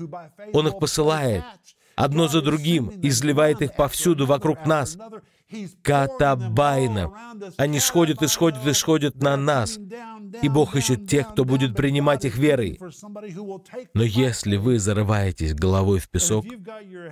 Он 0.53 0.67
их 0.67 0.77
посылает 0.79 1.43
одно 1.95 2.27
за 2.27 2.41
другим, 2.41 2.91
изливает 3.01 3.61
их 3.61 3.75
повсюду 3.75 4.25
вокруг 4.25 4.65
нас. 4.65 4.97
Катабайна. 5.83 7.11
Они 7.57 7.79
сходят 7.79 8.21
и 8.21 8.27
сходят 8.27 8.65
и 8.65 8.73
сходят 8.73 9.15
на 9.21 9.37
нас. 9.37 9.77
И 10.41 10.49
Бог 10.49 10.75
ищет 10.75 11.07
тех, 11.07 11.29
кто 11.29 11.45
будет 11.45 11.75
принимать 11.75 12.25
их 12.25 12.37
верой. 12.37 12.79
Но 13.93 14.03
если 14.03 14.57
вы 14.57 14.79
зарываетесь 14.79 15.53
головой 15.53 15.99
в 15.99 16.09
песок 16.09 16.45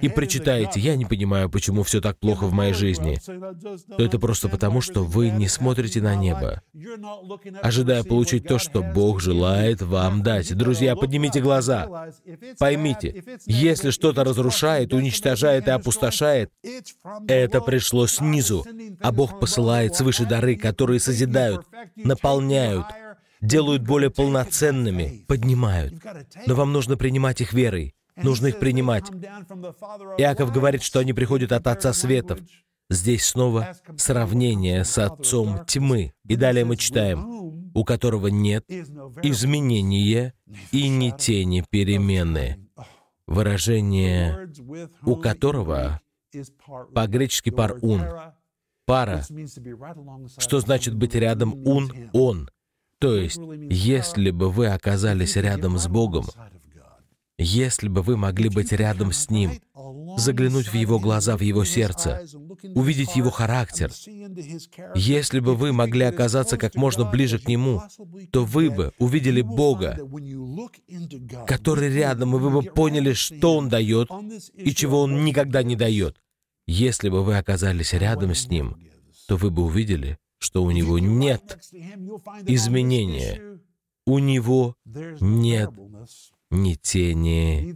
и 0.02 0.10
прочитаете, 0.10 0.80
«Я 0.80 0.96
не 0.96 1.06
понимаю, 1.06 1.50
почему 1.50 1.84
все 1.84 2.02
так 2.02 2.20
плохо 2.20 2.46
в 2.46 2.54
моей 2.54 2.74
жизни», 2.74 3.20
то 3.26 4.04
это 4.04 4.20
просто 4.20 4.50
потому, 4.50 4.82
что 4.82 5.04
вы 5.04 5.30
не 5.30 5.48
смотрите 5.48 6.02
на 6.02 6.16
небо, 6.16 6.62
ожидая 7.62 8.04
получить 8.04 8.48
то, 8.48 8.58
что 8.58 8.82
Бог 8.82 9.22
желает 9.22 9.82
вам 9.82 10.24
дать. 10.24 10.56
Друзья, 10.56 10.96
поднимите 10.96 11.40
глаза. 11.40 12.10
Поймите, 12.58 13.24
если 13.46 13.92
что-то 13.92 14.24
разрушает, 14.24 14.94
уничтожает 14.94 15.68
и 15.68 15.72
опустошает, 15.72 16.52
это 17.28 17.62
пришло 17.62 18.08
снизу, 18.24 18.66
а 19.02 19.12
Бог 19.12 19.40
посылает 19.40 19.96
свыше 19.96 20.26
дары, 20.26 20.56
которые 20.56 21.00
созидают, 21.00 21.66
наполняют, 21.96 22.86
делают 23.42 23.84
более 23.84 24.10
полноценными, 24.10 25.26
поднимают. 25.28 25.94
Но 26.48 26.56
вам 26.56 26.72
нужно 26.72 26.98
принимать 26.98 27.42
их 27.42 27.54
верой. 27.54 27.94
Нужно 28.16 28.48
их 28.48 28.60
принимать. 28.60 29.06
Иаков 30.18 30.52
говорит, 30.52 30.84
что 30.84 31.00
они 31.00 31.14
приходят 31.14 31.52
от 31.52 31.66
Отца 31.66 31.94
Светов. 31.94 32.40
Здесь 32.90 33.26
снова 33.26 33.76
сравнение 33.98 34.86
с 34.86 34.98
Отцом 35.00 35.66
Тьмы. 35.66 36.14
И 36.28 36.36
далее 36.36 36.64
мы 36.64 36.78
читаем, 36.78 37.72
у 37.74 37.84
которого 37.84 38.28
нет 38.28 38.66
изменения 39.24 40.34
и 40.72 40.90
ни 40.90 41.10
тени 41.10 41.66
перемены. 41.68 42.60
Выражение 43.26 44.52
«у 45.02 45.16
которого» 45.16 46.02
по-гречески 46.94 47.50
«парун». 47.50 48.02
Пара, 48.86 49.24
что 50.38 50.60
значит 50.60 50.96
быть 50.96 51.16
рядом 51.16 51.66
«ун», 51.66 51.92
«он». 52.14 52.50
То 53.00 53.16
есть, 53.16 53.40
если 53.70 54.32
бы 54.32 54.50
вы 54.50 54.68
оказались 54.68 55.36
рядом 55.36 55.78
с 55.78 55.88
Богом, 55.88 56.26
если 57.38 57.88
бы 57.88 58.02
вы 58.02 58.16
могли 58.16 58.50
быть 58.50 58.72
рядом 58.72 59.12
с 59.12 59.30
Ним, 59.30 59.60
заглянуть 60.18 60.68
в 60.68 60.76
его 60.76 61.00
глаза, 61.00 61.36
в 61.36 61.42
его 61.42 61.66
сердце, 61.66 62.24
увидеть 62.76 63.16
его 63.16 63.32
характер. 63.32 63.92
Если 64.96 65.40
бы 65.40 65.56
вы 65.56 65.74
могли 65.74 66.06
оказаться 66.06 66.58
как 66.58 66.76
можно 66.76 67.06
ближе 67.06 67.40
к 67.40 67.48
нему, 67.48 67.82
то 68.32 68.46
вы 68.46 68.70
бы 68.70 68.94
увидели 69.00 69.42
Бога, 69.42 70.00
который 71.48 71.94
рядом, 71.94 72.36
и 72.36 72.40
вы 72.40 72.50
бы 72.50 72.62
поняли, 72.62 73.14
что 73.14 73.58
Он 73.58 73.70
дает 73.70 74.10
и 74.56 74.74
чего 74.74 75.02
Он 75.02 75.26
никогда 75.26 75.64
не 75.64 75.76
дает. 75.76 76.18
Если 76.66 77.10
бы 77.10 77.24
вы 77.24 77.38
оказались 77.38 77.94
рядом 77.94 78.34
с 78.34 78.48
Ним, 78.48 78.78
то 79.28 79.36
вы 79.36 79.52
бы 79.52 79.64
увидели, 79.64 80.18
что 80.38 80.64
у 80.64 80.72
Него 80.72 81.00
нет 81.00 81.60
изменения, 82.46 83.60
у 84.06 84.20
Него 84.20 84.76
нет 84.86 85.72
ни 86.52 86.76
тени 86.76 87.74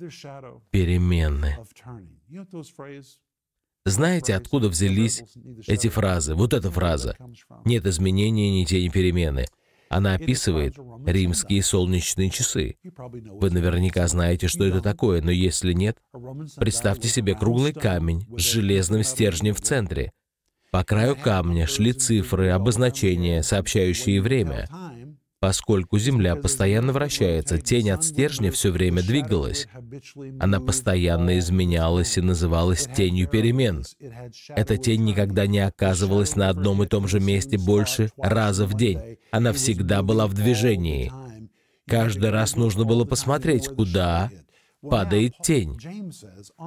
перемены. 0.71 1.57
Знаете, 3.85 4.35
откуда 4.35 4.67
взялись 4.67 5.23
эти 5.65 5.87
фразы? 5.87 6.35
Вот 6.35 6.53
эта 6.53 6.69
фраза. 6.69 7.17
Нет 7.63 7.85
изменения, 7.85 8.59
ни 8.59 8.65
тени 8.65 8.89
перемены. 8.89 9.45
Она 9.89 10.13
описывает 10.15 10.75
римские 11.05 11.63
солнечные 11.63 12.29
часы. 12.29 12.77
Вы 12.83 13.49
наверняка 13.49 14.07
знаете, 14.07 14.47
что 14.47 14.65
это 14.65 14.81
такое, 14.81 15.21
но 15.21 15.31
если 15.31 15.73
нет, 15.73 15.97
представьте 16.57 17.07
себе 17.07 17.35
круглый 17.35 17.73
камень 17.73 18.25
с 18.37 18.41
железным 18.41 19.03
стержнем 19.03 19.53
в 19.53 19.61
центре. 19.61 20.11
По 20.71 20.83
краю 20.83 21.15
камня 21.15 21.65
шли 21.65 21.93
цифры, 21.93 22.49
обозначения, 22.49 23.41
сообщающие 23.41 24.21
время. 24.21 24.67
Поскольку 25.39 25.99
Земля 25.99 26.35
постоянно 26.35 26.93
вращается, 26.93 27.59
тень 27.59 27.91
от 27.91 28.03
стержня 28.03 28.51
все 28.51 28.71
время 28.71 29.03
двигалась. 29.03 29.67
Она 30.39 30.59
постоянно 30.59 31.37
изменялась 31.37 32.17
и 32.17 32.21
называлась 32.21 32.89
тенью 32.95 33.27
перемен. 33.27 33.85
Эта 34.49 34.77
тень 34.77 35.03
никогда 35.03 35.45
не 35.45 35.59
оказывалась 35.59 36.35
на 36.35 36.49
одном 36.49 36.81
и 36.81 36.87
том 36.87 37.07
же 37.07 37.19
месте 37.19 37.57
больше 37.59 38.09
раза 38.17 38.65
в 38.65 38.75
день. 38.75 39.17
Она 39.31 39.53
всегда 39.53 40.01
была 40.01 40.25
в 40.25 40.33
движении. 40.33 41.11
Каждый 41.87 42.31
раз 42.31 42.55
нужно 42.55 42.83
было 42.83 43.05
посмотреть, 43.05 43.67
куда 43.67 44.31
падает 44.81 45.35
тень. 45.43 45.77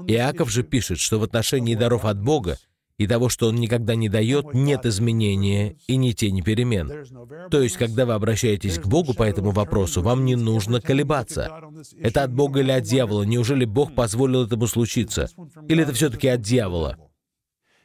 Иаков 0.06 0.50
же 0.50 0.62
пишет, 0.62 0.98
что 0.98 1.18
в 1.18 1.24
отношении 1.24 1.74
даров 1.74 2.04
от 2.04 2.22
Бога 2.22 2.56
и 3.00 3.06
того, 3.06 3.30
что 3.30 3.48
Он 3.48 3.56
никогда 3.56 3.94
не 3.94 4.10
дает, 4.10 4.52
нет 4.52 4.84
изменения 4.84 5.78
и 5.86 5.96
ни 5.96 6.12
тени 6.12 6.42
перемен. 6.42 7.06
То 7.50 7.62
есть, 7.62 7.78
когда 7.78 8.04
вы 8.04 8.12
обращаетесь 8.12 8.78
к 8.78 8.86
Богу 8.86 9.14
по 9.14 9.22
этому 9.22 9.52
вопросу, 9.52 10.02
вам 10.02 10.26
не 10.26 10.36
нужно 10.36 10.82
колебаться. 10.82 11.50
Это 11.98 12.24
от 12.24 12.34
Бога 12.34 12.60
или 12.60 12.70
от 12.70 12.84
дьявола? 12.84 13.22
Неужели 13.22 13.64
Бог 13.64 13.94
позволил 13.94 14.44
этому 14.44 14.66
случиться? 14.66 15.30
Или 15.66 15.84
это 15.84 15.94
все-таки 15.94 16.28
от 16.28 16.42
дьявола? 16.42 16.98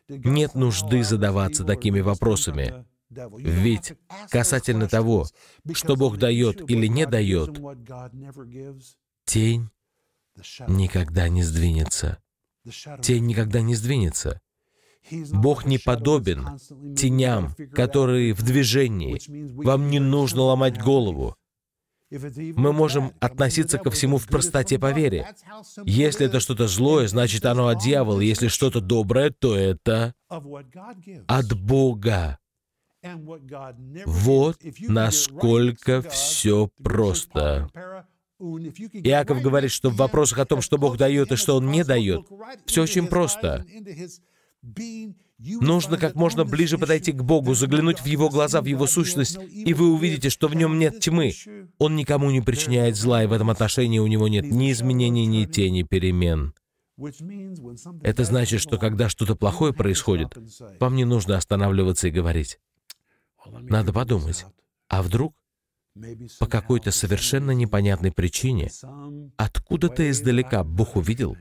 Нет 0.09 0.53
нужды 0.53 1.01
задаваться 1.01 1.63
такими 1.63 2.01
вопросами. 2.01 2.84
Ведь 3.09 3.93
касательно 4.30 4.89
того, 4.89 5.28
что 5.72 5.95
Бог 5.95 6.18
дает 6.18 6.70
или 6.70 6.88
не 6.88 7.05
дает, 7.05 7.57
тень 9.24 9.70
никогда 10.68 11.30
не 11.30 11.41
сдвинется. 11.41 12.18
Тень 13.01 13.28
никогда 13.28 13.61
не 13.61 13.76
сдвинется. 13.76 14.41
Бог 15.32 15.66
не 15.66 15.78
подобен 15.78 16.58
теням, 16.95 17.56
которые 17.74 18.34
в 18.34 18.43
движении. 18.43 19.20
Вам 19.64 19.89
не 19.89 19.99
нужно 19.99 20.43
ломать 20.43 20.82
голову. 20.82 21.36
Мы 22.12 22.72
можем 22.72 23.14
относиться 23.20 23.78
ко 23.78 23.89
всему 23.91 24.18
в 24.18 24.28
простоте 24.28 24.78
по 24.78 24.91
вере. 24.91 25.28
Если 25.86 26.28
это 26.28 26.39
что-то 26.39 26.68
злое, 26.68 27.08
значит 27.08 27.45
оно 27.45 27.68
от 27.68 27.82
дьявола. 27.82 28.22
Если 28.22 28.47
что-то 28.47 28.80
доброе, 28.80 29.32
то 29.32 29.56
это 29.56 30.14
от 31.28 31.53
Бога. 31.60 32.38
Вот 34.06 34.58
насколько 34.88 36.01
все 36.01 36.70
просто. 36.84 37.70
Иаков 38.39 39.41
говорит, 39.41 39.72
что 39.72 39.89
в 39.89 39.95
вопросах 39.95 40.39
о 40.39 40.45
том, 40.45 40.62
что 40.62 40.78
Бог 40.78 40.97
дает 40.97 41.32
и 41.32 41.36
что 41.36 41.56
Он 41.56 41.72
не 41.72 41.84
дает, 41.84 42.28
все 42.66 42.84
очень 42.84 43.08
просто. 43.08 43.66
Нужно 45.38 45.97
как 45.97 46.16
можно 46.16 46.45
ближе 46.45 46.78
подойти 46.78 47.11
к 47.11 47.22
Богу, 47.22 47.53
заглянуть 47.53 47.99
в 47.99 48.05
Его 48.05 48.30
глаза, 48.30 48.61
в 48.61 48.66
Его 48.66 48.88
сущность, 48.88 49.38
и 49.51 49.74
вы 49.74 49.91
увидите, 49.93 50.30
что 50.30 50.47
в 50.47 50.55
нем 50.55 50.80
нет 50.80 50.99
тьмы. 50.99 51.34
Он 51.78 51.95
никому 51.95 52.32
не 52.32 52.41
причиняет 52.41 52.95
зла, 52.95 53.24
и 53.24 53.28
в 53.28 53.34
этом 53.34 53.49
отношении 53.49 53.99
у 53.99 54.07
него 54.07 54.28
нет 54.28 54.45
ни 54.45 54.72
изменений, 54.72 55.26
ни 55.26 55.45
тени 55.45 55.84
перемен. 55.84 56.53
Это 58.01 58.24
значит, 58.24 58.61
что 58.61 58.78
когда 58.78 59.09
что-то 59.09 59.36
плохое 59.36 59.74
происходит, 59.74 60.30
вам 60.80 60.95
не 60.95 61.03
нужно 61.03 61.36
останавливаться 61.36 62.07
и 62.07 62.11
говорить. 62.11 62.59
Надо 63.45 63.91
подумать, 63.91 64.45
а 64.88 65.03
вдруг 65.03 65.36
по 66.39 66.47
какой-то 66.47 66.91
совершенно 66.91 67.51
непонятной 67.51 68.11
причине 68.11 68.70
откуда-то 69.38 70.09
издалека 70.09 70.63
Бог 70.63 70.95
увидел, 70.95 71.36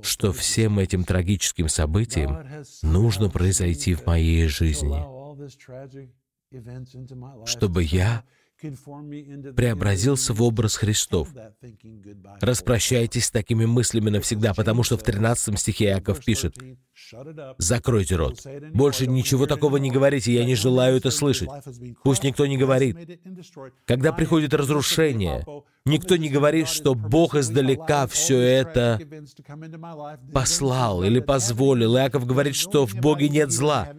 что 0.00 0.32
всем 0.32 0.78
этим 0.78 1.04
трагическим 1.04 1.68
событиям 1.68 2.46
нужно 2.82 3.28
произойти 3.30 3.94
в 3.94 4.06
моей 4.06 4.46
жизни, 4.46 5.04
чтобы 7.46 7.82
я 7.82 8.24
преобразился 9.56 10.32
в 10.32 10.42
образ 10.42 10.76
Христов. 10.76 11.28
Распрощайтесь 12.40 13.26
с 13.26 13.30
такими 13.30 13.64
мыслями 13.64 14.10
навсегда, 14.10 14.54
потому 14.54 14.82
что 14.82 14.96
в 14.96 15.02
13 15.02 15.58
стихе 15.58 15.86
Иаков 15.86 16.24
пишет, 16.24 16.56
«Закройте 17.58 18.16
рот. 18.16 18.42
Больше 18.72 19.06
ничего 19.06 19.46
такого 19.46 19.76
не 19.76 19.90
говорите, 19.90 20.32
я 20.32 20.44
не 20.44 20.54
желаю 20.54 20.96
это 20.96 21.10
слышать. 21.10 21.48
Пусть 22.02 22.22
никто 22.22 22.46
не 22.46 22.56
говорит. 22.56 22.96
Когда 23.84 24.12
приходит 24.12 24.54
разрушение, 24.54 25.44
никто 25.84 26.16
не 26.16 26.28
говорит, 26.28 26.68
что 26.68 26.94
Бог 26.94 27.34
издалека 27.34 28.06
все 28.06 28.38
это 28.38 29.00
послал 30.32 31.02
или 31.02 31.20
позволил. 31.20 31.96
Иаков 31.96 32.26
говорит, 32.26 32.54
что 32.54 32.86
в 32.86 32.94
Боге 32.94 33.28
нет 33.28 33.50
зла. 33.50 33.92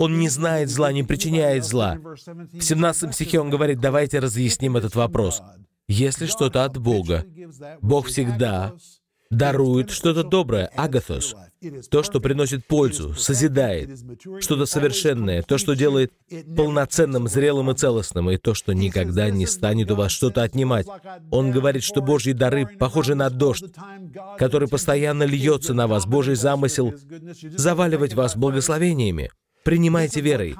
Он 0.00 0.18
не 0.18 0.30
знает 0.30 0.70
зла, 0.70 0.92
не 0.92 1.02
причиняет 1.02 1.62
зла. 1.62 1.98
В 1.98 2.62
17 2.62 3.14
стихе 3.14 3.38
он 3.38 3.50
говорит, 3.50 3.80
давайте 3.80 4.18
разъясним 4.18 4.78
этот 4.78 4.94
вопрос. 4.94 5.42
Если 5.88 6.24
что-то 6.24 6.64
от 6.64 6.78
Бога, 6.78 7.26
Бог 7.82 8.06
всегда 8.06 8.72
дарует 9.30 9.90
что-то 9.90 10.24
доброе, 10.24 10.70
агатос, 10.74 11.36
то, 11.90 12.02
что 12.02 12.18
приносит 12.18 12.66
пользу, 12.66 13.12
созидает, 13.12 13.90
что-то 14.40 14.64
совершенное, 14.64 15.42
то, 15.42 15.58
что 15.58 15.74
делает 15.74 16.14
полноценным, 16.56 17.28
зрелым 17.28 17.70
и 17.70 17.74
целостным, 17.74 18.30
и 18.30 18.38
то, 18.38 18.54
что 18.54 18.72
никогда 18.72 19.28
не 19.28 19.46
станет 19.46 19.90
у 19.90 19.96
вас 19.96 20.12
что-то 20.12 20.42
отнимать. 20.42 20.86
Он 21.30 21.50
говорит, 21.50 21.82
что 21.82 22.00
Божьи 22.00 22.32
дары 22.32 22.66
похожи 22.66 23.14
на 23.14 23.28
дождь, 23.28 23.66
который 24.38 24.66
постоянно 24.66 25.24
льется 25.24 25.74
на 25.74 25.86
вас, 25.86 26.06
Божий 26.06 26.36
замысел 26.36 26.94
заваливать 27.42 28.14
вас 28.14 28.34
благословениями. 28.34 29.30
Принимайте 29.64 30.20
верой. 30.20 30.56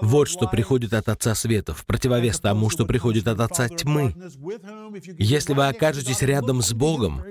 Вот 0.00 0.28
что 0.28 0.48
приходит 0.48 0.94
от 0.94 1.08
Отца 1.08 1.34
Света, 1.34 1.74
в 1.74 1.84
противовес 1.84 2.40
тому, 2.40 2.70
что 2.70 2.86
приходит 2.86 3.28
от 3.28 3.40
Отца 3.40 3.68
Тьмы. 3.68 4.14
Если 5.18 5.52
вы 5.52 5.68
окажетесь 5.68 6.22
рядом 6.22 6.62
с 6.62 6.72
Богом, 6.72 7.22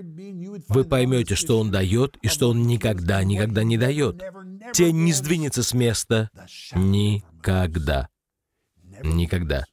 вы 0.67 0.83
поймете, 0.83 1.35
что 1.35 1.59
Он 1.59 1.71
дает 1.71 2.17
и 2.21 2.27
что 2.27 2.49
Он 2.49 2.63
никогда, 2.63 3.23
никогда 3.23 3.63
не 3.63 3.77
дает. 3.77 4.23
Тень 4.73 5.03
не 5.03 5.13
сдвинется 5.13 5.63
с 5.63 5.73
места. 5.73 6.29
Никогда. 6.73 8.09
Никогда. 9.03 9.65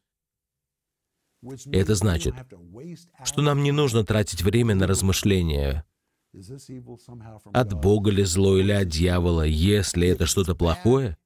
Это 1.71 1.95
значит, 1.95 2.35
что 3.25 3.43
нам 3.43 3.63
не 3.63 3.71
нужно 3.71 4.05
тратить 4.05 4.43
время 4.43 4.75
на 4.75 4.87
размышления, 4.87 5.85
от 7.53 7.73
Бога 7.75 8.11
ли 8.11 8.25
зло 8.25 8.59
или 8.59 8.73
от 8.73 8.89
дьявола, 8.89 9.43
если 9.43 10.09
это 10.09 10.27
что-то 10.27 10.55
плохое, 10.55 11.17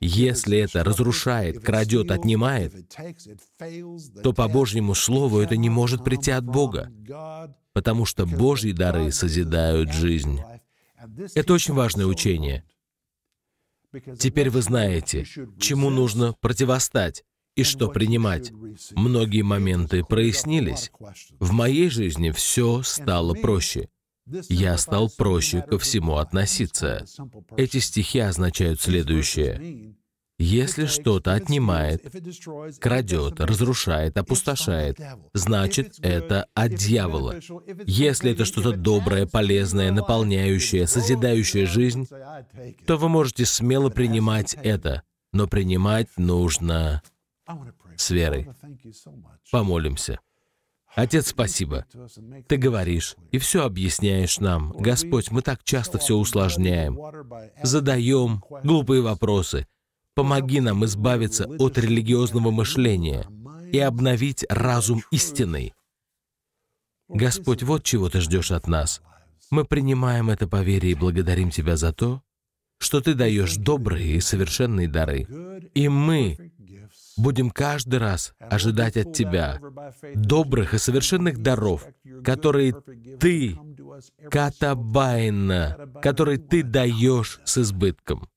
если 0.00 0.58
это 0.58 0.84
разрушает, 0.84 1.60
крадет, 1.60 2.10
отнимает, 2.10 2.72
то 4.22 4.32
по 4.32 4.48
Божьему 4.48 4.94
Слову 4.94 5.40
это 5.40 5.56
не 5.56 5.70
может 5.70 6.04
прийти 6.04 6.30
от 6.30 6.44
Бога, 6.44 6.92
потому 7.72 8.04
что 8.04 8.26
Божьи 8.26 8.72
дары 8.72 9.10
созидают 9.10 9.92
жизнь. 9.92 10.40
Это 11.34 11.52
очень 11.54 11.74
важное 11.74 12.06
учение. 12.06 12.64
Теперь 14.18 14.48
вы 14.50 14.62
знаете, 14.62 15.24
чему 15.58 15.90
нужно 15.90 16.34
противостать 16.40 17.24
и 17.54 17.62
что 17.64 17.88
принимать. 17.88 18.52
Многие 18.92 19.42
моменты 19.42 20.04
прояснились. 20.04 20.90
В 21.38 21.52
моей 21.52 21.90
жизни 21.90 22.30
все 22.30 22.82
стало 22.82 23.34
проще. 23.34 23.88
Я 24.48 24.78
стал 24.78 25.10
проще 25.10 25.62
ко 25.62 25.78
всему 25.78 26.16
относиться. 26.16 27.04
Эти 27.56 27.78
стихи 27.78 28.20
означают 28.20 28.80
следующее. 28.80 29.96
Если 30.38 30.86
что-то 30.86 31.34
отнимает, 31.34 32.04
крадет, 32.80 33.38
разрушает, 33.38 34.16
опустошает, 34.16 34.98
значит, 35.34 35.94
это 36.00 36.46
от 36.54 36.74
дьявола. 36.74 37.36
Если 37.84 38.32
это 38.32 38.44
что-то 38.44 38.72
доброе, 38.72 39.26
полезное, 39.26 39.92
наполняющее, 39.92 40.86
созидающее 40.86 41.66
жизнь, 41.66 42.08
то 42.86 42.96
вы 42.96 43.08
можете 43.08 43.44
смело 43.44 43.88
принимать 43.88 44.54
это, 44.54 45.02
но 45.32 45.46
принимать 45.46 46.08
нужно 46.16 47.02
с 47.96 48.10
верой. 48.10 48.48
Помолимся. 49.50 50.20
Отец, 50.94 51.28
спасибо. 51.28 51.86
Ты 52.48 52.56
говоришь 52.56 53.16
и 53.30 53.38
все 53.38 53.64
объясняешь 53.64 54.38
нам. 54.40 54.72
Господь, 54.72 55.30
мы 55.30 55.40
так 55.40 55.64
часто 55.64 55.98
все 55.98 56.16
усложняем, 56.16 56.98
задаем 57.62 58.42
глупые 58.62 59.00
вопросы. 59.00 59.66
Помоги 60.14 60.60
нам 60.60 60.84
избавиться 60.84 61.46
от 61.46 61.78
религиозного 61.78 62.50
мышления 62.50 63.26
и 63.72 63.78
обновить 63.78 64.44
разум 64.50 65.02
истинный. 65.10 65.72
Господь, 67.08 67.62
вот 67.62 67.84
чего 67.84 68.10
Ты 68.10 68.20
ждешь 68.20 68.50
от 68.50 68.66
нас. 68.66 69.00
Мы 69.50 69.64
принимаем 69.64 70.28
это 70.28 70.46
по 70.46 70.62
вере 70.62 70.90
и 70.90 70.94
благодарим 70.94 71.50
Тебя 71.50 71.76
за 71.76 71.94
то, 71.94 72.22
что 72.78 73.00
Ты 73.00 73.14
даешь 73.14 73.56
добрые 73.56 74.16
и 74.16 74.20
совершенные 74.20 74.88
дары. 74.88 75.26
И 75.74 75.88
мы 75.88 76.52
будем 77.16 77.50
каждый 77.50 77.98
раз 77.98 78.34
ожидать 78.38 78.96
от 78.96 79.12
Тебя 79.12 79.60
добрых 80.14 80.74
и 80.74 80.78
совершенных 80.78 81.38
даров, 81.38 81.86
которые 82.24 82.74
Ты, 83.20 83.58
катабайна, 84.30 85.90
которые 86.02 86.38
Ты 86.38 86.62
даешь 86.62 87.40
с 87.44 87.58
избытком. 87.58 88.28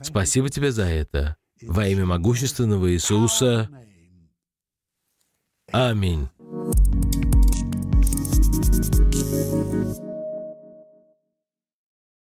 Спасибо 0.00 0.48
Тебе 0.48 0.72
за 0.72 0.84
это. 0.84 1.36
Во 1.62 1.86
имя 1.86 2.04
могущественного 2.04 2.92
Иисуса. 2.92 3.70
Аминь. 5.72 6.28